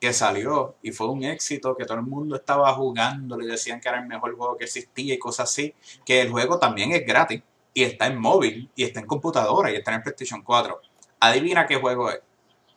que 0.00 0.12
salió 0.12 0.76
y 0.82 0.90
fue 0.90 1.08
un 1.08 1.22
éxito, 1.22 1.76
que 1.76 1.84
todo 1.84 1.98
el 1.98 2.04
mundo 2.04 2.34
estaba 2.34 2.72
jugando, 2.74 3.36
le 3.36 3.46
decían 3.46 3.80
que 3.80 3.88
era 3.88 4.00
el 4.00 4.06
mejor 4.06 4.36
juego 4.36 4.56
que 4.56 4.64
existía 4.64 5.14
y 5.14 5.18
cosas 5.18 5.48
así, 5.48 5.74
que 6.04 6.22
el 6.22 6.30
juego 6.30 6.58
también 6.58 6.92
es 6.92 7.06
gratis 7.06 7.42
y 7.72 7.84
está 7.84 8.06
en 8.06 8.18
móvil 8.18 8.68
y 8.74 8.84
está 8.84 9.00
en 9.00 9.06
computadora 9.06 9.70
y 9.70 9.76
está 9.76 9.94
en 9.94 10.02
PlayStation 10.02 10.42
4. 10.42 10.80
Adivina 11.20 11.66
qué 11.66 11.76
juego 11.76 12.10
es. 12.10 12.20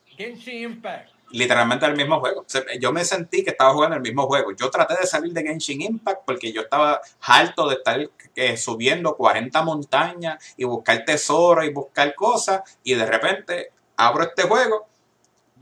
Genshin 0.06 0.72
Impact 0.72 1.15
literalmente 1.32 1.86
el 1.86 1.96
mismo 1.96 2.20
juego. 2.20 2.46
yo 2.80 2.92
me 2.92 3.04
sentí 3.04 3.44
que 3.44 3.52
estaba 3.52 3.74
jugando 3.74 3.96
el 3.96 4.02
mismo 4.02 4.28
juego. 4.28 4.52
Yo 4.54 4.70
traté 4.70 4.96
de 5.00 5.08
salir 5.08 5.34
de 5.34 5.44
Genshin 5.44 5.82
Impact 5.82 6.22
porque 6.26 6.52
yo 6.52 6.62
estaba 6.62 7.02
harto 7.22 7.68
de 7.68 7.76
estar 7.76 8.10
eh, 8.36 8.58
subiendo 8.58 9.16
40 9.16 9.62
montañas 9.64 10.54
y 10.58 10.64
buscar 10.64 11.04
tesoros 11.06 11.66
y 11.66 11.70
buscar 11.70 12.14
cosas 12.16 12.62
y 12.84 12.94
de 12.94 13.06
repente 13.06 13.72
abro 13.98 14.24
este 14.24 14.44
juego 14.44 14.88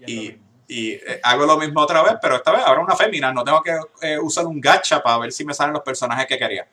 y, 0.05 0.37
eh, 0.69 1.19
hago 1.23 1.45
lo 1.45 1.57
mismo 1.57 1.81
otra 1.81 2.01
vez, 2.01 2.15
pero 2.21 2.35
esta 2.35 2.51
vez 2.51 2.61
ahora 2.65 2.81
una 2.81 2.95
fémina, 2.95 3.31
no 3.31 3.43
tengo 3.43 3.61
que 3.61 3.77
eh, 4.01 4.17
usar 4.17 4.45
un 4.47 4.59
gacha 4.59 5.03
para 5.03 5.19
ver 5.19 5.31
si 5.31 5.45
me 5.45 5.53
salen 5.53 5.73
los 5.73 5.83
personajes 5.83 6.25
que 6.25 6.37
quería. 6.37 6.67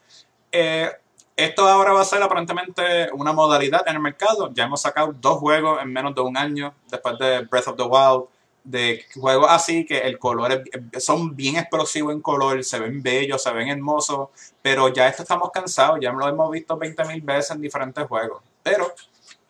esto 1.36 1.68
ahora 1.68 1.93
va 1.93 2.01
a 2.01 2.05
ser 2.05 2.22
aparentemente 2.22 3.11
una 3.12 3.32
modalidad 3.32 3.82
en 3.86 3.97
el 3.97 4.03
mercado. 4.03 4.51
Ya 4.53 4.64
hemos 4.64 4.82
sacado 4.82 5.12
dos 5.12 5.38
juegos 5.38 5.82
en 5.82 5.93
menos 5.93 6.14
de 6.14 6.20
un 6.22 6.36
año 6.36 6.74
después 6.91 7.18
de 7.18 7.41
Breath 7.41 7.68
of 7.68 7.76
the 7.76 7.82
Wild 7.82 8.24
de 8.65 9.05
juegos 9.15 9.47
así 9.51 9.87
que 9.87 9.99
el 9.99 10.19
color 10.19 10.63
son 10.99 11.35
bien 11.35 11.57
explosivos 11.57 12.13
en 12.13 12.21
color, 12.21 12.63
se 12.65 12.79
ven 12.79 13.03
bellos, 13.03 13.43
se 13.43 13.53
ven 13.53 13.69
hermosos, 13.69 14.29
pero 14.63 14.89
ya 14.89 15.09
esto 15.09 15.23
estamos 15.23 15.51
cansados, 15.51 15.99
ya 16.01 16.13
lo 16.13 16.29
hemos 16.29 16.51
visto 16.51 16.79
20.000 16.79 17.25
veces 17.25 17.51
en 17.53 17.61
diferentes 17.61 18.07
juegos. 18.07 18.43
Pero 18.63 18.93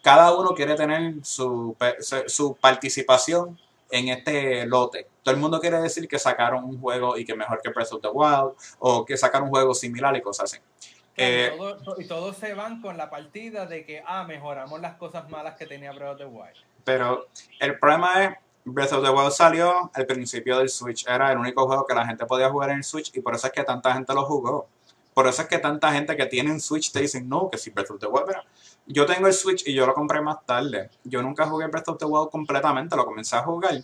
cada 0.02 0.32
uno 0.36 0.54
quiere 0.54 0.74
tener 0.74 1.14
su, 1.22 1.76
su 2.26 2.56
participación 2.56 3.58
en 3.90 4.08
este 4.08 4.66
lote. 4.66 5.06
Todo 5.22 5.34
el 5.34 5.40
mundo 5.40 5.60
quiere 5.60 5.80
decir 5.80 6.08
que 6.08 6.18
sacaron 6.18 6.64
un 6.64 6.80
juego 6.80 7.18
y 7.18 7.24
que 7.24 7.34
mejor 7.34 7.60
que 7.60 7.70
Breath 7.70 7.92
of 7.92 8.00
the 8.00 8.08
Wild 8.08 8.52
o 8.78 9.04
que 9.04 9.16
sacaron 9.16 9.48
un 9.48 9.50
juego 9.50 9.74
similar 9.74 10.16
y 10.16 10.22
cosas 10.22 10.52
así. 10.52 10.62
Eh, 11.16 11.52
y 11.98 12.06
todos 12.06 12.36
se 12.36 12.54
van 12.54 12.80
con 12.80 12.96
la 12.96 13.10
partida 13.10 13.66
de 13.66 13.84
que, 13.84 14.02
ah, 14.06 14.24
mejoramos 14.24 14.80
las 14.80 14.94
cosas 14.96 15.28
malas 15.28 15.56
que 15.56 15.66
tenía 15.66 15.92
Breath 15.92 16.12
of 16.12 16.18
the 16.18 16.24
Wild. 16.24 16.56
Pero 16.84 17.26
el 17.58 17.78
problema 17.78 18.24
es 18.24 18.36
Breath 18.64 18.92
of 18.92 19.04
the 19.04 19.10
Wild 19.10 19.32
salió 19.32 19.90
al 19.92 20.06
principio 20.06 20.58
del 20.58 20.68
Switch. 20.68 21.06
Era 21.06 21.32
el 21.32 21.38
único 21.38 21.66
juego 21.66 21.86
que 21.86 21.94
la 21.94 22.06
gente 22.06 22.26
podía 22.26 22.50
jugar 22.50 22.70
en 22.70 22.78
el 22.78 22.84
Switch 22.84 23.10
y 23.14 23.20
por 23.20 23.34
eso 23.34 23.46
es 23.46 23.52
que 23.52 23.64
tanta 23.64 23.92
gente 23.94 24.12
lo 24.14 24.24
jugó. 24.24 24.68
Por 25.14 25.26
eso 25.26 25.42
es 25.42 25.48
que 25.48 25.58
tanta 25.58 25.92
gente 25.92 26.16
que 26.16 26.26
tiene 26.26 26.52
un 26.52 26.60
Switch 26.60 26.92
te 26.92 27.00
dicen, 27.00 27.28
no, 27.28 27.50
que 27.50 27.58
si 27.58 27.70
Breath 27.70 27.90
of 27.90 28.00
the 28.00 28.06
Wild, 28.06 28.26
pero 28.26 28.42
yo 28.86 29.06
tengo 29.06 29.26
el 29.26 29.32
Switch 29.32 29.66
y 29.66 29.74
yo 29.74 29.86
lo 29.86 29.92
compré 29.92 30.20
más 30.20 30.44
tarde. 30.46 30.90
Yo 31.04 31.20
nunca 31.20 31.46
jugué 31.46 31.66
Breath 31.66 31.88
of 31.88 31.98
the 31.98 32.04
Wild 32.04 32.30
completamente, 32.30 32.94
lo 32.96 33.04
comencé 33.04 33.36
a 33.36 33.42
jugar, 33.42 33.74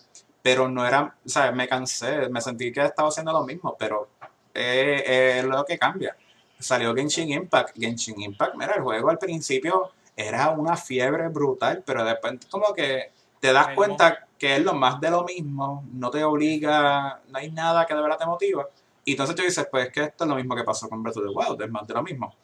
pero 0.41 0.68
no 0.68 0.87
era, 0.87 1.14
o 1.24 1.29
sea, 1.29 1.51
me 1.51 1.66
cansé, 1.66 2.29
me 2.29 2.41
sentí 2.41 2.70
que 2.72 2.85
estaba 2.85 3.09
haciendo 3.09 3.33
lo 3.33 3.45
mismo, 3.45 3.77
pero 3.79 4.09
es 4.55 5.45
lo 5.45 5.64
que 5.64 5.79
cambia. 5.79 6.16
Salió 6.59 6.95
Genshin 6.95 7.31
Impact. 7.31 7.77
Genshin 7.77 8.20
Impact, 8.20 8.55
mira, 8.55 8.74
el 8.77 8.83
juego 8.83 9.11
al 9.11 9.18
principio 9.18 9.91
era 10.14 10.51
una 10.51 10.77
fiebre 10.77 11.29
brutal, 11.29 11.83
pero 11.85 12.05
después 12.05 12.39
como 12.49 12.72
que 12.72 13.12
te 13.41 13.53
das 13.53 13.74
cuenta 13.74 14.26
que 14.39 14.57
es 14.57 14.62
lo 14.62 14.74
más 14.74 15.01
de 15.01 15.11
lo 15.11 15.24
mismo, 15.24 15.84
no 15.93 16.11
te 16.11 16.22
obliga, 16.24 17.20
no 17.28 17.39
hay 17.39 17.51
nada 17.51 17.87
que 17.87 17.95
de 17.95 18.03
verdad 18.03 18.18
te 18.18 18.26
motiva. 18.26 18.66
Y 19.05 19.12
entonces 19.12 19.37
tú 19.37 19.43
dices, 19.43 19.66
pues 19.70 19.87
es 19.87 19.93
que 19.93 20.03
esto 20.03 20.24
es 20.24 20.30
lo 20.30 20.37
mismo 20.37 20.55
que 20.55 20.64
pasó 20.64 20.89
con 20.89 21.03
Breath 21.03 21.16
of 21.18 21.24
the 21.24 21.30
Wild, 21.30 21.62
es 21.62 21.70
más 21.70 21.87
de 21.87 21.95
lo 21.95 22.03
mismo. 22.03 22.34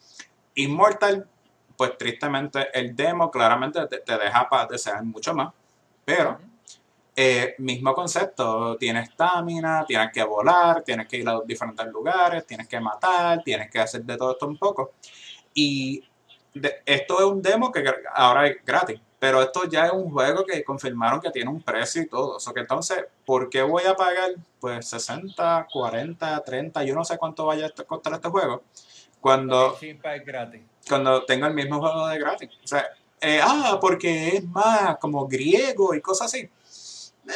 Immortal, 0.55 1.27
pues 1.75 1.97
tristemente 1.97 2.67
el 2.73 2.95
demo 2.95 3.29
claramente 3.29 3.85
te, 3.87 4.17
deja 4.17 4.47
para 4.49 4.67
desear 4.67 5.03
mucho 5.03 5.33
más, 5.33 5.53
pero 6.05 6.39
eh, 7.15 7.55
mismo 7.59 7.93
concepto, 7.93 8.75
tienes 8.77 9.09
estamina, 9.09 9.85
tienes 9.85 10.11
que 10.11 10.23
volar, 10.23 10.83
tienes 10.83 11.07
que 11.07 11.17
ir 11.17 11.29
a 11.29 11.41
diferentes 11.45 11.85
lugares, 11.87 12.45
tienes 12.47 12.67
que 12.67 12.79
matar, 12.79 13.43
tienes 13.43 13.69
que 13.69 13.79
hacer 13.79 14.03
de 14.03 14.17
todo 14.17 14.31
esto 14.31 14.47
un 14.47 14.57
poco. 14.57 14.93
Y 15.53 16.03
esto 16.85 17.19
es 17.19 17.25
un 17.25 17.41
demo 17.41 17.71
que 17.71 17.83
ahora 18.15 18.47
es 18.47 18.57
gratis. 18.65 18.99
Pero 19.23 19.41
esto 19.41 19.63
ya 19.69 19.85
es 19.85 19.93
un 19.93 20.11
juego 20.11 20.43
que 20.43 20.65
confirmaron 20.65 21.21
que 21.21 21.31
tiene 21.31 21.49
un 21.49 21.61
precio 21.61 22.01
y 22.01 22.07
todo. 22.07 22.35
O 22.35 22.39
sea 22.41 22.51
que 22.51 22.59
entonces, 22.59 23.05
¿por 23.25 23.49
qué 23.49 23.61
voy 23.61 23.85
a 23.85 23.95
pagar 23.95 24.31
pues 24.59 24.85
60, 24.89 25.67
40, 25.71 26.43
30? 26.43 26.83
Yo 26.83 26.93
no 26.93 27.05
sé 27.05 27.17
cuánto 27.17 27.45
vaya 27.45 27.67
a 27.67 27.83
costar 27.85 28.11
este 28.11 28.27
juego. 28.27 28.63
Cuando, 29.21 29.77
cuando 30.89 31.23
tengo 31.23 31.47
el 31.47 31.53
mismo 31.53 31.79
juego 31.79 32.05
de 32.09 32.19
gratis. 32.19 32.49
O 32.65 32.67
sea, 32.67 32.85
eh, 33.21 33.39
ah, 33.41 33.77
porque 33.79 34.27
es 34.35 34.43
más 34.43 34.97
como 34.97 35.25
griego 35.25 35.95
y 35.95 36.01
cosas 36.01 36.27
así. 36.27 36.39
Eh, 36.39 37.31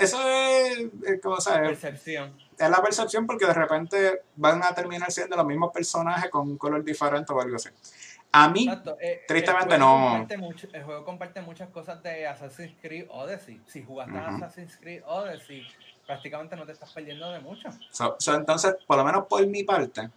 eso 0.00 0.20
es, 0.28 0.80
eh, 1.06 1.20
como 1.22 1.40
sabes, 1.40 1.78
percepción. 1.78 2.36
Es 2.58 2.68
la 2.68 2.82
percepción 2.82 3.24
porque 3.24 3.46
de 3.46 3.54
repente 3.54 4.22
van 4.34 4.64
a 4.64 4.74
terminar 4.74 5.12
siendo 5.12 5.36
los 5.36 5.46
mismos 5.46 5.72
personajes 5.72 6.28
con 6.28 6.48
un 6.48 6.58
color 6.58 6.82
diferente 6.82 7.32
o 7.32 7.40
algo 7.40 7.54
así. 7.54 7.68
A 8.32 8.48
mí, 8.48 8.68
eh, 9.00 9.22
tristemente 9.26 9.76
no. 9.76 10.26
el 10.28 10.84
juego 10.84 11.04
comparte 11.04 11.40
muchas 11.42 11.68
cosas 11.70 12.00
de 12.02 12.26
Assassin's 12.26 12.76
Creed 12.80 13.06
Odyssey. 13.10 13.60
Si 13.66 13.82
jugaste 13.82 14.16
Assassin's 14.16 14.76
Creed 14.76 15.02
Odyssey, 15.04 15.66
prácticamente 16.06 16.54
no 16.54 16.64
te 16.64 16.72
estás 16.72 16.92
perdiendo 16.92 17.30
de 17.30 17.40
mucho. 17.40 17.68
entonces, 18.34 18.76
por 18.86 18.98
lo 18.98 19.04
menos 19.04 19.26
por 19.26 19.44
mi 19.46 19.64
parte, 19.64 20.10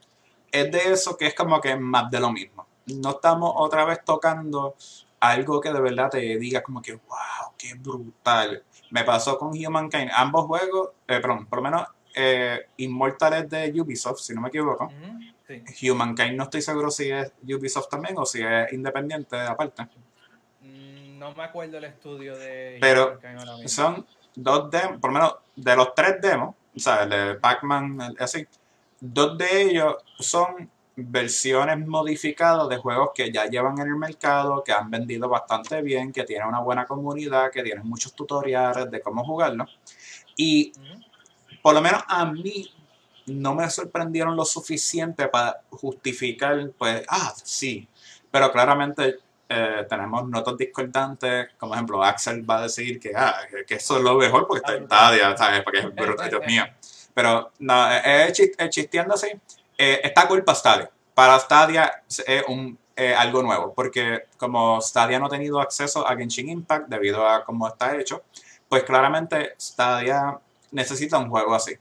es 0.52 0.72
de 0.72 0.92
eso 0.92 1.18
que 1.18 1.28
es 1.28 1.34
como 1.34 1.60
que 1.60 1.76
más 1.76 2.12
de 2.12 2.20
lo 2.20 2.32
mismo. 2.32 2.68
No 2.86 3.12
estamos 3.12 3.52
otra 3.56 3.86
vez 3.86 4.00
tocando 4.06 4.76
algo 5.20 5.60
que 5.60 5.72
de 5.72 5.82
verdad 5.82 6.10
te 6.10 6.20
diga 6.38 6.62
como 6.62 6.82
que, 6.82 6.94
wow, 6.94 7.54
qué 7.58 7.74
brutal. 7.76 8.64
Me 8.92 9.04
pasó 9.04 9.40
con 9.40 9.50
Humankind. 9.50 10.12
Ambos 10.14 10.46
juegos, 10.46 10.90
eh, 11.08 11.20
perdón, 11.20 11.48
por 11.48 11.60
lo 11.60 11.64
menos 11.64 11.88
eh, 12.14 12.68
Immortal 12.78 13.50
de 13.50 13.82
Ubisoft, 13.82 14.20
si 14.20 14.36
no 14.36 14.42
me 14.42 14.50
equivoco. 14.50 14.92
Humankind 15.82 16.36
no 16.36 16.44
estoy 16.44 16.62
seguro 16.62 16.90
si 16.90 17.12
es 17.12 17.34
Ubisoft 17.44 17.90
también 17.90 18.16
o 18.18 18.26
si 18.26 18.42
es 18.42 18.72
independiente 18.72 19.38
aparte. 19.40 19.84
Mm, 20.62 21.20
no 21.20 21.34
me 21.36 21.44
acuerdo 21.44 21.78
el 21.78 21.86
estudio 21.86 22.38
de 22.38 22.78
Pero 22.80 23.20
son 23.66 24.06
dos 24.36 24.70
demos, 24.72 25.00
por 25.00 25.12
lo 25.12 25.20
menos 25.20 25.36
de 25.56 25.76
los 25.76 25.94
tres 25.94 26.22
demos, 26.22 26.56
¿sabes? 26.76 27.04
El 27.04 27.10
de 27.10 27.36
Pac-Man, 27.36 28.16
así. 28.20 28.48
Dos 29.00 29.38
de 29.38 29.62
ellos 29.64 29.98
son 30.20 30.70
versiones 30.96 31.86
modificadas 31.86 32.70
de 32.70 32.78
juegos 32.78 33.10
que 33.14 33.32
ya 33.32 33.46
llevan 33.48 33.80
en 33.80 33.88
el 33.88 33.96
mercado, 33.96 34.64
que 34.64 34.72
han 34.72 34.90
vendido 34.90 35.28
bastante 35.28 35.82
bien, 35.82 36.12
que 36.12 36.24
tienen 36.24 36.48
una 36.48 36.60
buena 36.60 36.86
comunidad, 36.86 37.52
que 37.52 37.64
tienen 37.64 37.86
muchos 37.86 38.14
tutoriales 38.14 38.90
de 38.90 39.02
cómo 39.02 39.26
jugarlo. 39.26 39.66
Y 40.38 40.72
por 41.62 41.74
lo 41.74 41.82
menos 41.82 42.04
a 42.08 42.26
mí 42.26 42.72
no 43.28 43.56
me 43.56 43.70
sorprendieron 43.70 44.36
lo 44.36 44.46
suficiente 44.46 45.28
para 45.28 45.62
justificar, 45.70 46.70
pues, 46.78 47.04
ah, 47.10 47.34
sí. 47.44 47.88
Pero 48.32 48.52
claramente 48.52 49.20
eh, 49.50 49.86
tenemos 49.88 50.28
notas 50.28 50.58
discordantes, 50.58 51.50
como 51.60 51.74
ejemplo, 51.76 52.04
Axel 52.04 52.50
va 52.50 52.60
a 52.60 52.62
decir 52.64 53.00
que, 53.00 53.12
ah, 53.16 53.36
que- 53.50 53.66
que 53.66 53.76
eso 53.76 53.98
es 53.98 54.04
lo 54.04 54.16
mejor 54.16 54.48
porque 54.48 54.60
está 54.62 54.74
en 54.76 54.86
Stadia, 54.86 55.38
¿sabes? 55.38 55.62
Porque 55.64 55.80
es 55.80 55.86
brutal, 55.96 56.30
Dios 56.30 56.42
mío. 56.48 56.64
Pero 57.14 57.52
no, 57.60 57.92
eh, 57.92 58.02
eh, 58.04 58.32
chis- 58.34 58.56
eh, 58.58 58.70
chisteando 58.70 59.14
así, 59.14 59.28
eh, 59.78 60.02
está 60.04 60.28
cool 60.28 60.44
para 60.44 60.56
Stadia. 60.58 60.92
Para 61.14 61.40
Stadia 61.40 62.04
es 62.26 62.44
un, 62.48 62.78
algo 63.18 63.44
nuevo, 63.44 63.74
porque 63.76 64.24
como 64.38 64.82
Stadia 64.82 65.20
no 65.20 65.28
ha 65.28 65.30
tenido 65.30 65.60
acceso 65.60 66.08
a 66.08 66.16
Genshin 66.16 66.50
Impact 66.50 66.88
debido 66.88 67.28
a 67.28 67.44
cómo 67.44 67.68
está 67.68 67.96
hecho, 67.96 68.24
pues 68.68 68.84
claramente 68.84 69.54
Stadia 69.60 70.40
necesita 70.72 71.18
un 71.20 71.30
juego 71.30 71.54
así. 71.54 71.76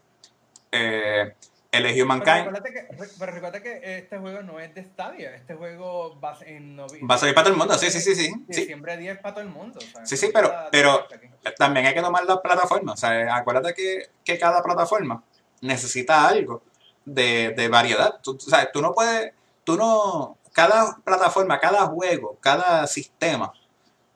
Eh, 0.72 1.34
el 1.70 1.84
Pero 1.84 2.04
Humankind 2.04 2.44
recuerda, 2.46 2.70
que, 2.70 2.88
pero 3.18 3.32
recuerda 3.32 3.62
que 3.62 3.98
este 3.98 4.18
juego 4.18 4.42
no 4.42 4.60
es 4.60 4.74
de 4.74 4.84
Stadia, 4.84 5.34
este 5.34 5.54
juego 5.54 6.18
va, 6.20 6.32
a- 6.32 6.44
en 6.44 6.78
va 6.78 7.14
a 7.14 7.18
salir 7.18 7.34
para 7.34 7.44
todo 7.44 7.54
el 7.54 7.58
mundo, 7.58 7.78
sí, 7.78 7.90
sí, 7.90 8.00
sí, 8.00 8.14
sí. 8.14 8.26
sí. 8.26 8.44
Diciembre 8.46 8.96
10 8.98 9.18
para 9.20 9.34
todo 9.36 9.44
el 9.44 9.50
mundo. 9.50 9.78
Sí, 10.04 10.16
sí, 10.18 10.30
pero- 10.34 10.52
pero- 10.70 11.06
aquí. 11.14 11.28
También 11.56 11.86
hay 11.86 11.94
que 11.94 12.02
tomar 12.02 12.24
las 12.26 12.38
plataformas. 12.40 12.94
O 12.94 12.96
sea, 12.98 13.34
acuérdate 13.34 13.72
que, 13.74 14.10
que 14.24 14.38
cada 14.38 14.62
plataforma 14.62 15.24
necesita 15.62 16.28
algo 16.28 16.62
de, 17.04 17.50
de 17.56 17.68
variedad. 17.68 18.20
Tú, 18.22 18.36
o 18.36 18.50
sea, 18.50 18.70
tú 18.70 18.80
no 18.82 18.92
puedes, 18.92 19.32
tú 19.64 19.76
no, 19.76 20.38
cada 20.52 20.96
plataforma, 21.02 21.58
cada 21.58 21.86
juego, 21.86 22.36
cada 22.40 22.86
sistema 22.86 23.50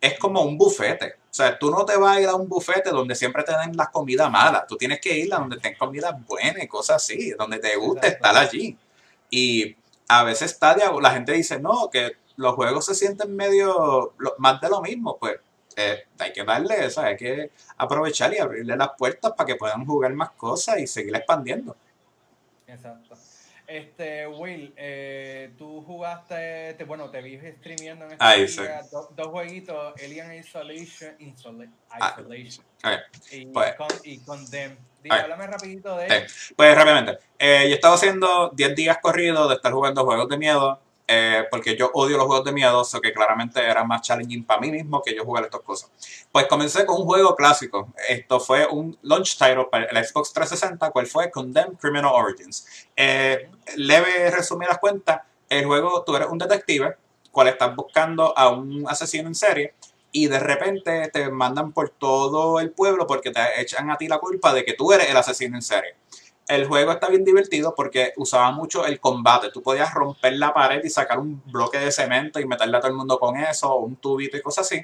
es 0.00 0.18
como 0.18 0.42
un 0.42 0.56
bufete. 0.58 1.14
O 1.36 1.42
sea, 1.44 1.58
tú 1.58 1.70
no 1.70 1.84
te 1.84 1.98
vas 1.98 2.16
a 2.16 2.20
ir 2.22 2.28
a 2.28 2.34
un 2.34 2.48
bufete 2.48 2.88
donde 2.88 3.14
siempre 3.14 3.42
te 3.42 3.52
den 3.58 3.76
la 3.76 3.90
comida 3.90 4.30
mala. 4.30 4.64
Tú 4.66 4.74
tienes 4.78 5.02
que 5.02 5.18
ir 5.18 5.34
a 5.34 5.36
donde 5.36 5.58
tengan 5.58 5.78
comida 5.78 6.12
buena 6.26 6.64
y 6.64 6.66
cosas 6.66 6.96
así, 6.96 7.32
donde 7.32 7.58
te 7.58 7.76
guste 7.76 8.06
Exacto. 8.06 8.26
estar 8.28 8.42
allí. 8.42 8.78
Y 9.28 9.76
a 10.08 10.24
veces 10.24 10.52
Stadia, 10.52 10.90
la 10.98 11.10
gente 11.10 11.32
dice, 11.32 11.60
no, 11.60 11.90
que 11.90 12.12
los 12.36 12.54
juegos 12.54 12.86
se 12.86 12.94
sienten 12.94 13.36
medio 13.36 14.14
lo- 14.16 14.34
más 14.38 14.62
de 14.62 14.70
lo 14.70 14.80
mismo. 14.80 15.18
Pues 15.18 15.36
eh, 15.76 16.04
hay 16.18 16.32
que 16.32 16.42
darle 16.42 16.86
eso, 16.86 17.02
hay 17.02 17.18
que 17.18 17.50
aprovechar 17.76 18.32
y 18.32 18.38
abrirle 18.38 18.74
las 18.74 18.92
puertas 18.96 19.32
para 19.36 19.46
que 19.46 19.56
puedan 19.56 19.84
jugar 19.84 20.14
más 20.14 20.30
cosas 20.30 20.78
y 20.78 20.86
seguir 20.86 21.14
expandiendo. 21.16 21.76
Exacto. 22.66 23.05
Este, 23.66 24.26
Will, 24.28 24.72
eh, 24.76 25.52
tú 25.58 25.82
jugaste, 25.82 26.74
te- 26.74 26.84
bueno, 26.84 27.10
te 27.10 27.20
vi 27.20 27.36
streameando 27.58 28.04
en 28.06 28.12
esta 28.12 28.36
liga, 28.36 28.82
do- 28.92 29.08
dos 29.10 29.26
jueguitos, 29.28 29.94
Alien 30.02 30.34
Isolation, 30.34 31.16
Isola- 31.18 31.68
Ah, 31.90 32.14
Isolation 32.16 32.64
ok. 32.84 32.92
y, 33.32 33.46
pues. 33.46 33.74
con, 33.74 33.88
y 34.04 34.18
Condemn. 34.20 34.78
Dime, 35.02 35.16
háblame 35.16 35.46
rapidito 35.48 35.96
de 35.96 36.04
Ok. 36.06 36.10
él. 36.12 36.26
Pues 36.56 36.74
rápidamente, 36.76 37.18
eh, 37.38 37.62
yo 37.64 37.68
he 37.70 37.74
estado 37.74 37.94
haciendo 37.94 38.50
10 38.54 38.74
días 38.74 38.98
corridos 39.02 39.48
de 39.48 39.56
estar 39.56 39.72
jugando 39.72 40.04
juegos 40.04 40.28
de 40.28 40.38
miedo, 40.38 40.80
eh, 41.08 41.44
porque 41.50 41.76
yo 41.76 41.90
odio 41.94 42.16
los 42.16 42.26
juegos 42.26 42.44
de 42.44 42.52
miedo, 42.52 42.84
so 42.84 43.00
que 43.00 43.12
claramente 43.12 43.60
era 43.60 43.84
más 43.84 44.02
challenging 44.02 44.44
para 44.44 44.60
mí 44.60 44.70
mismo 44.70 45.02
que 45.02 45.14
yo 45.14 45.24
jugar 45.24 45.44
estas 45.44 45.60
cosas. 45.60 45.90
Pues 46.32 46.46
comencé 46.46 46.84
con 46.84 47.00
un 47.00 47.06
juego 47.06 47.36
clásico. 47.36 47.92
Esto 48.08 48.40
fue 48.40 48.66
un 48.66 48.98
launch 49.02 49.38
title 49.38 49.66
para 49.70 49.84
el 49.84 50.04
Xbox 50.04 50.32
360, 50.32 50.90
cual 50.90 51.06
fue 51.06 51.30
Condemned 51.30 51.78
Criminal 51.78 52.12
Origins. 52.12 52.66
Eh, 52.96 53.50
leve 53.76 54.30
resumidas 54.30 54.78
cuentas, 54.78 55.22
el 55.48 55.64
juego, 55.64 56.02
tú 56.04 56.16
eres 56.16 56.28
un 56.28 56.38
detective, 56.38 56.96
cual 57.30 57.48
estás 57.48 57.76
buscando 57.76 58.36
a 58.36 58.48
un 58.48 58.84
asesino 58.88 59.28
en 59.28 59.34
serie, 59.34 59.74
y 60.10 60.28
de 60.28 60.38
repente 60.38 61.10
te 61.12 61.30
mandan 61.30 61.72
por 61.72 61.90
todo 61.90 62.58
el 62.58 62.70
pueblo 62.70 63.06
porque 63.06 63.30
te 63.30 63.60
echan 63.60 63.90
a 63.90 63.98
ti 63.98 64.08
la 64.08 64.18
culpa 64.18 64.54
de 64.54 64.64
que 64.64 64.72
tú 64.72 64.92
eres 64.92 65.10
el 65.10 65.16
asesino 65.16 65.56
en 65.56 65.62
serie. 65.62 65.94
El 66.48 66.66
juego 66.66 66.92
está 66.92 67.08
bien 67.08 67.24
divertido 67.24 67.74
porque 67.74 68.12
usaba 68.16 68.50
mucho 68.52 68.86
el 68.86 69.00
combate. 69.00 69.50
Tú 69.50 69.62
podías 69.62 69.92
romper 69.92 70.34
la 70.34 70.54
pared 70.54 70.80
y 70.84 70.90
sacar 70.90 71.18
un 71.18 71.42
bloque 71.46 71.78
de 71.78 71.90
cemento 71.90 72.38
y 72.38 72.46
meterle 72.46 72.76
a 72.76 72.80
todo 72.80 72.90
el 72.90 72.96
mundo 72.96 73.18
con 73.18 73.36
eso, 73.36 73.72
o 73.72 73.80
un 73.80 73.96
tubito 73.96 74.36
y 74.36 74.42
cosas 74.42 74.66
así. 74.66 74.80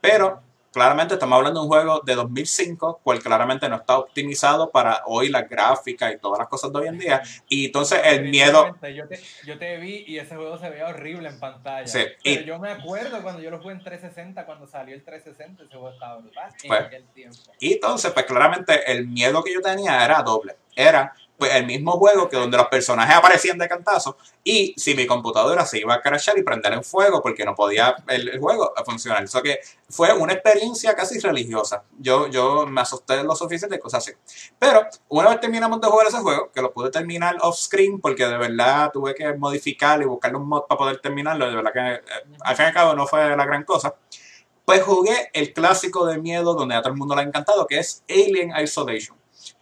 Pero 0.00 0.40
claramente 0.72 1.14
estamos 1.14 1.36
hablando 1.36 1.58
de 1.58 1.64
un 1.64 1.68
juego 1.68 2.00
de 2.04 2.14
2005, 2.14 3.00
cual 3.02 3.20
claramente 3.20 3.68
no 3.68 3.74
está 3.74 3.98
optimizado 3.98 4.70
para 4.70 5.02
hoy 5.06 5.28
las 5.28 5.48
gráficas 5.48 6.14
y 6.14 6.18
todas 6.18 6.38
las 6.38 6.46
cosas 6.46 6.72
de 6.72 6.78
hoy 6.78 6.86
en 6.86 6.98
día. 6.98 7.22
Y 7.48 7.66
entonces 7.66 8.00
el 8.04 8.28
miedo... 8.30 8.76
Yo 8.94 9.08
te, 9.08 9.20
yo 9.44 9.58
te 9.58 9.78
vi 9.78 10.04
y 10.06 10.18
ese 10.18 10.36
juego 10.36 10.58
se 10.58 10.70
veía 10.70 10.86
horrible 10.86 11.28
en 11.28 11.40
pantalla. 11.40 11.88
Sí, 11.88 12.04
Pero 12.22 12.40
y- 12.42 12.44
yo 12.44 12.60
me 12.60 12.70
acuerdo 12.70 13.20
cuando 13.20 13.42
yo 13.42 13.50
lo 13.50 13.58
jugué 13.60 13.74
en 13.74 13.82
360, 13.82 14.46
cuando 14.46 14.68
salió 14.68 14.94
el 14.94 15.02
360, 15.04 15.64
ese 15.64 15.72
juego 15.72 15.90
estaba 15.90 16.18
brutal 16.18 16.52
en 16.62 16.68
Pues, 16.68 16.80
aquel 16.82 17.04
tiempo. 17.08 17.38
Y 17.58 17.72
entonces, 17.72 18.12
pues 18.12 18.26
claramente 18.26 18.92
el 18.92 19.08
miedo 19.08 19.42
que 19.42 19.52
yo 19.52 19.60
tenía 19.60 20.04
era 20.04 20.22
doble. 20.22 20.54
Era 20.80 21.12
pues 21.40 21.54
el 21.54 21.66
mismo 21.66 21.92
juego 21.92 22.28
que 22.28 22.36
donde 22.36 22.58
los 22.58 22.66
personajes 22.66 23.16
aparecían 23.16 23.56
de 23.56 23.66
cantazo 23.66 24.18
y 24.44 24.74
si 24.76 24.94
mi 24.94 25.06
computadora 25.06 25.64
se 25.64 25.78
iba 25.78 25.94
a 25.94 26.02
crashar 26.02 26.38
y 26.38 26.42
prender 26.42 26.74
en 26.74 26.84
fuego 26.84 27.22
porque 27.22 27.44
no 27.46 27.54
podía 27.54 27.96
el, 28.08 28.28
el 28.28 28.38
juego 28.38 28.72
funcionar. 28.84 29.24
Eso 29.24 29.42
que 29.42 29.58
fue 29.88 30.12
una 30.12 30.34
experiencia 30.34 30.94
casi 30.94 31.18
religiosa. 31.18 31.82
Yo, 31.98 32.26
yo 32.28 32.66
me 32.66 32.82
asusté 32.82 33.24
lo 33.24 33.34
suficiente 33.34 33.76
de 33.76 33.80
cosas 33.80 34.06
así. 34.06 34.16
Pero 34.58 34.86
una 35.08 35.30
vez 35.30 35.40
terminamos 35.40 35.80
de 35.80 35.88
jugar 35.88 36.08
ese 36.08 36.18
juego, 36.18 36.50
que 36.52 36.60
lo 36.60 36.72
pude 36.72 36.90
terminar 36.90 37.38
off 37.40 37.58
screen 37.58 38.00
porque 38.00 38.26
de 38.26 38.36
verdad 38.36 38.90
tuve 38.92 39.14
que 39.14 39.32
modificarlo 39.32 40.04
y 40.04 40.08
buscarle 40.08 40.36
un 40.36 40.46
mod 40.46 40.64
para 40.68 40.78
poder 40.78 41.00
terminarlo, 41.00 41.48
de 41.48 41.56
verdad 41.56 41.72
que 41.72 41.94
eh, 41.94 42.00
al 42.42 42.54
fin 42.54 42.66
y 42.66 42.68
al 42.68 42.74
cabo 42.74 42.94
no 42.94 43.06
fue 43.06 43.34
la 43.34 43.46
gran 43.46 43.64
cosa. 43.64 43.94
Pues 44.66 44.82
jugué 44.82 45.30
el 45.32 45.54
clásico 45.54 46.04
de 46.04 46.18
miedo 46.18 46.54
donde 46.54 46.74
a 46.74 46.82
todo 46.82 46.92
el 46.92 46.98
mundo 46.98 47.14
le 47.14 47.22
ha 47.22 47.24
encantado, 47.24 47.66
que 47.66 47.78
es 47.78 48.04
Alien 48.08 48.52
Isolation. 48.62 49.19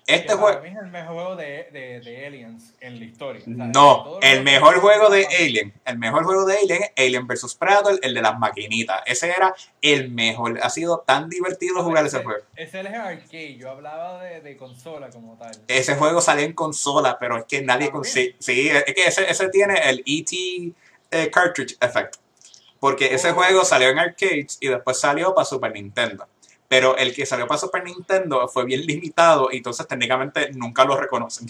Este 0.09 0.33
juego, 0.33 0.59
Para 0.59 0.61
mí 0.63 0.69
es 0.71 0.83
el 0.83 0.91
mejor 0.91 1.15
juego 1.15 1.37
de, 1.37 1.69
de, 1.71 2.01
de 2.01 2.27
Aliens 2.27 2.75
en 2.81 2.99
la 2.99 3.05
historia. 3.05 3.43
O 3.43 3.45
sea, 3.45 3.67
de 3.67 3.73
no, 3.73 4.19
el 4.23 4.43
mejor 4.43 4.81
juego 4.81 5.11
de 5.11 5.27
Alien, 5.27 5.75
el 5.85 5.99
mejor 5.99 6.25
juego 6.25 6.47
de 6.47 6.57
Alien 6.57 6.83
es 6.83 6.93
Alien 6.97 7.27
vs 7.27 7.55
Predator, 7.57 7.99
el 8.01 8.15
de 8.15 8.23
las 8.23 8.39
maquinitas. 8.39 9.03
Ese 9.05 9.29
era 9.29 9.55
el 9.83 10.11
mejor. 10.11 10.59
Ha 10.63 10.71
sido 10.71 11.01
tan 11.07 11.29
divertido 11.29 11.85
jugar 11.85 12.07
ese 12.07 12.23
juego. 12.25 12.43
Ese 12.57 12.81
es 12.81 12.87
el 12.87 12.95
arcade, 12.95 13.57
yo 13.57 13.71
hablaba 13.71 14.23
de, 14.25 14.41
de 14.41 14.57
consola 14.57 15.11
como 15.11 15.37
tal. 15.37 15.51
Ese 15.69 15.95
juego 15.97 16.23
salió 16.23 16.45
en 16.47 16.55
consola, 16.55 17.19
pero 17.19 17.37
es 17.37 17.45
que 17.45 17.61
nadie 17.61 17.91
consigue. 17.91 18.35
Sí, 18.39 18.71
es 18.71 18.85
que 18.95 19.05
ese, 19.05 19.31
ese 19.31 19.51
tiene 19.51 19.75
el 19.91 20.03
ET 20.07 20.75
eh, 21.11 21.31
Cartridge 21.31 21.77
Effect. 21.81 22.17
Porque 22.81 23.13
ese 23.15 23.31
Oh. 23.31 23.35
juego 23.35 23.65
salió 23.65 23.89
en 23.91 23.99
arcades 23.99 24.57
y 24.61 24.69
después 24.69 24.99
salió 24.99 25.35
para 25.35 25.45
Super 25.45 25.73
Nintendo. 25.73 26.27
Pero 26.69 26.97
el 26.97 27.15
que 27.15 27.25
salió 27.25 27.47
para 27.47 27.59
Super 27.59 27.83
Nintendo 27.83 28.47
fue 28.47 28.65
bien 28.65 28.85
limitado 28.85 29.49
y 29.51 29.57
entonces 29.57 29.87
técnicamente 29.87 30.53
nunca 30.53 30.85
lo 30.85 30.97
reconocen. 30.97 31.49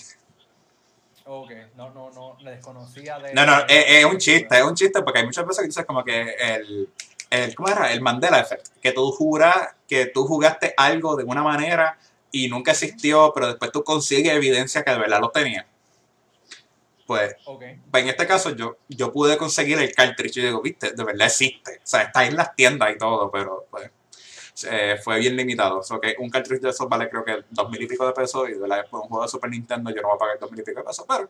Ok, 1.25 1.51
no, 1.77 1.91
no, 1.91 2.11
no, 2.11 2.37
le 2.41 2.53
desconocía 2.53 3.19
de... 3.19 3.35
No, 3.35 3.45
no, 3.45 3.59
es, 3.69 3.85
es 3.87 4.05
un 4.05 4.17
chiste, 4.17 4.57
es 4.57 4.65
un 4.65 4.75
chiste 4.75 5.03
porque 5.03 5.19
hay 5.19 5.27
muchas 5.27 5.47
veces 5.47 5.61
que 5.61 5.67
dices 5.67 5.85
como 5.85 6.03
que 6.03 6.35
el, 6.39 6.89
el, 7.31 7.55
¿cómo 7.55 7.69
era? 7.69 7.93
El 7.93 8.01
Mandela 8.01 8.41
Effect, 8.41 8.69
que 8.81 8.93
tú 8.93 9.11
juras 9.11 9.75
que 9.87 10.07
tú 10.07 10.27
jugaste 10.27 10.75
algo 10.77 11.17
de 11.17 11.25
una 11.25 11.43
manera 11.43 11.99
y 12.31 12.49
nunca 12.49 12.73
existió, 12.73 13.33
pero 13.35 13.49
después 13.49 13.73
tú 13.73 13.83
consigues 13.83 14.33
evidencia 14.33 14.85
que 14.85 14.91
de 14.91 14.99
verdad 14.99 15.21
lo 15.21 15.31
tenía. 15.31 15.67
Pues, 17.07 17.37
Ok, 17.47 17.65
pues 17.91 18.03
en 18.03 18.11
este 18.11 18.27
caso 18.27 18.55
yo, 18.55 18.77
yo 18.89 19.11
pude 19.11 19.39
conseguir 19.39 19.79
el 19.79 19.95
cartridge 19.95 20.37
y 20.37 20.43
digo, 20.43 20.61
viste, 20.61 20.93
de 20.93 21.05
verdad 21.05 21.27
existe. 21.27 21.79
O 21.79 21.87
sea, 21.87 22.03
está 22.03 22.27
en 22.27 22.37
las 22.37 22.55
tiendas 22.55 22.95
y 22.95 22.99
todo, 22.99 23.31
pero 23.31 23.67
pues 23.71 23.91
eh, 24.71 24.97
fue 25.03 25.19
bien 25.19 25.37
limitado. 25.37 25.79
O 25.79 25.83
sea, 25.83 25.99
que 26.01 26.15
un 26.19 26.31
cartridge 26.31 26.61
de 26.61 26.71
esos 26.71 26.89
vale 26.89 27.09
creo 27.09 27.25
que 27.25 27.45
dos 27.51 27.71
mil 27.71 27.83
y 27.83 27.87
pico 27.87 28.07
de 28.07 28.13
pesos 28.13 28.49
y 28.49 28.53
de 28.53 28.69
por 28.91 29.03
un 29.03 29.09
juego 29.09 29.23
de 29.23 29.29
Super 29.29 29.51
Nintendo 29.51 29.91
yo 29.91 30.03
no 30.03 30.09
voy 30.09 30.17
a 30.17 30.19
pagar 30.19 30.39
dos 30.39 30.51
mil 30.51 30.61
y 30.61 30.65
pico 30.65 30.81
de 30.81 30.87
pesos, 30.87 31.05
pero 31.09 31.29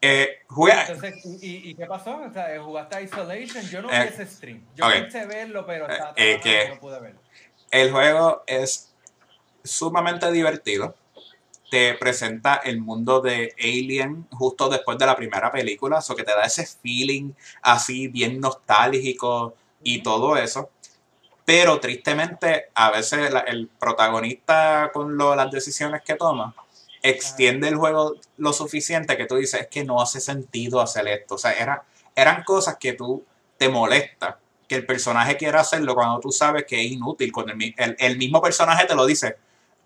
eh, 0.00 0.38
jugué, 0.48 0.72
entonces, 0.80 1.14
¿y, 1.42 1.70
y 1.70 1.74
qué 1.74 1.86
pasó? 1.86 2.16
O 2.16 2.32
sea, 2.32 2.60
¿jugaste 2.62 3.02
Isolation? 3.02 3.68
Yo 3.68 3.82
no 3.82 3.90
Eh, 3.90 4.02
vi 4.02 4.08
ese 4.08 4.26
stream. 4.26 4.64
Yo 4.74 4.86
ok. 4.86 4.92
quise 5.04 5.26
verlo, 5.26 5.64
pero 5.66 5.86
Eh, 5.88 5.92
estaba 5.92 6.12
eh, 6.16 6.40
que- 6.42 6.68
no 6.68 6.80
pude 6.80 7.00
verlo. 7.00 7.20
El 7.70 7.90
juego 7.90 8.42
es 8.46 8.92
sumamente 9.64 10.30
divertido. 10.32 10.94
Te 11.70 11.94
presenta 11.94 12.56
el 12.56 12.80
mundo 12.82 13.20
de 13.22 13.54
Alien 13.58 14.26
justo 14.30 14.68
después 14.68 14.98
de 14.98 15.06
la 15.06 15.16
primera 15.16 15.50
película, 15.50 16.00
eso 16.00 16.14
que 16.14 16.22
te 16.22 16.32
da 16.32 16.42
ese 16.44 16.66
feeling 16.66 17.32
así 17.62 18.08
bien 18.08 18.40
nostálgico 18.40 19.54
y 19.82 20.02
todo 20.02 20.36
eso. 20.36 20.70
Pero 21.44 21.80
tristemente, 21.80 22.66
a 22.74 22.90
veces 22.90 23.32
la- 23.32 23.40
el 23.40 23.68
protagonista 23.68 24.90
con 24.92 25.16
lo- 25.16 25.34
las 25.34 25.50
decisiones 25.50 26.02
que 26.02 26.14
toma 26.14 26.54
extiende 27.02 27.68
el 27.68 27.76
juego 27.76 28.14
lo 28.36 28.52
suficiente 28.52 29.16
que 29.16 29.26
tú 29.26 29.36
dices, 29.36 29.62
es 29.62 29.66
que 29.68 29.84
no 29.84 30.00
hace 30.00 30.20
sentido 30.20 30.80
hacer 30.80 31.08
esto. 31.08 31.34
O 31.34 31.38
sea, 31.38 31.52
era, 31.52 31.82
eran 32.14 32.44
cosas 32.44 32.76
que 32.78 32.92
tú 32.92 33.24
te 33.58 33.68
molesta 33.68 34.38
que 34.68 34.76
el 34.76 34.86
personaje 34.86 35.36
quiera 35.36 35.60
hacerlo 35.60 35.94
cuando 35.94 36.20
tú 36.20 36.30
sabes 36.30 36.64
que 36.64 36.80
es 36.80 36.92
inútil. 36.92 37.32
Cuando 37.32 37.52
el, 37.52 37.74
el- 37.76 37.96
el 37.98 38.18
mismo 38.18 38.40
personaje 38.40 38.86
te 38.86 38.94
lo 38.94 39.04
dice. 39.06 39.36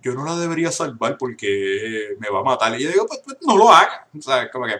yo 0.03 0.13
no 0.13 0.25
la 0.25 0.37
debería 0.37 0.71
salvar 0.71 1.17
porque 1.19 2.15
me 2.21 2.29
va 2.29 2.41
a 2.41 2.43
matar. 2.45 2.79
Y 2.79 2.85
yo 2.85 2.91
digo, 2.91 3.07
pues, 3.09 3.21
pues 3.25 3.39
no 3.41 3.57
lo 3.57 3.73
haga. 3.73 4.07
¿Sabes? 4.21 4.51
Como 4.53 4.67
que. 4.67 4.75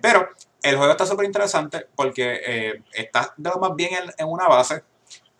Pero 0.00 0.28
el 0.62 0.76
juego 0.76 0.90
está 0.90 1.06
súper 1.06 1.26
interesante 1.26 1.86
porque 1.94 2.40
eh, 2.44 2.82
está 2.92 3.32
de 3.36 3.50
lo 3.50 3.56
más 3.60 3.76
bien 3.76 3.90
en, 4.18 4.26
una 4.26 4.48
base. 4.48 4.82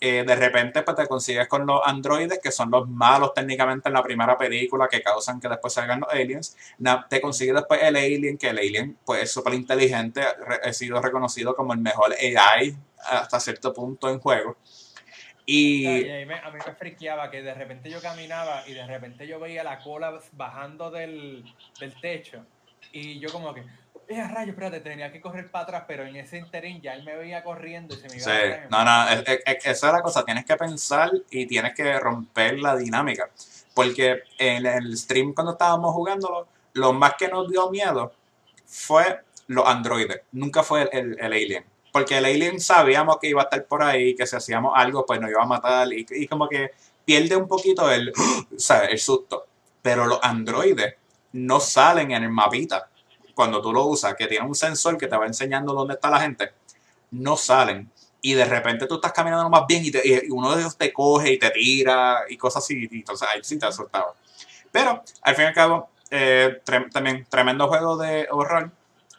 Eh, 0.04 0.24
de 0.26 0.34
repente 0.34 0.82
pues 0.82 0.96
te 0.96 1.06
consigues 1.06 1.46
con 1.46 1.64
los 1.64 1.80
androides 1.84 2.40
que 2.42 2.50
son 2.50 2.72
los 2.72 2.88
malos 2.88 3.32
técnicamente 3.34 3.88
en 3.88 3.92
la 3.92 4.02
primera 4.02 4.36
película 4.36 4.88
que 4.88 5.00
causan 5.00 5.38
que 5.38 5.48
después 5.48 5.72
salgan 5.72 6.00
los 6.00 6.12
aliens. 6.12 6.56
te 7.08 7.20
consigues 7.20 7.54
después 7.54 7.80
el 7.84 7.94
alien, 7.94 8.36
que 8.36 8.48
el 8.48 8.58
alien 8.58 8.98
pues 9.04 9.22
es 9.22 9.32
súper 9.32 9.54
inteligente, 9.54 10.20
ha 10.20 10.72
sido 10.72 11.00
reconocido 11.00 11.54
como 11.54 11.72
el 11.72 11.78
mejor 11.78 12.12
AI 12.14 12.76
hasta 12.98 13.38
cierto 13.38 13.72
punto 13.72 14.10
en 14.10 14.18
juego. 14.18 14.56
Y, 15.46 15.84
me, 16.26 16.40
friqueaba 16.76 17.30
que 17.30 17.40
de 17.40 17.54
repente 17.54 17.88
yo 17.88 18.00
caminaba 18.02 18.64
y 18.66 18.74
de 18.74 18.84
repente 18.84 19.24
yo 19.28 19.38
veía 19.38 19.62
la 19.62 19.78
cola 19.78 20.18
bajando 20.32 20.90
del 20.90 21.44
techo 22.00 22.44
y 22.90 23.20
yo 23.20 23.30
como 23.30 23.54
que, 23.54 23.62
eh, 24.18 24.28
rayo, 24.28 24.50
espérate, 24.50 24.80
tenía 24.80 25.10
que 25.12 25.20
correr 25.20 25.50
para 25.50 25.64
atrás, 25.64 25.84
pero 25.86 26.04
en 26.04 26.16
ese 26.16 26.38
interín 26.38 26.80
ya 26.80 26.94
él 26.94 27.04
me 27.04 27.16
veía 27.16 27.42
corriendo 27.42 27.94
y 27.94 27.98
se 27.98 28.08
me 28.08 28.16
iba 28.16 28.24
sí, 28.24 28.66
no, 28.70 28.84
no, 28.84 29.08
esa 29.44 29.70
es 29.70 29.82
la 29.82 30.02
cosa, 30.02 30.24
tienes 30.24 30.44
que 30.44 30.56
pensar 30.56 31.10
y 31.30 31.46
tienes 31.46 31.74
que 31.74 31.98
romper 31.98 32.58
la 32.58 32.76
dinámica. 32.76 33.30
Porque 33.74 34.22
en 34.38 34.66
el 34.66 34.96
stream 34.96 35.32
cuando 35.32 35.52
estábamos 35.52 35.92
jugándolo, 35.94 36.46
lo 36.74 36.92
más 36.92 37.14
que 37.18 37.28
nos 37.28 37.50
dio 37.50 37.70
miedo 37.70 38.12
fue 38.66 39.20
los 39.46 39.66
androides, 39.66 40.22
nunca 40.32 40.62
fue 40.62 40.88
el, 40.92 41.16
el 41.18 41.32
alien. 41.32 41.64
Porque 41.92 42.16
el 42.18 42.24
alien 42.24 42.60
sabíamos 42.60 43.18
que 43.18 43.28
iba 43.28 43.42
a 43.42 43.44
estar 43.44 43.64
por 43.66 43.82
ahí, 43.82 44.16
que 44.16 44.26
si 44.26 44.34
hacíamos 44.34 44.72
algo, 44.74 45.04
pues 45.04 45.20
nos 45.20 45.30
iba 45.30 45.42
a 45.42 45.46
matar. 45.46 45.92
Y, 45.92 46.06
y 46.10 46.26
como 46.26 46.48
que 46.48 46.70
pierde 47.04 47.36
un 47.36 47.46
poquito 47.46 47.90
el, 47.90 48.12
el 48.90 48.98
susto. 48.98 49.46
Pero 49.82 50.06
los 50.06 50.18
androides 50.22 50.94
no 51.32 51.60
salen 51.60 52.12
en 52.12 52.24
el 52.24 52.30
mapita 52.30 52.88
cuando 53.34 53.60
tú 53.60 53.72
lo 53.72 53.86
usas, 53.86 54.14
que 54.14 54.26
tiene 54.26 54.46
un 54.46 54.54
sensor 54.54 54.96
que 54.96 55.06
te 55.06 55.16
va 55.16 55.26
enseñando 55.26 55.72
dónde 55.72 55.94
está 55.94 56.10
la 56.10 56.20
gente. 56.20 56.52
No 57.10 57.36
salen. 57.36 57.90
Y 58.20 58.34
de 58.34 58.44
repente 58.44 58.86
tú 58.86 58.96
estás 58.96 59.12
caminando 59.12 59.48
más 59.50 59.66
bien 59.66 59.82
y, 59.84 59.92
uno 60.30 60.54
de 60.54 60.60
ellos 60.60 60.76
te 60.76 60.92
coge 60.92 61.32
y 61.32 61.38
te 61.38 61.50
tira 61.50 62.22
y 62.28 62.36
cosas 62.36 62.64
así. 62.64 62.88
Y 62.90 62.98
entonces 62.98 63.28
ahí 63.28 63.40
sí 63.42 63.58
te 63.58 63.66
asustaba. 63.66 64.14
Pero 64.70 65.02
al 65.22 65.34
fin 65.34 65.44
y 65.44 65.48
al 65.48 65.54
cabo, 65.54 65.90
eh, 66.10 66.60
también 66.92 67.26
tremendo 67.28 67.68
juego 67.68 67.96
de 67.96 68.28
horror 68.30 68.70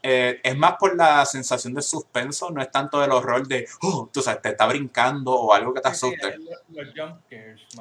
eh, 0.06 0.42
es 0.44 0.58
más 0.58 0.74
por 0.78 0.98
la 0.98 1.26
sensación 1.26 1.74
de 1.74 1.82
suspenso, 1.82 2.52
no 2.52 2.62
es 2.62 2.70
tanto 2.70 3.00
del 3.00 3.12
horror 3.12 3.48
de, 3.48 3.66
oh, 3.84 4.10
tú 4.12 4.22
sabes, 4.22 4.42
te 4.42 4.50
está 4.50 4.68
brincando 4.68 5.32
o 5.32 5.54
algo 5.54 5.74
que 5.74 5.80
te 5.80 5.88
asuste. 5.88 6.36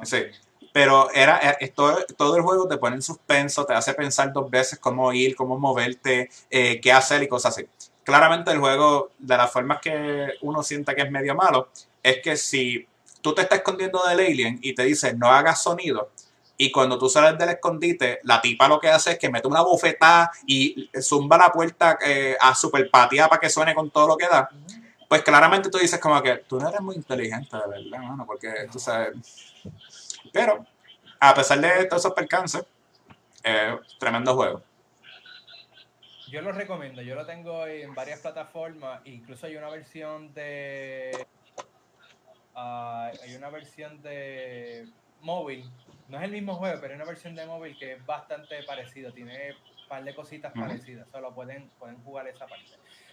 Sí, 0.03 0.23
pero 0.71 1.11
era, 1.11 1.57
todo, 1.75 1.97
todo, 2.17 2.37
el 2.37 2.43
juego 2.43 2.67
te 2.67 2.77
pone 2.77 2.95
en 2.95 3.01
suspenso, 3.01 3.65
te 3.65 3.73
hace 3.73 3.93
pensar 3.93 4.31
dos 4.31 4.49
veces 4.49 4.79
cómo 4.79 5.11
ir, 5.13 5.35
cómo 5.35 5.57
moverte, 5.57 6.29
eh, 6.49 6.79
qué 6.81 6.91
hacer 6.91 7.23
y 7.23 7.27
cosas 7.27 7.57
así. 7.57 7.67
Claramente 8.03 8.51
el 8.51 8.59
juego, 8.59 9.11
de 9.17 9.37
las 9.37 9.51
formas 9.51 9.79
que 9.81 10.27
uno 10.41 10.63
sienta 10.63 10.95
que 10.95 11.01
es 11.01 11.11
medio 11.11 11.35
malo, 11.35 11.69
es 12.01 12.21
que 12.21 12.37
si 12.37 12.87
tú 13.21 13.33
te 13.33 13.41
estás 13.41 13.59
escondiendo 13.59 14.01
del 14.07 14.19
alien 14.19 14.59
y 14.61 14.75
te 14.75 14.83
dice 14.83 15.13
no 15.13 15.27
hagas 15.27 15.63
sonido, 15.63 16.09
y 16.57 16.71
cuando 16.71 16.97
tú 16.97 17.09
sales 17.09 17.37
del 17.37 17.49
escondite, 17.49 18.19
la 18.23 18.39
tipa 18.41 18.67
lo 18.67 18.79
que 18.79 18.89
hace 18.89 19.13
es 19.13 19.19
que 19.19 19.29
mete 19.29 19.47
una 19.47 19.61
bofetada 19.61 20.31
y 20.45 20.89
zumba 21.01 21.37
la 21.37 21.51
puerta 21.51 21.97
eh, 22.05 22.37
a 22.39 22.53
super 22.53 22.89
patía 22.89 23.27
para 23.27 23.39
que 23.39 23.49
suene 23.49 23.73
con 23.73 23.89
todo 23.89 24.07
lo 24.07 24.17
que 24.17 24.27
da. 24.27 24.49
Pues 25.09 25.23
claramente 25.23 25.69
tú 25.69 25.77
dices 25.77 25.99
como 25.99 26.21
que 26.21 26.37
tú 26.47 26.59
no 26.59 26.69
eres 26.69 26.81
muy 26.81 26.95
inteligente, 26.95 27.57
de 27.57 27.67
verdad, 27.67 27.99
mano, 27.99 28.25
porque 28.25 28.51
tú 28.71 28.79
sabes. 28.79 29.13
Pero, 30.33 30.65
a 31.19 31.33
pesar 31.33 31.61
de 31.61 31.85
todos 31.85 32.01
esos 32.01 32.13
percances, 32.13 32.65
eh, 33.43 33.79
tremendo 33.97 34.35
juego. 34.35 34.61
Yo 36.29 36.41
lo 36.41 36.51
recomiendo, 36.51 37.01
yo 37.01 37.15
lo 37.15 37.25
tengo 37.25 37.65
en 37.65 37.93
varias 37.93 38.19
plataformas, 38.19 39.01
incluso 39.05 39.45
hay 39.45 39.55
una 39.55 39.69
versión 39.69 40.33
de... 40.33 41.25
Ah, 42.55 43.11
hay 43.23 43.35
una 43.35 43.49
versión 43.49 44.01
de 44.01 44.89
móvil 45.21 45.71
no 46.13 46.17
es 46.17 46.25
el 46.25 46.31
mismo 46.31 46.55
juego, 46.55 46.79
pero 46.79 46.93
hay 46.93 46.95
una 46.97 47.05
versión 47.05 47.35
de 47.35 47.45
móvil 47.45 47.77
que 47.77 47.93
es 47.93 48.05
bastante 48.05 48.61
parecido, 48.63 49.11
tiene 49.11 49.53
un 49.53 49.87
par 49.87 50.03
de 50.03 50.13
cositas 50.13 50.53
parecidas, 50.53 51.07
solo 51.11 51.33
pueden, 51.33 51.69
pueden 51.79 51.97
jugar 52.03 52.27
esa 52.27 52.45
parte. 52.45 52.65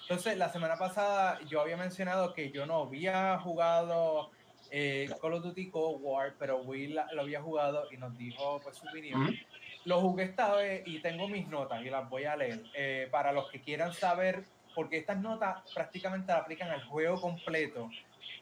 Entonces, 0.02 0.36
la 0.36 0.48
semana 0.48 0.76
pasada 0.76 1.38
yo 1.48 1.60
había 1.60 1.76
mencionado 1.76 2.34
que 2.34 2.50
yo 2.50 2.66
no 2.66 2.82
había 2.82 3.38
jugado 3.38 4.30
eh, 4.70 5.10
Call 5.20 5.34
of 5.34 5.42
Duty 5.42 5.70
Cold 5.70 6.00
War, 6.02 6.34
pero 6.38 6.58
Will 6.58 6.98
lo 7.12 7.22
había 7.22 7.42
jugado 7.42 7.86
y 7.90 7.96
nos 7.96 8.16
dijo 8.16 8.60
pues 8.62 8.76
su 8.76 8.88
opinión. 8.88 9.36
Lo 9.84 10.00
jugué 10.00 10.24
esta 10.24 10.54
vez 10.54 10.82
y 10.86 11.00
tengo 11.00 11.28
mis 11.28 11.48
notas 11.48 11.82
y 11.82 11.90
las 11.90 12.08
voy 12.08 12.24
a 12.24 12.36
leer. 12.36 12.62
Eh, 12.74 13.08
para 13.10 13.32
los 13.32 13.50
que 13.50 13.60
quieran 13.60 13.92
saber, 13.92 14.44
porque 14.74 14.98
estas 14.98 15.18
notas 15.18 15.62
prácticamente 15.74 16.32
las 16.32 16.42
aplican 16.42 16.70
al 16.70 16.84
juego 16.84 17.20
completo 17.20 17.90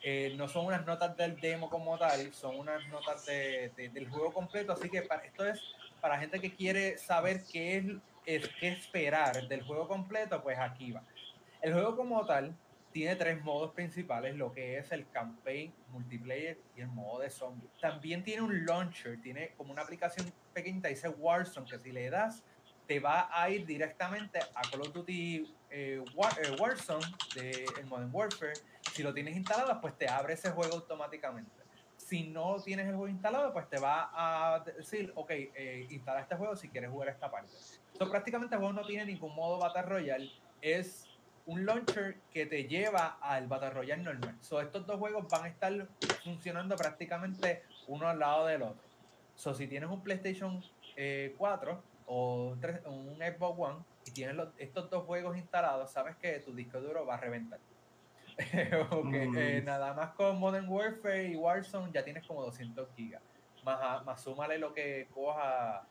eh, 0.02 0.34
no 0.36 0.46
son 0.48 0.66
unas 0.66 0.86
notas 0.86 1.16
del 1.16 1.40
demo 1.40 1.68
como 1.68 1.98
tal, 1.98 2.32
son 2.32 2.56
unas 2.56 2.86
notas 2.88 3.26
de, 3.26 3.72
del 3.76 4.08
juego 4.08 4.32
completo, 4.32 4.72
así 4.72 4.88
que 4.88 5.02
para, 5.02 5.24
esto 5.24 5.44
es 5.46 5.60
para 6.00 6.18
gente 6.18 6.40
que 6.40 6.54
quiere 6.54 6.98
saber 6.98 7.42
qué 7.50 7.78
es, 7.78 7.84
es 8.24 8.48
qué 8.60 8.68
esperar 8.68 9.48
del 9.48 9.62
juego 9.62 9.88
completo, 9.88 10.40
pues 10.42 10.58
aquí 10.58 10.92
va. 10.92 11.02
El 11.60 11.72
juego 11.72 11.96
como 11.96 12.24
tal 12.26 12.54
tiene 12.93 13.16
tres 13.16 13.43
modos 13.43 13.72
principales, 13.72 14.36
lo 14.36 14.53
que 14.53 14.78
es 14.78 14.91
el 14.93 15.09
campaign, 15.11 15.72
multiplayer 15.91 16.59
y 16.76 16.80
el 16.80 16.89
modo 16.89 17.20
de 17.20 17.30
zombie. 17.30 17.68
También 17.80 18.22
tiene 18.22 18.43
un 18.43 18.64
launcher, 18.64 19.20
tiene 19.20 19.53
como 19.57 19.72
una 19.72 19.82
aplicación 19.82 20.32
pequeñita, 20.53 20.89
dice 20.89 21.09
Warzone, 21.09 21.68
que 21.68 21.78
si 21.78 21.93
le 21.93 22.11
das, 22.11 22.43
te 22.86 23.01
va 23.01 23.28
a 23.30 23.51
ir 23.51 23.66
directamente 23.66 24.39
a 24.39 24.62
Call 24.70 24.80
of 24.80 24.93
Duty 24.93 25.55
eh, 25.70 26.03
eh, 26.03 26.57
Warzone 26.59 27.07
de 27.34 27.66
el 27.78 27.86
Modern 27.86 28.11
Warfare 28.12 28.55
si 28.99 29.03
lo 29.03 29.14
tienes 29.14 29.36
instalado, 29.36 29.80
pues 29.80 29.97
te 29.97 30.09
abre 30.09 30.34
ese 30.34 30.51
juego 30.51 30.74
automáticamente. 30.74 31.51
Si 31.97 32.24
no 32.24 32.57
tienes 32.61 32.86
el 32.86 32.97
juego 32.97 33.09
instalado, 33.09 33.53
pues 33.53 33.68
te 33.68 33.78
va 33.78 34.11
a 34.12 34.61
decir, 34.61 35.12
ok, 35.14 35.30
eh, 35.30 35.86
instala 35.91 36.20
este 36.20 36.36
juego 36.36 36.57
si 36.57 36.68
quieres 36.68 36.91
jugar 36.91 37.09
esta 37.09 37.30
parte. 37.30 37.53
Entonces, 37.93 38.11
prácticamente 38.11 38.55
el 38.55 38.61
juego 38.61 38.72
no 38.72 38.86
tiene 38.86 39.05
ningún 39.05 39.34
modo 39.34 39.59
Battle 39.59 39.82
Royale. 39.82 40.30
Es 40.61 41.07
un 41.49 41.64
launcher 41.64 42.16
que 42.30 42.44
te 42.44 42.64
lleva 42.64 43.18
al 43.22 43.46
Battle 43.46 43.70
Royale 43.70 44.03
normal. 44.03 44.36
So, 44.40 44.61
estos 44.61 44.86
dos 44.86 44.99
juegos 44.99 45.26
van 45.30 45.44
a 45.44 45.49
estar 45.49 45.88
funcionando 46.22 46.76
prácticamente 46.76 47.62
uno 47.86 48.07
al 48.07 48.18
lado 48.18 48.46
del 48.46 48.62
otro. 48.62 48.82
So, 49.34 49.55
si 49.55 49.66
tienes 49.66 49.88
un 49.88 50.03
PlayStation 50.03 50.62
4 50.62 50.92
eh, 50.96 51.34
o 52.07 52.55
un 52.84 53.16
Xbox 53.16 53.59
One 53.59 53.84
y 54.05 54.11
tienes 54.11 54.36
estos 54.59 54.90
dos 54.90 55.05
juegos 55.05 55.38
instalados, 55.38 55.90
sabes 55.90 56.16
que 56.16 56.38
tu 56.40 56.55
disco 56.55 56.80
duro 56.82 57.07
va 57.07 57.14
a 57.14 57.20
reventar. 57.20 57.59
okay. 58.90 59.30
Eh, 59.34 59.62
mm. 59.62 59.64
nada 59.64 59.94
más 59.94 60.11
con 60.11 60.38
Modern 60.38 60.68
Warfare 60.68 61.28
y 61.28 61.36
Warzone 61.36 61.90
ya 61.92 62.05
tienes 62.05 62.26
como 62.26 62.42
200 62.42 62.88
gigas. 62.94 63.22
Más, 63.64 64.05
más 64.05 64.20
súmale 64.22 64.59
lo 64.59 64.74
que 64.74 65.09
coja 65.14 65.86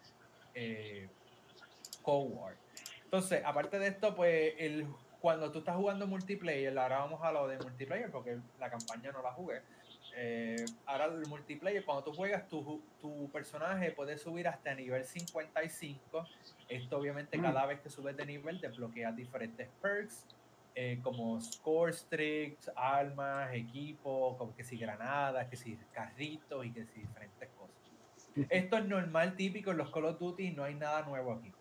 eh, 0.53 1.09
Cold 2.03 2.31
War. 2.35 2.55
Entonces, 3.05 3.41
aparte 3.43 3.79
de 3.79 3.87
esto, 3.87 4.15
pues 4.15 4.53
el, 4.59 4.85
cuando 5.27 5.51
tú 5.51 5.59
estás 5.59 5.75
jugando 5.75 6.07
multiplayer, 6.07 6.79
ahora 6.79 6.99
vamos 6.99 7.21
a 7.21 7.33
lo 7.33 7.49
de 7.49 7.57
multiplayer 7.57 8.09
porque 8.09 8.37
la 8.61 8.69
campaña 8.69 9.11
no 9.11 9.21
la 9.21 9.33
jugué. 9.33 9.61
Eh, 10.15 10.63
ahora 10.85 11.03
el 11.07 11.27
multiplayer, 11.27 11.83
cuando 11.83 12.01
tú 12.05 12.13
juegas, 12.13 12.47
tu, 12.47 12.81
tu 13.01 13.29
personaje 13.29 13.91
puede 13.91 14.17
subir 14.17 14.47
hasta 14.47 14.73
nivel 14.73 15.03
55. 15.03 16.25
Esto 16.69 16.97
obviamente 16.97 17.37
mm. 17.37 17.41
cada 17.41 17.65
vez 17.65 17.81
que 17.81 17.89
subes 17.89 18.15
de 18.15 18.25
nivel 18.25 18.61
desbloqueas 18.61 19.17
diferentes 19.17 19.67
perks 19.81 20.25
eh, 20.75 21.01
como 21.03 21.41
score 21.41 21.91
streaks, 21.91 22.71
armas, 22.77 23.53
equipos, 23.53 24.37
como 24.37 24.55
que 24.55 24.63
si 24.63 24.77
granadas, 24.77 25.49
que 25.49 25.57
si 25.57 25.77
carritos 25.91 26.65
y 26.65 26.71
que 26.71 26.85
si 26.85 27.01
diferentes 27.01 27.49
cosas. 27.49 28.47
Esto 28.49 28.77
es 28.77 28.85
normal, 28.85 29.35
típico 29.35 29.71
en 29.71 29.77
los 29.77 29.91
Call 29.91 30.05
of 30.05 30.19
Duty, 30.19 30.51
no 30.51 30.63
hay 30.63 30.75
nada 30.75 31.01
nuevo 31.01 31.33
aquí. 31.33 31.51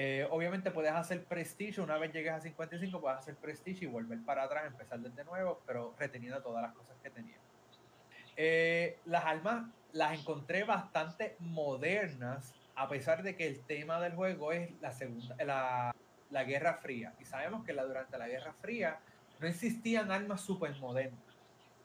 Eh, 0.00 0.24
obviamente 0.30 0.70
puedes 0.70 0.92
hacer 0.92 1.24
prestige, 1.24 1.80
una 1.80 1.98
vez 1.98 2.12
llegues 2.12 2.32
a 2.32 2.40
55 2.40 3.00
puedes 3.00 3.18
hacer 3.18 3.34
prestige 3.34 3.84
y 3.84 3.88
volver 3.88 4.22
para 4.24 4.44
atrás, 4.44 4.64
empezar 4.68 5.00
desde 5.00 5.24
nuevo, 5.24 5.60
pero 5.66 5.92
reteniendo 5.98 6.40
todas 6.40 6.62
las 6.62 6.72
cosas 6.72 6.96
que 7.02 7.10
tenías. 7.10 7.40
Eh, 8.36 9.00
las 9.06 9.24
armas 9.24 9.66
las 9.90 10.16
encontré 10.16 10.62
bastante 10.62 11.34
modernas, 11.40 12.54
a 12.76 12.88
pesar 12.88 13.24
de 13.24 13.34
que 13.34 13.48
el 13.48 13.58
tema 13.64 14.00
del 14.00 14.14
juego 14.14 14.52
es 14.52 14.70
la 14.80 14.92
segunda, 14.92 15.34
la, 15.44 15.92
la 16.30 16.44
Guerra 16.44 16.74
Fría. 16.74 17.12
Y 17.18 17.24
sabemos 17.24 17.64
que 17.64 17.72
la, 17.72 17.82
durante 17.82 18.16
la 18.18 18.28
Guerra 18.28 18.52
Fría 18.52 19.00
no 19.40 19.48
existían 19.48 20.12
armas 20.12 20.42
super 20.42 20.72
modernas, 20.76 21.18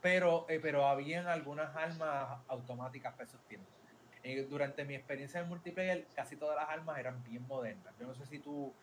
pero, 0.04 0.46
eh, 0.50 0.60
pero 0.62 0.86
habían 0.86 1.26
algunas 1.26 1.76
armas 1.76 2.42
automáticas 2.48 3.12
para 3.14 3.24
esos 3.24 3.42
tiempos. 3.48 3.74
Durante 4.50 4.86
mi 4.86 4.96
experiencia 4.96 5.42
en 5.42 5.50
multiplayer, 5.50 6.08
casi 6.16 6.38
todas 6.38 6.56
las 6.56 6.70
armas 6.70 6.98
eran 6.98 7.22
bien 7.24 7.46
modernas. 7.46 7.94
Yo 8.00 8.08
no 8.08 8.16
sé 8.16 8.26
si 8.26 8.40
tú 8.40 8.74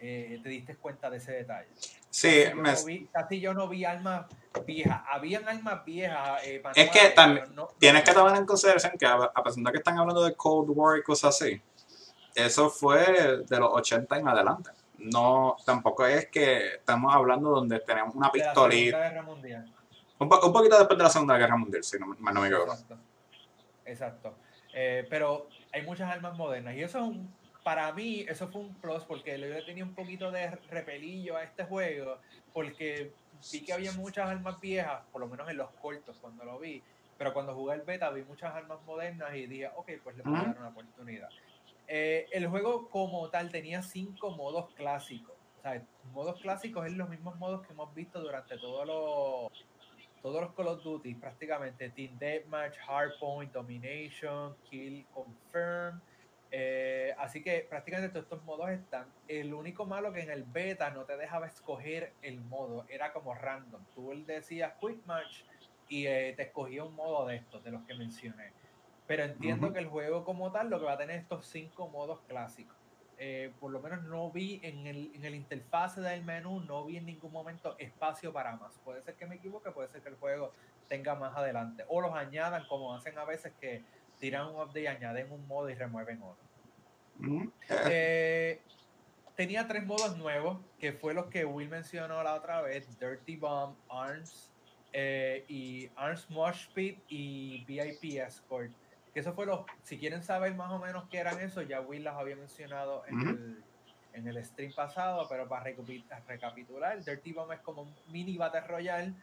eh, 0.00 0.38
te 0.42 0.48
diste 0.48 0.76
cuenta 0.76 1.08
de 1.10 1.16
ese 1.18 1.32
detalle. 1.32 1.68
Sí, 2.10 2.44
casi, 2.44 2.54
me- 2.56 2.70
yo 2.74 2.78
no 2.80 2.84
vi, 2.86 3.06
casi 3.12 3.40
yo 3.40 3.54
no 3.54 3.68
vi 3.68 3.84
armas 3.84 4.26
viejas. 4.66 5.02
Habían 5.08 5.48
armas 5.48 5.84
viejas. 5.84 6.40
eh, 6.44 6.62
Es 6.74 6.90
que 6.90 7.10
también 7.10 7.54
no- 7.54 7.68
tienes 7.78 8.02
que 8.02 8.12
tomar 8.12 8.36
en 8.36 8.44
consideración 8.46 8.92
que 8.98 9.06
a 9.06 9.14
a 9.14 9.42
pesar 9.42 9.62
de 9.62 9.70
que 9.72 9.78
están 9.78 9.98
hablando 9.98 10.24
de 10.24 10.34
Cold 10.34 10.70
War 10.70 10.98
y 10.98 11.02
cosas 11.02 11.34
así, 11.34 11.60
eso 12.34 12.68
fue 12.70 13.44
de 13.48 13.58
los 13.58 13.70
80 13.72 14.18
en 14.18 14.28
adelante. 14.28 14.70
No, 14.98 15.56
tampoco 15.64 16.04
es 16.06 16.26
que 16.28 16.74
estamos 16.74 17.14
hablando 17.14 17.50
donde 17.50 17.78
tenemos 17.80 18.14
una 18.16 18.30
de 18.32 18.38
la 18.38 18.44
pistolita. 18.46 18.96
Segunda 18.98 19.08
Guerra 19.10 19.22
Mundial. 19.22 19.72
Un, 20.18 20.28
po- 20.28 20.46
un 20.46 20.52
poquito 20.52 20.76
después 20.78 20.98
de 20.98 21.04
la 21.04 21.10
Segunda 21.10 21.38
Guerra 21.38 21.56
Mundial, 21.56 21.84
si 21.84 21.98
no, 22.00 22.06
no 22.06 22.40
me 22.40 22.46
equivoco. 22.48 22.72
Exacto. 22.72 22.98
Exacto. 23.84 24.34
Eh, 24.80 25.04
pero 25.10 25.48
hay 25.72 25.82
muchas 25.82 26.08
armas 26.08 26.36
modernas 26.36 26.76
y 26.76 26.82
eso 26.84 26.98
es 26.98 27.04
un, 27.04 27.34
para 27.64 27.92
mí 27.92 28.24
eso 28.28 28.46
fue 28.46 28.60
un 28.60 28.74
plus 28.74 29.02
porque 29.02 29.32
yo 29.32 29.48
le 29.48 29.62
tenía 29.62 29.82
un 29.82 29.92
poquito 29.92 30.30
de 30.30 30.52
repelillo 30.70 31.36
a 31.36 31.42
este 31.42 31.64
juego 31.64 32.18
porque 32.52 33.12
vi 33.50 33.64
que 33.64 33.72
había 33.72 33.90
muchas 33.90 34.28
armas 34.28 34.60
viejas, 34.60 35.02
por 35.10 35.20
lo 35.20 35.26
menos 35.26 35.50
en 35.50 35.56
los 35.56 35.68
cortos 35.82 36.16
cuando 36.20 36.44
lo 36.44 36.60
vi, 36.60 36.80
pero 37.16 37.34
cuando 37.34 37.56
jugué 37.56 37.74
el 37.74 37.80
beta 37.80 38.08
vi 38.10 38.22
muchas 38.22 38.54
armas 38.54 38.80
modernas 38.86 39.34
y 39.34 39.48
dije, 39.48 39.68
ok, 39.74 39.90
pues 40.04 40.16
le 40.16 40.22
puedo 40.22 40.36
Ujú. 40.36 40.46
dar 40.46 40.58
una 40.58 40.68
oportunidad. 40.68 41.28
Eh, 41.88 42.28
el 42.30 42.46
juego 42.46 42.88
como 42.88 43.28
tal 43.30 43.50
tenía 43.50 43.82
cinco 43.82 44.30
modos 44.30 44.72
clásicos. 44.76 45.34
O 45.58 45.60
sea, 45.60 45.82
modos 46.12 46.40
clásicos 46.40 46.86
es 46.86 46.92
los 46.92 47.08
mismos 47.08 47.36
modos 47.36 47.66
que 47.66 47.72
hemos 47.72 47.92
visto 47.96 48.20
durante 48.20 48.56
todos 48.58 48.86
los 48.86 49.67
todos 50.22 50.40
los 50.42 50.52
Call 50.54 50.68
of 50.68 50.82
Duty 50.82 51.14
prácticamente 51.14 51.90
Team 51.90 52.18
Deathmatch, 52.18 52.76
Hardpoint, 52.86 53.52
Domination, 53.52 54.56
Kill, 54.68 55.06
Confirm. 55.12 56.00
eh, 56.50 57.14
así 57.18 57.42
que 57.42 57.66
prácticamente 57.68 58.10
todos 58.10 58.24
estos 58.24 58.42
modos 58.44 58.70
están. 58.70 59.06
El 59.28 59.52
único 59.52 59.84
malo 59.84 60.12
que 60.12 60.20
en 60.20 60.30
el 60.30 60.44
beta 60.44 60.90
no 60.90 61.04
te 61.04 61.16
dejaba 61.16 61.46
escoger 61.46 62.12
el 62.22 62.40
modo, 62.40 62.86
era 62.88 63.12
como 63.12 63.34
random. 63.34 63.82
Tú 63.94 64.12
decías 64.26 64.72
Quick 64.80 65.04
Match 65.06 65.42
y 65.88 66.06
eh, 66.06 66.32
te 66.36 66.44
escogía 66.44 66.84
un 66.84 66.94
modo 66.94 67.26
de 67.26 67.36
estos, 67.36 67.62
de 67.64 67.70
los 67.70 67.82
que 67.82 67.94
mencioné. 67.94 68.52
Pero 69.06 69.24
entiendo 69.24 69.72
que 69.72 69.78
el 69.78 69.88
juego 69.88 70.24
como 70.24 70.52
tal 70.52 70.68
lo 70.70 70.78
que 70.78 70.84
va 70.86 70.92
a 70.92 70.98
tener 70.98 71.18
estos 71.18 71.46
cinco 71.46 71.88
modos 71.88 72.20
clásicos. 72.28 72.77
Eh, 73.20 73.52
por 73.58 73.72
lo 73.72 73.80
menos 73.80 74.04
no 74.04 74.30
vi 74.30 74.60
en 74.62 74.86
el, 74.86 75.10
en 75.14 75.24
el 75.24 75.34
interfase 75.34 76.00
del 76.00 76.22
menú, 76.22 76.60
no 76.60 76.84
vi 76.84 76.98
en 76.98 77.06
ningún 77.06 77.32
momento 77.32 77.76
espacio 77.78 78.32
para 78.32 78.56
más. 78.56 78.78
Puede 78.84 79.02
ser 79.02 79.14
que 79.14 79.26
me 79.26 79.36
equivoque, 79.36 79.72
puede 79.72 79.88
ser 79.88 80.02
que 80.02 80.10
el 80.10 80.16
juego 80.16 80.52
tenga 80.88 81.16
más 81.16 81.36
adelante. 81.36 81.84
O 81.88 82.00
los 82.00 82.14
añadan 82.14 82.66
como 82.68 82.94
hacen 82.94 83.18
a 83.18 83.24
veces 83.24 83.52
que 83.60 83.82
tiran 84.20 84.46
un 84.46 84.60
update, 84.60 84.88
añaden 84.88 85.32
un 85.32 85.46
modo 85.48 85.68
y 85.68 85.74
remueven 85.74 86.22
otro. 86.22 86.44
Mm, 87.18 87.48
eh, 87.90 88.60
tenía 89.34 89.66
tres 89.66 89.84
modos 89.84 90.16
nuevos, 90.16 90.58
que 90.78 90.92
fue 90.92 91.12
los 91.12 91.26
que 91.26 91.44
Will 91.44 91.68
mencionó 91.68 92.22
la 92.22 92.34
otra 92.34 92.60
vez, 92.62 92.98
Dirty 92.98 93.36
Bomb, 93.36 93.76
ARMS 93.88 94.52
eh, 94.92 95.44
y 95.48 95.90
ARMS 95.96 96.30
Mosh 96.30 96.68
Pit 96.72 96.98
y 97.08 97.64
VIP 97.64 98.20
Escort. 98.20 98.72
Que 99.18 99.22
eso 99.22 99.32
fue 99.32 99.46
los, 99.46 99.62
si 99.82 99.98
quieren 99.98 100.22
saber 100.22 100.54
más 100.54 100.70
o 100.70 100.78
menos 100.78 101.08
qué 101.10 101.18
eran 101.18 101.40
eso, 101.40 101.60
ya 101.62 101.80
Will 101.80 102.04
las 102.04 102.14
había 102.14 102.36
mencionado 102.36 103.02
en, 103.08 103.20
el, 103.28 103.64
en 104.12 104.28
el 104.28 104.44
stream 104.44 104.72
pasado, 104.72 105.26
pero 105.28 105.48
para 105.48 105.64
recapi- 105.72 106.04
recapitular, 106.28 107.02
Dirty 107.02 107.32
Bomb 107.32 107.50
es 107.50 107.58
como 107.58 107.82
un 107.82 107.92
mini 108.12 108.36
Battle 108.38 108.60
Royale, 108.60 109.14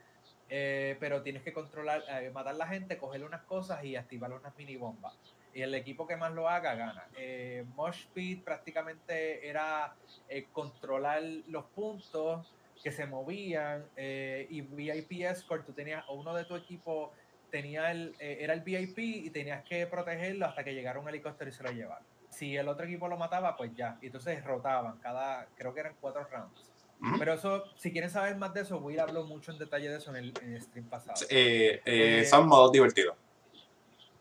eh, 0.50 0.98
pero 1.00 1.22
tienes 1.22 1.44
que 1.44 1.54
controlar, 1.54 2.04
eh, 2.10 2.30
matar 2.34 2.56
la 2.56 2.68
gente, 2.68 2.98
cogerle 2.98 3.26
unas 3.26 3.44
cosas 3.44 3.86
y 3.86 3.96
activar 3.96 4.34
unas 4.34 4.54
mini 4.58 4.76
bombas 4.76 5.18
y 5.54 5.62
el 5.62 5.74
equipo 5.74 6.06
que 6.06 6.18
más 6.18 6.34
lo 6.34 6.50
haga 6.50 6.76
gana. 6.76 7.08
Eh, 7.16 7.64
Mosh 7.76 8.08
Pit 8.14 8.44
prácticamente 8.44 9.48
era 9.48 9.96
eh, 10.28 10.48
controlar 10.52 11.24
los 11.48 11.64
puntos 11.68 12.54
que 12.84 12.92
se 12.92 13.06
movían 13.06 13.86
y 13.96 14.60
VIP 14.60 15.22
Escort, 15.22 15.66
tú 15.66 15.72
tenías, 15.72 16.04
uno 16.10 16.34
de 16.36 16.44
tu 16.44 16.58
equipo 16.58 17.14
tenía 17.50 17.92
el, 17.92 18.16
eh, 18.20 18.38
era 18.42 18.54
el 18.54 18.62
VIP 18.62 18.98
y 19.00 19.30
tenías 19.30 19.64
que 19.64 19.86
protegerlo 19.88 20.46
hasta 20.46 20.64
que 20.64 20.74
llegara 20.74 21.00
un 21.00 21.08
helicóptero 21.08 21.50
y 21.50 21.54
se 21.54 21.64
lo 21.64 21.72
llevara. 21.72 22.02
Si 22.30 22.56
el 22.56 22.68
otro 22.68 22.86
equipo 22.86 23.08
lo 23.08 23.18
mataba, 23.18 23.56
pues 23.56 23.74
ya. 23.76 23.98
Y 24.02 24.08
entonces 24.08 24.44
rotaban, 24.44 24.98
cada, 25.00 25.48
creo 25.56 25.74
que 25.74 25.80
eran 25.80 25.96
cuatro 26.02 26.28
rounds. 26.30 26.72
mm. 27.00 27.20
Pero 27.20 27.34
eso, 27.34 27.64
si 27.78 27.92
quieren 27.92 28.10
saber 28.10 28.36
más 28.36 28.54
de 28.54 28.62
eso, 28.62 28.78
Will 28.80 29.00
habló 29.00 29.26
mucho 29.26 29.52
en 29.52 29.58
detalle 29.58 29.90
de 29.90 29.98
eso 29.98 30.10
en 30.12 30.18
el, 30.18 30.34
en 30.42 30.54
el 30.54 30.62
stream 30.62 30.86
pasado. 30.86 31.26
Eh, 31.30 31.82
eh, 31.86 32.26
son 32.26 32.48
modos 32.48 32.72
divertidos. 32.72 33.16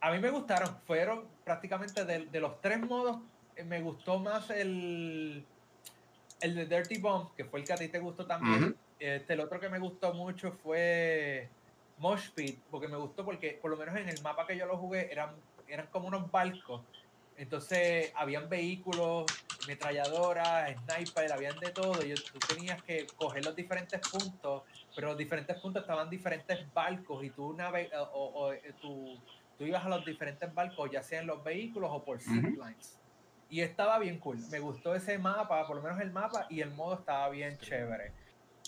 A 0.01 0.13
mí 0.13 0.19
me 0.19 0.31
gustaron, 0.31 0.77
fueron 0.87 1.27
prácticamente 1.45 2.05
de, 2.05 2.27
de 2.27 2.41
los 2.41 2.61
tres 2.61 2.79
modos, 2.81 3.21
eh, 3.57 3.65
me 3.65 3.81
gustó 3.81 4.19
más 4.19 4.51
el, 4.51 5.45
el 6.41 6.55
de 6.55 6.67
Dirty 6.67 6.99
Bomb, 6.99 7.35
que 7.35 7.45
fue 7.45 7.61
el 7.61 7.67
que 7.67 7.73
a 7.73 7.77
ti 7.77 7.89
te 7.89 7.99
gustó 7.99 8.27
también. 8.27 8.77
Este, 8.99 9.33
el 9.33 9.41
otro 9.41 9.59
que 9.59 9.69
me 9.69 9.79
gustó 9.79 10.15
mucho 10.15 10.53
fue 10.63 11.49
Mosh 11.99 12.31
Pit, 12.31 12.61
porque 12.71 12.89
me 12.89 12.97
gustó 12.97 13.25
porque 13.25 13.59
por 13.61 13.71
lo 13.71 13.77
menos 13.77 13.97
en 13.97 14.09
el 14.09 14.21
mapa 14.23 14.47
que 14.47 14.57
yo 14.57 14.67
lo 14.67 14.77
jugué 14.77 15.11
eran, 15.13 15.31
eran 15.69 15.87
como 15.89 16.09
unos 16.09 16.31
barcos. 16.31 16.83
Entonces 17.37 18.13
habían 18.15 18.49
vehículos, 18.49 19.27
metralladoras, 19.67 20.73
sniper, 20.85 21.33
habían 21.33 21.59
de 21.59 21.71
todo. 21.71 22.05
Y 22.05 22.15
tú 22.15 22.39
tenías 22.49 22.83
que 22.83 23.07
coger 23.17 23.45
los 23.45 23.57
diferentes 23.57 24.01
puntos, 24.09 24.63
pero 24.95 25.09
los 25.09 25.19
diferentes 25.19 25.59
puntos 25.61 25.83
estaban 25.83 26.09
diferentes 26.09 26.73
barcos 26.73 27.25
y 27.25 27.31
tú, 27.31 27.53
nave 27.55 27.91
o, 28.13 28.53
eh, 28.53 28.75
tú, 28.81 29.19
tú 29.59 29.65
ibas 29.65 29.85
a 29.85 29.89
los 29.89 30.05
diferentes 30.05 30.53
barcos, 30.55 30.91
ya 30.93 31.03
sea 31.03 31.21
en 31.21 31.27
los 31.27 31.43
vehículos 31.43 31.91
o 31.93 32.05
por 32.05 32.21
ziplines. 32.21 32.99
Y 33.51 33.61
estaba 33.61 33.99
bien 33.99 34.19
cool. 34.19 34.39
Me 34.51 34.61
gustó 34.61 34.95
ese 34.95 35.19
mapa, 35.19 35.67
por 35.67 35.77
lo 35.77 35.83
menos 35.83 36.01
el 36.01 36.11
mapa, 36.11 36.47
y 36.51 36.61
el 36.61 36.71
modo 36.71 36.95
estaba 36.95 37.29
bien 37.31 37.59
chévere. 37.59 38.13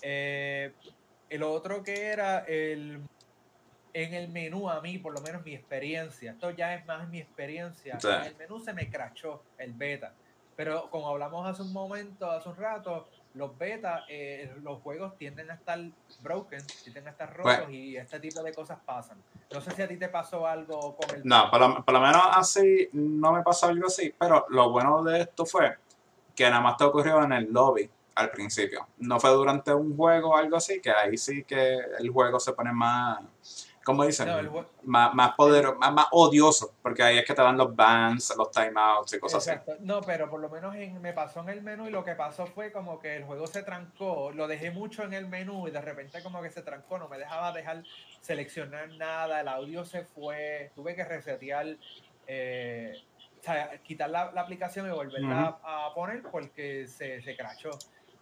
Eh, 0.02 0.72
el 1.28 1.42
otro 1.42 1.82
que 1.82 2.06
era 2.06 2.40
el 2.40 3.00
en 4.03 4.12
el 4.12 4.28
menú 4.28 4.68
a 4.68 4.82
mí, 4.82 4.99
por 4.99 5.14
lo 5.14 5.22
menos 5.22 5.42
mi 5.42 5.55
experiencia, 5.55 6.32
esto 6.32 6.51
ya 6.51 6.74
es 6.74 6.84
más 6.86 7.09
mi 7.09 7.18
experiencia, 7.18 7.99
Sí. 7.99 8.09
en 8.09 8.24
el 8.24 8.36
menú 8.36 8.61
se 8.61 8.74
me 8.74 8.90
crachó 8.90 9.42
el 9.57 9.72
beta, 9.72 10.12
pero 10.55 10.90
como 10.90 11.09
hablamos 11.09 11.47
hace 11.49 11.62
un 11.62 11.72
momento, 11.72 12.30
hace 12.30 12.47
un 12.51 12.57
rato, 12.57 13.09
los 13.32 13.57
beta, 13.57 14.05
eh, 14.09 14.55
los 14.62 14.82
juegos 14.82 15.16
tienden 15.16 15.51
a 15.51 15.55
estar 15.55 15.78
broken, 16.20 16.61
tienden 16.82 17.07
a 17.09 17.11
estar 17.12 17.34
rotos 17.34 17.57
Bueno. 17.57 17.70
y 17.70 17.97
este 17.97 18.20
tipo 18.20 18.42
de 18.42 18.53
cosas 18.53 18.78
pasan. 18.84 19.16
No 19.51 19.61
sé 19.62 19.70
si 19.70 19.80
a 19.80 19.88
ti 19.88 19.97
te 19.97 20.09
pasó 20.11 20.47
algo 20.47 20.94
con 20.97 21.16
el... 21.16 21.22
No, 21.24 21.51
por 21.51 21.61
lo, 21.61 21.82
por 21.84 21.94
lo 21.94 22.01
menos 22.01 22.22
así 22.32 22.90
no 22.92 23.32
me 23.32 23.42
pasó 23.42 23.66
algo 23.68 23.86
así, 23.86 24.14
pero 24.18 24.44
lo 24.51 24.70
bueno 24.70 25.03
de 25.05 25.22
esto 25.22 25.47
fue 25.47 25.74
que 26.34 26.44
nada 26.51 26.61
más 26.61 26.76
te 26.76 26.84
ocurrió 26.84 27.22
en 27.24 27.32
el 27.32 27.51
lobby 27.51 27.88
al 28.14 28.30
principio. 28.30 28.86
No 28.99 29.18
fue 29.20 29.30
durante 29.30 29.72
un 29.72 29.97
juego 29.97 30.30
o 30.30 30.36
algo 30.36 30.57
así, 30.57 30.80
que 30.80 30.90
ahí 30.90 31.16
sí 31.18 31.44
que 31.44 31.78
el 31.99 32.11
juego 32.11 32.38
se 32.40 32.53
pone 32.55 32.72
más, 32.72 33.20
¿cómo 33.87 34.05
dicen? 34.05 34.26
No, 34.28 34.39
el 34.39 34.51
más, 34.82 35.14
más 35.14 35.34
poderoso, 35.37 35.76
más, 35.76 35.93
más 35.93 36.09
odioso, 36.11 36.74
porque 36.82 37.03
ahí 37.05 37.18
es 37.18 37.24
que 37.24 37.32
te 37.34 37.41
dan 37.41 37.57
los 37.57 37.74
bans, 37.74 38.34
los 38.37 38.51
timeouts 38.51 39.12
y 39.14 39.20
cosas 39.20 39.47
así. 39.47 39.51
Exacto. 39.51 39.76
No, 39.80 40.01
pero 40.03 40.28
por 40.28 40.41
lo 40.41 40.51
menos 40.51 40.74
en- 40.74 41.01
me 41.01 41.12
pasó 41.12 41.41
en 41.41 41.49
el 41.51 41.62
menú 41.62 41.87
y 41.87 41.91
lo 41.91 42.05
que 42.05 42.14
pasó 42.16 42.47
fue 42.47 42.72
como 42.72 42.99
que 42.99 43.16
el 43.16 43.24
juego 43.24 43.47
se 43.47 43.62
trancó, 43.62 44.32
lo 44.32 44.49
dejé 44.49 44.72
mucho 44.72 45.05
en 45.05 45.12
el 45.14 45.26
menú 45.28 45.68
y 45.68 45.70
de 45.70 45.80
repente 45.80 46.22
como 46.22 46.43
que 46.43 46.51
se 46.51 46.62
trancó, 46.62 46.99
no 46.99 47.09
me 47.09 47.16
dejaba 47.18 47.53
dejar 47.53 47.82
seleccionar 48.20 48.89
nada, 48.91 49.41
el 49.41 49.49
audio 49.49 49.84
se 49.84 50.05
fue, 50.05 50.72
tuve 50.74 50.95
que 50.97 51.05
resetear, 51.05 51.66
eh, 52.26 52.93
o 53.41 53.43
sea, 53.43 53.78
quitar 53.82 54.11
la, 54.11 54.32
la 54.32 54.41
aplicación 54.41 54.87
y 54.87 54.91
volverla 54.91 55.61
a, 55.62 55.87
a 55.87 55.95
poner 55.95 56.22
porque 56.30 56.87
se, 56.89 57.22
se 57.22 57.37
crashó. 57.37 57.78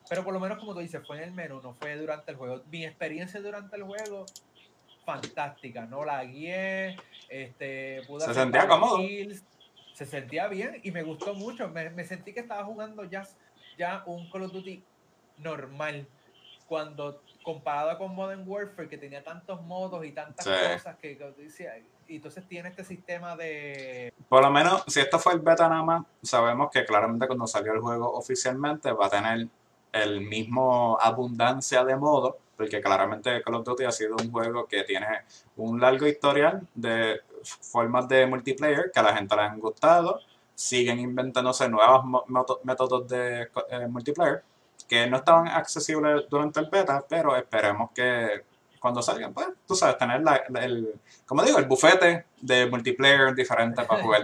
Pero 0.08 0.22
por 0.22 0.34
lo 0.34 0.40
menos 0.40 0.58
como 0.58 0.74
tú 0.74 0.80
dices, 0.80 1.02
fue 1.06 1.16
en 1.16 1.22
el 1.24 1.32
menú, 1.32 1.62
no 1.62 1.74
fue 1.74 1.96
durante 1.96 2.30
el 2.32 2.36
juego. 2.36 2.62
Mi 2.66 2.84
experiencia 2.84 3.40
durante 3.40 3.76
el 3.76 3.84
juego, 3.84 4.26
fantástica, 5.04 5.86
no 5.86 6.04
la 6.04 6.24
guié, 6.24 6.96
este, 7.28 8.02
pude 8.06 8.24
Se 8.24 8.34
sentía 8.34 8.66
cómodo. 8.68 8.96
kills, 8.98 9.44
se 9.94 10.06
sentía 10.06 10.48
bien 10.48 10.80
y 10.82 10.90
me 10.90 11.02
gustó 11.02 11.34
mucho. 11.34 11.68
Me, 11.68 11.90
me 11.90 12.04
sentí 12.04 12.32
que 12.32 12.40
estaba 12.40 12.64
jugando 12.64 13.04
ya, 13.04 13.22
ya 13.78 14.02
un 14.06 14.28
Call 14.30 14.42
of 14.44 14.52
Duty 14.52 14.82
normal. 15.38 16.06
Cuando 16.66 17.22
comparado 17.42 17.98
con 17.98 18.14
Modern 18.14 18.42
Warfare, 18.48 18.88
que 18.88 18.96
tenía 18.96 19.22
tantos 19.22 19.60
modos 19.62 20.04
y 20.06 20.12
tantas 20.12 20.44
Sí. 20.46 20.50
cosas 20.72 20.96
que, 20.96 21.18
que 21.18 21.30
decía, 21.36 21.72
y 22.08 22.16
entonces 22.16 22.46
tiene 22.48 22.70
este 22.70 22.84
sistema 22.84 23.36
de. 23.36 24.12
Por 24.28 24.42
lo 24.42 24.50
menos, 24.50 24.82
si 24.88 25.00
esto 25.00 25.18
fue 25.18 25.34
el 25.34 25.40
beta 25.40 25.68
nada 25.68 25.82
más, 25.82 26.04
sabemos 26.22 26.70
que 26.72 26.84
claramente 26.86 27.26
cuando 27.26 27.46
salió 27.46 27.72
el 27.74 27.80
juego 27.80 28.10
oficialmente 28.12 28.90
va 28.92 29.06
a 29.06 29.10
tener 29.10 29.46
el 29.94 30.20
mismo 30.20 30.98
abundancia 31.00 31.84
de 31.84 31.96
modos, 31.96 32.34
porque 32.56 32.80
claramente 32.80 33.42
Call 33.42 33.54
of 33.56 33.64
Duty 33.64 33.84
ha 33.84 33.90
sido 33.92 34.16
un 34.20 34.30
juego 34.30 34.66
que 34.66 34.82
tiene 34.84 35.06
un 35.56 35.80
largo 35.80 36.06
historial 36.06 36.66
de 36.74 37.20
formas 37.42 38.06
de 38.08 38.26
multiplayer 38.26 38.90
que 38.92 39.00
a 39.00 39.02
la 39.02 39.16
gente 39.16 39.34
le 39.36 39.42
han 39.42 39.58
gustado, 39.60 40.20
siguen 40.54 40.98
inventándose 41.00 41.68
nuevos 41.68 42.04
métodos 42.64 43.08
de 43.08 43.42
eh, 43.70 43.86
multiplayer 43.88 44.42
que 44.88 45.06
no 45.06 45.16
estaban 45.16 45.48
accesibles 45.48 46.24
durante 46.28 46.60
el 46.60 46.66
beta, 46.70 47.04
pero 47.08 47.36
esperemos 47.36 47.90
que 47.94 48.44
cuando 48.78 49.00
salgan, 49.00 49.32
pues, 49.32 49.48
tú 49.66 49.74
sabes, 49.74 49.96
tener 49.96 50.22
la- 50.22 50.42
el, 50.60 50.92
como 51.26 51.42
digo, 51.42 51.58
el 51.58 51.64
bufete 51.64 52.26
de 52.40 52.66
multiplayer 52.66 53.34
diferente 53.34 53.82
para 53.84 54.02
jugar. 54.02 54.22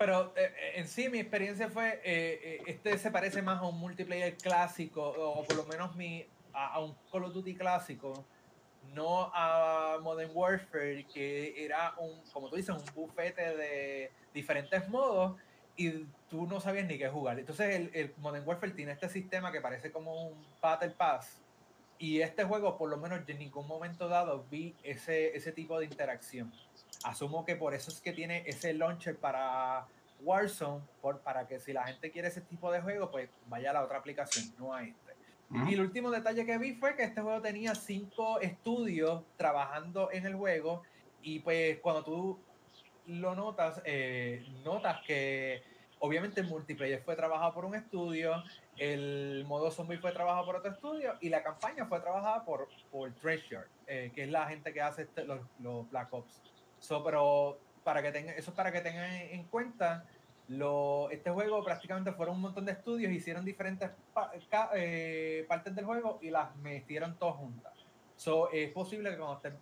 Pero 0.00 0.32
eh, 0.34 0.54
eh, 0.56 0.72
en 0.76 0.88
sí 0.88 1.10
mi 1.10 1.18
experiencia 1.18 1.68
fue, 1.68 2.00
eh, 2.02 2.62
este 2.66 2.96
se 2.96 3.10
parece 3.10 3.42
más 3.42 3.60
a 3.60 3.66
un 3.66 3.78
multiplayer 3.78 4.34
clásico, 4.34 5.02
o 5.02 5.44
por 5.44 5.56
lo 5.56 5.66
menos 5.66 5.94
mi, 5.94 6.24
a, 6.54 6.80
un 6.80 6.96
Call 7.12 7.24
of 7.24 7.34
Duty 7.34 7.54
clásico, 7.54 8.24
no 8.94 9.30
a 9.34 9.98
Modern 10.00 10.30
Warfare, 10.32 11.04
que 11.12 11.62
era 11.62 11.92
un, 11.98 12.18
como 12.32 12.48
tú 12.48 12.56
dices, 12.56 12.74
un 12.74 12.82
bufete 12.94 13.54
de 13.54 14.10
diferentes 14.32 14.88
modos 14.88 15.38
y 15.76 16.06
tú 16.30 16.46
no 16.46 16.62
sabías 16.62 16.86
ni 16.86 16.96
qué 16.96 17.10
jugar. 17.10 17.38
Entonces 17.38 17.76
el, 17.76 17.90
el 17.92 18.14
Modern 18.16 18.48
Warfare 18.48 18.72
tiene 18.72 18.92
este 18.92 19.10
sistema 19.10 19.52
que 19.52 19.60
parece 19.60 19.92
como 19.92 20.28
un 20.28 20.46
Battle 20.62 20.92
Pass. 20.96 21.42
Y 21.98 22.22
este 22.22 22.44
juego, 22.44 22.78
por 22.78 22.88
lo 22.88 22.96
menos, 22.96 23.20
en 23.28 23.38
ningún 23.38 23.66
momento 23.66 24.08
dado 24.08 24.46
vi 24.50 24.74
ese, 24.82 25.36
ese 25.36 25.52
tipo 25.52 25.78
de 25.78 25.84
interacción. 25.84 26.50
Asumo 27.04 27.44
que 27.44 27.56
por 27.56 27.74
eso 27.74 27.90
es 27.90 28.00
que 28.00 28.12
tiene 28.12 28.42
ese 28.46 28.74
launcher 28.74 29.16
para 29.16 29.86
Warzone, 30.22 30.82
por, 31.00 31.20
para 31.20 31.46
que 31.46 31.58
si 31.58 31.72
la 31.72 31.86
gente 31.86 32.10
quiere 32.10 32.28
ese 32.28 32.42
tipo 32.42 32.70
de 32.70 32.80
juego, 32.80 33.10
pues 33.10 33.30
vaya 33.46 33.70
a 33.70 33.74
la 33.74 33.84
otra 33.84 33.98
aplicación, 33.98 34.54
no 34.58 34.74
a 34.74 34.82
este. 34.82 35.10
Y 35.66 35.74
el 35.74 35.80
último 35.80 36.12
detalle 36.12 36.46
que 36.46 36.58
vi 36.58 36.74
fue 36.74 36.94
que 36.94 37.02
este 37.02 37.20
juego 37.20 37.40
tenía 37.40 37.74
cinco 37.74 38.38
estudios 38.40 39.24
trabajando 39.36 40.08
en 40.12 40.24
el 40.24 40.36
juego 40.36 40.82
y 41.22 41.40
pues 41.40 41.78
cuando 41.80 42.04
tú 42.04 42.38
lo 43.06 43.34
notas, 43.34 43.82
eh, 43.84 44.46
notas 44.64 45.00
que 45.04 45.62
obviamente 45.98 46.40
el 46.40 46.46
multiplayer 46.46 47.02
fue 47.02 47.16
trabajado 47.16 47.52
por 47.52 47.64
un 47.64 47.74
estudio, 47.74 48.42
el 48.76 49.44
modo 49.46 49.70
zombie 49.70 49.98
fue 49.98 50.12
trabajado 50.12 50.46
por 50.46 50.56
otro 50.56 50.70
estudio 50.70 51.16
y 51.20 51.28
la 51.28 51.42
campaña 51.42 51.84
fue 51.86 52.00
trabajada 52.00 52.44
por, 52.44 52.68
por 52.90 53.12
Treasure, 53.14 53.66
eh, 53.86 54.12
que 54.14 54.24
es 54.24 54.30
la 54.30 54.46
gente 54.46 54.72
que 54.72 54.80
hace 54.80 55.02
este, 55.02 55.24
los, 55.24 55.40
los, 55.58 55.90
Black 55.90 56.12
Ops. 56.12 56.42
So, 56.80 57.04
pero 57.04 57.58
para 57.84 58.02
que 58.02 58.10
tengan, 58.10 58.34
eso 58.36 58.50
es 58.50 58.56
para 58.56 58.72
que 58.72 58.80
tengan 58.80 59.10
en 59.12 59.44
cuenta 59.44 60.04
lo, 60.48 61.08
este 61.10 61.30
juego 61.30 61.62
prácticamente 61.62 62.12
fueron 62.12 62.34
un 62.34 62.40
montón 62.42 62.64
de 62.64 62.72
estudios, 62.72 63.12
hicieron 63.12 63.44
diferentes 63.44 63.90
eh, 64.74 65.44
partes 65.48 65.74
del 65.76 65.84
juego 65.84 66.18
y 66.20 66.30
las 66.30 66.56
metieron 66.56 67.16
todas 67.16 67.36
juntas. 67.36 67.72
So, 68.16 68.50
es 68.50 68.70
posible 68.72 69.10
que 69.10 69.16
cuando 69.16 69.36
estés 69.36 69.54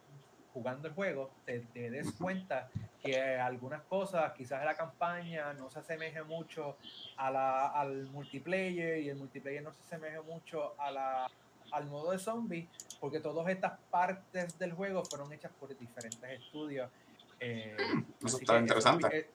jugando 0.54 0.88
el 0.88 0.94
juego 0.94 1.30
te, 1.44 1.60
des 1.74 2.12
cuenta 2.12 2.68
que 3.02 3.20
algunas 3.36 3.82
cosas, 3.82 4.32
quizás 4.32 4.64
la 4.64 4.74
campaña 4.74 5.52
no 5.52 5.70
se 5.70 5.80
asemeje 5.80 6.22
mucho 6.22 6.76
a 7.16 7.30
la, 7.30 7.66
al 7.68 8.06
multiplayer 8.06 8.98
y 8.98 9.10
el 9.10 9.16
multiplayer 9.16 9.62
no 9.62 9.72
se 9.72 9.80
asemeje 9.82 10.20
mucho 10.22 10.74
a 10.80 10.90
la, 10.90 11.30
al 11.70 11.86
modo 11.86 12.12
de 12.12 12.18
zombie, 12.18 12.66
porque 12.98 13.20
todas 13.20 13.46
estas 13.48 13.78
partes 13.90 14.58
del 14.58 14.72
juego 14.72 15.04
fueron 15.04 15.32
hechas 15.32 15.52
por 15.60 15.76
diferentes 15.76 16.30
estudios. 16.30 16.90
Eh, 17.40 17.76
eso 18.24 18.38
está 18.38 18.58
interesante. 18.58 19.28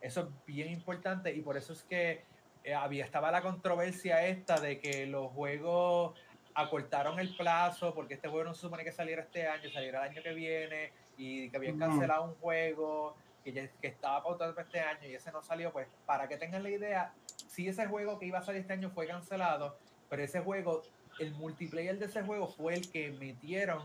Eso 0.00 0.20
es 0.20 0.26
bien 0.46 0.72
importante 0.72 1.32
y 1.32 1.40
por 1.42 1.56
eso 1.56 1.72
es 1.72 1.84
que 1.84 2.24
eh, 2.64 2.74
había, 2.74 3.04
estaba 3.04 3.30
la 3.30 3.42
controversia 3.42 4.26
esta 4.26 4.60
de 4.60 4.80
que 4.80 5.06
los 5.06 5.30
juegos 5.32 6.18
acortaron 6.54 7.18
el 7.18 7.34
plazo 7.36 7.94
porque 7.94 8.14
este 8.14 8.28
juego 8.28 8.44
no 8.44 8.54
se 8.54 8.62
supone 8.62 8.84
que 8.84 8.92
saliera 8.92 9.22
este 9.22 9.46
año, 9.46 9.70
saliera 9.70 10.04
el 10.04 10.10
año 10.10 10.22
que 10.22 10.34
viene 10.34 10.92
y 11.16 11.50
que 11.50 11.56
habían 11.56 11.78
cancelado 11.78 12.24
un 12.24 12.34
juego 12.34 13.14
que, 13.44 13.70
que 13.80 13.86
estaba 13.88 14.22
pautado 14.22 14.54
para 14.54 14.66
este 14.66 14.80
año 14.80 15.08
y 15.08 15.14
ese 15.14 15.30
no 15.32 15.42
salió, 15.42 15.72
pues 15.72 15.88
para 16.04 16.28
que 16.28 16.36
tengan 16.36 16.62
la 16.62 16.70
idea, 16.70 17.12
si 17.48 17.68
ese 17.68 17.86
juego 17.86 18.18
que 18.18 18.26
iba 18.26 18.38
a 18.38 18.42
salir 18.42 18.62
este 18.62 18.72
año 18.72 18.90
fue 18.90 19.06
cancelado, 19.06 19.76
pero 20.08 20.22
ese 20.22 20.40
juego, 20.40 20.82
el 21.18 21.32
multiplayer 21.32 21.98
de 21.98 22.06
ese 22.06 22.22
juego 22.22 22.48
fue 22.48 22.74
el 22.74 22.90
que 22.90 23.12
metieron 23.12 23.82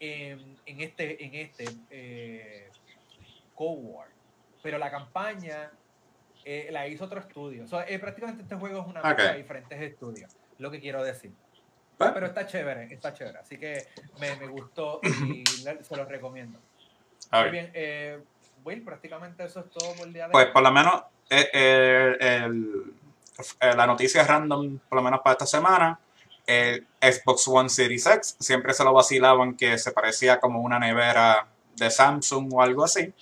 en, 0.00 0.56
en 0.66 0.80
este, 0.80 1.24
en 1.24 1.34
este 1.34 1.64
eh, 1.90 2.68
Cold 3.56 3.80
War 3.82 4.16
pero 4.66 4.78
la 4.78 4.90
campaña 4.90 5.70
eh, 6.44 6.70
la 6.72 6.88
hizo 6.88 7.04
otro 7.04 7.20
estudio. 7.20 7.66
Eh, 7.86 8.00
prácticamente 8.00 8.42
este 8.42 8.56
juego 8.56 8.80
es 8.80 8.86
una 8.88 9.00
mezcla 9.00 9.30
de 9.30 9.38
diferentes 9.38 9.80
estudios, 9.80 10.36
lo 10.58 10.72
que 10.72 10.80
quiero 10.80 11.04
decir. 11.04 11.30
Pero 11.96 12.26
está 12.26 12.48
chévere, 12.48 12.92
está 12.92 13.14
chévere. 13.14 13.38
Así 13.38 13.58
que 13.58 13.86
me, 14.18 14.34
me 14.34 14.48
gustó 14.48 14.98
y 15.04 15.44
se 15.46 15.96
lo 15.96 16.04
recomiendo. 16.04 16.58
Muy 17.30 17.50
bien, 17.50 17.70
eh, 17.74 18.18
Will, 18.64 18.82
prácticamente 18.82 19.44
eso 19.44 19.60
es 19.60 19.70
todo 19.70 19.94
por 19.94 20.08
el 20.08 20.12
día 20.12 20.26
de 20.26 20.32
Pues 20.32 20.46
por 20.46 20.64
lo 20.64 20.72
menos 20.72 21.04
la 23.60 23.86
noticia 23.86 24.22
es 24.22 24.26
random, 24.26 24.80
por 24.88 24.96
lo 24.96 25.02
menos 25.02 25.20
para 25.20 25.34
esta 25.34 25.46
semana. 25.46 25.96
El 26.44 26.84
Xbox 27.00 27.46
One 27.46 27.68
Series 27.68 28.04
X 28.04 28.36
siempre 28.40 28.74
se 28.74 28.82
lo 28.82 28.92
vacilaban 28.92 29.56
que 29.56 29.78
se 29.78 29.92
parecía 29.92 30.40
como 30.40 30.60
una 30.60 30.80
nevera 30.80 31.46
de 31.76 31.90
Samsung 31.90 32.52
o 32.52 32.62
algo 32.62 32.84
así. 32.84 33.12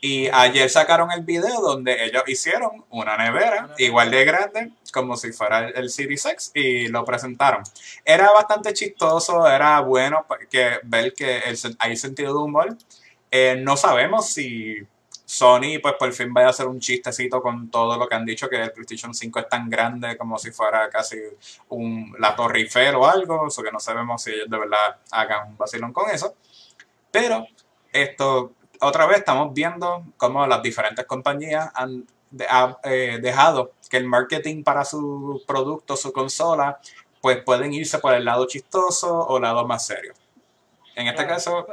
Y 0.00 0.28
ayer 0.28 0.70
sacaron 0.70 1.10
el 1.10 1.22
video 1.22 1.60
donde 1.60 2.04
ellos 2.04 2.22
hicieron 2.28 2.84
una 2.90 3.16
nevera 3.16 3.74
igual 3.78 4.10
de 4.10 4.24
grande 4.24 4.72
como 4.92 5.16
si 5.16 5.32
fuera 5.32 5.68
el, 5.68 5.90
Series 5.90 6.24
X 6.24 6.52
y 6.54 6.88
lo 6.88 7.04
presentaron. 7.04 7.62
Era 8.04 8.30
bastante 8.30 8.72
chistoso, 8.72 9.46
era 9.46 9.80
bueno 9.80 10.24
que, 10.50 10.78
ver 10.84 11.12
que 11.14 11.42
hay 11.78 11.96
sentido 11.96 12.32
de 12.32 12.38
humor. 12.38 12.76
Eh, 13.30 13.60
no 13.60 13.76
sabemos 13.76 14.30
si 14.30 14.76
Sony 15.24 15.78
pues 15.82 15.94
por 15.98 16.10
fin 16.12 16.32
vaya 16.32 16.46
a 16.46 16.50
hacer 16.50 16.66
un 16.66 16.80
chistecito 16.80 17.42
con 17.42 17.70
todo 17.70 17.98
lo 17.98 18.08
que 18.08 18.14
han 18.14 18.24
dicho 18.24 18.48
que 18.48 18.62
el 18.62 18.72
PlayStation 18.72 19.12
5 19.12 19.40
es 19.40 19.48
tan 19.48 19.68
grande 19.68 20.16
como 20.16 20.38
si 20.38 20.52
fuera 20.52 20.88
casi 20.88 21.18
un, 21.68 22.14
la 22.18 22.34
Torre 22.34 22.60
Eiffel 22.60 22.94
o 22.94 23.06
algo, 23.06 23.48
eso 23.48 23.62
que 23.62 23.70
no 23.70 23.78
sabemos 23.78 24.22
si 24.22 24.30
ellos 24.30 24.48
de 24.48 24.58
verdad 24.58 24.96
hagan 25.10 25.48
un 25.48 25.56
vacilón 25.58 25.92
con 25.92 26.08
eso. 26.08 26.34
Pero 27.10 27.46
esto 28.02 28.52
otra 28.80 29.06
vez 29.06 29.18
estamos 29.18 29.52
viendo 29.52 30.04
cómo 30.16 30.46
las 30.46 30.62
diferentes 30.62 31.04
compañías 31.06 31.70
han 31.74 32.06
eh, 32.84 33.18
dejado 33.20 33.72
que 33.88 33.96
el 33.96 34.06
marketing 34.06 34.62
para 34.62 34.84
su 34.84 35.42
producto, 35.46 35.96
su 35.96 36.12
consola, 36.12 36.78
pues 37.20 37.42
pueden 37.42 37.72
irse 37.72 37.98
por 37.98 38.14
el 38.14 38.24
lado 38.24 38.46
chistoso 38.46 39.18
o 39.18 39.36
el 39.36 39.42
lado 39.42 39.66
más 39.66 39.86
serio. 39.86 40.12
En 40.94 41.08
este 41.08 41.26
caso, 41.26 41.66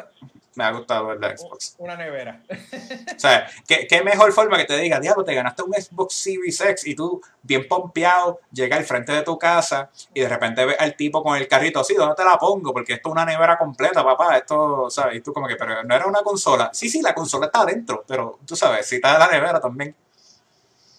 me 0.56 0.64
ha 0.64 0.72
gustado 0.72 1.16
de 1.16 1.38
Xbox. 1.38 1.76
Una 1.78 1.96
nevera. 1.96 2.42
o 2.50 3.20
sea, 3.20 3.48
¿qué, 3.68 3.88
qué, 3.88 4.02
mejor 4.04 4.32
forma 4.32 4.58
que 4.58 4.66
te 4.66 4.78
diga, 4.78 5.00
diablo, 5.00 5.24
te 5.24 5.34
ganaste 5.34 5.64
un 5.64 5.74
Xbox 5.74 6.14
Series 6.16 6.60
X 6.62 6.88
y 6.88 6.96
tú, 6.96 7.22
bien 7.44 7.68
pompeado, 7.68 8.40
llega 8.52 8.78
al 8.78 8.86
frente 8.86 9.12
de 9.12 9.22
tu 9.22 9.38
casa 9.38 9.90
y 10.14 10.22
de 10.22 10.30
repente 10.30 10.66
ves 10.66 10.78
al 10.80 10.96
tipo 10.96 11.22
con 11.22 11.38
el 11.38 11.48
carrito 11.48 11.82
así, 11.82 11.94
¿dónde 11.94 12.16
te 12.16 12.24
la 12.24 12.38
pongo? 12.38 12.74
Porque 12.74 12.94
esto 12.94 13.10
es 13.10 13.12
una 13.12 13.26
nevera 13.26 13.58
completa, 13.58 14.04
papá. 14.04 14.38
Esto, 14.38 14.90
¿sabes? 14.90 15.18
Y 15.18 15.22
tú 15.22 15.34
como 15.34 15.48
que, 15.48 15.56
pero 15.56 15.84
no 15.84 15.96
era 15.96 16.06
una 16.08 16.22
consola. 16.22 16.70
Sí, 16.74 16.90
sí, 16.90 17.02
la 17.02 17.14
consola 17.14 17.48
está 17.48 17.62
adentro, 17.62 18.04
pero 18.08 18.40
tú 18.46 18.56
sabes, 18.56 18.88
si 18.88 18.96
está 18.96 19.14
en 19.14 19.20
la 19.20 19.28
nevera 19.28 19.60
también. 19.60 19.96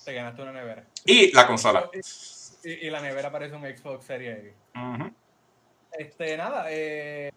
Te 0.04 0.12
ganaste 0.12 0.42
una 0.42 0.52
nevera. 0.52 0.84
Y 1.04 1.32
la 1.32 1.46
consola. 1.46 1.90
Y, 2.62 2.90
la 2.90 3.00
nevera 3.00 3.30
parece 3.30 3.54
un 3.54 3.62
Xbox 3.62 4.04
Series 4.04 4.38
X. 4.38 4.52
Este, 5.98 6.36
nada, 6.36 6.66
eh 6.68 7.32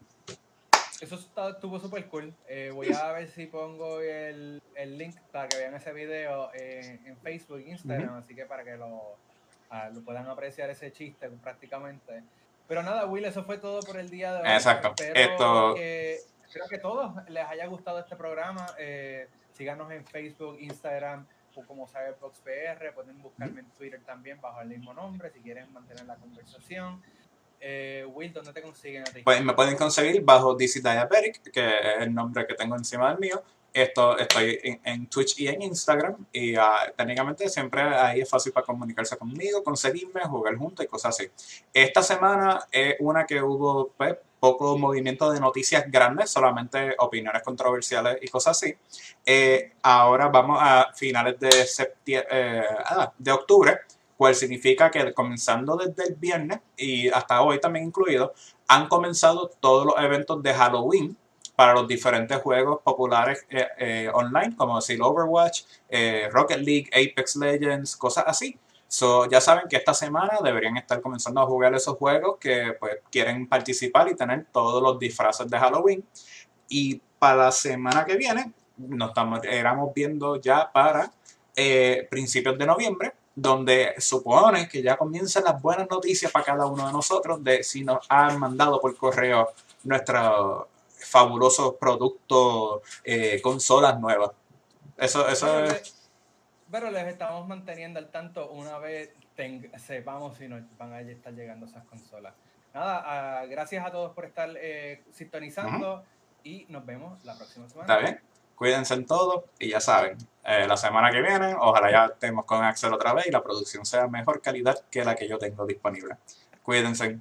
eso 1.02 1.16
estuvo 1.16 1.80
súper 1.80 2.08
cool. 2.08 2.34
Eh, 2.48 2.72
voy 2.74 2.92
a 2.92 3.12
ver 3.14 3.30
si 3.30 3.46
pongo 3.46 4.02
el, 4.02 4.62
el, 4.76 4.98
link 4.98 5.16
para 5.32 5.48
que 5.48 5.58
vean 5.58 5.74
ese 5.74 5.94
video 5.94 6.52
en, 6.54 7.18
Facebook 7.18 7.60
e 7.60 7.70
Instagram, 7.70 8.16
así 8.16 8.36
que 8.36 8.46
para 8.46 8.64
que 8.64 8.76
lo, 8.76 9.16
ah, 9.70 9.90
lo, 9.94 10.02
puedan 10.02 10.28
apreciar 10.28 10.70
ese 10.70 10.92
chiste 10.92 11.30
prácticamente. 11.30 12.24
Pero 12.68 12.84
nada, 12.84 13.06
Will, 13.06 13.26
eso 13.26 13.44
fue 13.44 13.58
todo 13.58 13.80
por 13.82 13.98
el 13.98 14.10
día 14.10 14.34
de 14.34 14.42
hoy. 14.42 14.48
Exacto. 14.48 14.94
Espero, 14.98 15.74
que, 15.74 16.20
espero 16.46 16.68
que 16.68 16.76
a 16.76 16.82
todos 16.82 17.30
les 17.30 17.46
haya 17.46 17.66
gustado 17.68 18.00
este 18.00 18.16
programa. 18.16 18.66
Eh, 18.78 19.28
síganos 19.54 19.92
en 19.92 20.06
Facebook, 20.06 20.58
Instagram 20.60 21.26
o 21.56 21.64
como 21.64 21.88
Cyberbox 21.88 22.40
PR. 22.42 22.94
Pueden 22.94 23.22
buscarme 23.22 23.62
en 23.62 23.70
Twitter 23.72 24.02
también 24.06 24.40
bajo 24.42 24.62
el 24.62 24.68
mismo 24.68 24.94
nombre 24.94 25.32
si 25.32 25.40
quieren 25.40 25.72
mantener 25.74 26.06
la 26.06 26.16
conversación. 26.18 27.02
Eh, 27.62 28.06
Will, 28.14 28.32
¿dónde 28.32 28.54
te 28.54 28.62
consiguen 28.62 29.02
a 29.02 29.06
ti? 29.06 29.22
Pues 29.24 29.44
me 29.44 29.54
pueden 29.54 29.76
conseguir 29.76 30.22
bajo 30.24 30.56
DC 30.56 30.80
Diabetic, 30.82 31.52
que 31.52 31.68
es 31.68 32.02
el 32.02 32.14
nombre 32.14 32.48
que 32.48 32.54
tengo 32.54 32.76
encima 32.76 33.10
del 33.10 33.20
mío. 33.20 33.44
Esto, 33.72 34.18
estoy 34.18 34.80
en, 34.84 35.08
Twitch 35.08 35.40
y 35.40 35.48
en 35.48 35.62
Instagram 35.62 36.26
y 36.32 36.58
uh, 36.58 36.62
técnicamente 36.98 37.48
siempre 37.50 37.82
ahí 37.82 38.22
es 38.22 38.30
fácil 38.30 38.52
para 38.52 38.66
comunicarse 38.66 39.16
conmigo, 39.16 39.64
conseguirme, 39.64 40.22
jugar 40.22 40.56
juntos 40.56 40.86
y 40.86 40.88
cosas 40.88 41.16
así. 41.16 41.30
Esta 41.72 42.02
semana 42.02 42.68
es 42.72 42.96
una 43.00 43.26
que 43.28 43.42
hubo 43.42 43.90
pues, 43.96 44.18
poco 44.40 44.76
movimiento 44.78 45.32
de 45.32 45.40
noticias 45.40 45.84
grandes, 45.92 46.32
solamente 46.32 46.96
opiniones 46.98 47.44
controversiales 47.44 48.18
y 48.22 48.28
cosas 48.30 48.58
así. 48.58 48.76
Eh, 49.24 49.74
ahora 49.84 50.30
vamos 50.30 50.58
a 50.60 50.92
finales 50.96 51.40
de, 51.40 51.68
eh, 52.08 52.64
ah, 52.86 53.14
de 53.18 53.32
octubre 53.32 53.80
cual 54.20 54.36
significa 54.36 54.92
que 54.92 55.14
comenzando 55.14 55.78
desde 55.78 56.10
el 56.10 56.16
viernes 56.16 56.60
y 56.76 57.08
hasta 57.08 57.42
hoy 57.42 57.58
también 57.62 57.86
incluido, 57.86 58.34
han 58.68 58.90
comenzado 58.90 59.50
todos 59.62 59.86
los 59.86 59.96
eventos 59.98 60.44
de 60.44 60.54
Halloween 60.54 61.16
para 61.56 61.74
los 61.74 61.88
diferentes 61.88 62.38
juegos 62.42 62.82
populares 62.84 63.46
eh, 63.50 63.66
eh, 63.78 64.12
online, 64.14 64.58
como 64.58 64.76
decir 64.76 65.02
Overwatch, 65.02 65.62
eh, 65.88 66.28
Rocket 66.34 66.58
League, 66.58 66.90
Apex 66.92 67.38
Legends, 67.38 67.96
cosas 67.96 68.26
así. 68.28 68.60
So, 68.90 69.30
ya 69.30 69.40
saben 69.40 69.70
que 69.70 69.78
esta 69.78 69.94
semana 69.94 70.40
deberían 70.44 70.76
estar 70.76 71.00
comenzando 71.00 71.40
a 71.40 71.46
jugar 71.46 71.74
esos 71.74 71.96
juegos 71.96 72.40
que 72.42 72.74
pues, 72.78 72.98
quieren 73.10 73.48
participar 73.48 74.10
y 74.10 74.16
tener 74.18 74.48
todos 74.52 74.84
los 74.84 75.00
disfraces 75.00 75.50
de 75.50 75.58
Halloween. 75.58 76.04
Y 76.68 77.02
para 77.18 77.46
la 77.46 77.52
semana 77.54 78.04
que 78.04 78.18
viene, 78.18 78.52
nos 78.76 79.10
estamos, 79.12 79.40
éramos 79.46 79.94
viendo 79.94 80.36
ya 80.42 80.70
para 80.70 81.10
principios 82.10 82.58
de 82.58 82.66
noviembre, 82.66 83.14
donde 83.42 83.96
supone 84.00 84.68
que 84.68 84.82
ya 84.82 84.98
comienzan 84.98 85.44
las 85.44 85.62
buenas 85.62 85.88
noticias 85.90 86.32
para 86.32 86.46
cada 86.46 86.66
uno 86.66 86.88
de 86.88 86.94
nosotros 86.94 87.44
de 87.44 87.64
si 87.64 87.84
nos 87.84 88.06
han 88.10 88.40
mandado 88.40 88.80
por 88.80 88.96
correo 88.98 89.50
nuestros 89.84 90.66
fabulosos 90.88 91.76
productos, 91.76 92.82
eh, 93.04 93.40
consolas 93.42 94.00
nuevas. 94.00 94.32
Eso, 94.98 95.28
eso 95.30 95.46
Pero, 95.48 95.66
es... 95.66 95.74
le- 95.74 96.00
pero 96.72 96.92
les 96.92 97.08
estamos 97.08 97.48
manteniendo 97.48 98.00
al 98.00 98.10
tanto 98.12 98.50
una 98.52 98.78
vez 98.78 99.12
sepamos 99.78 100.38
si 100.38 100.48
nos 100.50 100.62
van 100.78 100.92
a 100.94 101.00
estar 101.02 101.34
llegando 101.34 101.66
esas 101.66 101.86
consolas. 101.86 102.34
Nada, 102.74 103.04
ah, 103.40 103.46
gracias 103.46 103.86
a 103.86 103.90
todos 103.92 104.12
por 104.14 104.26
estar 104.26 104.50
eh, 104.58 105.02
sintonizando 105.12 106.04
y 106.44 106.66
nos 106.68 106.86
vemos 106.86 107.24
la 107.24 107.36
próxima 107.38 107.68
semana. 107.70 107.94
¿Está 107.94 108.06
bien? 108.06 108.29
Cuídense 108.60 108.94
en 108.94 109.06
todo 109.06 109.46
y 109.58 109.70
ya 109.70 109.80
saben, 109.80 110.18
eh, 110.44 110.68
la 110.68 110.76
semana 110.76 111.10
que 111.12 111.22
viene, 111.22 111.56
ojalá 111.58 111.90
ya 111.90 112.06
estemos 112.08 112.44
con 112.44 112.62
Axel 112.62 112.92
otra 112.92 113.14
vez 113.14 113.28
y 113.28 113.32
la 113.32 113.42
producción 113.42 113.86
sea 113.86 114.10
mejor 114.10 114.42
calidad 114.42 114.84
que 114.92 115.06
la 115.06 115.16
que 115.16 115.30
yo 115.30 115.38
tengo 115.38 115.66
disponible. 115.66 116.18
Cuídense. 116.62 117.20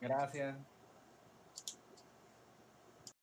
Gracias. 0.00 0.56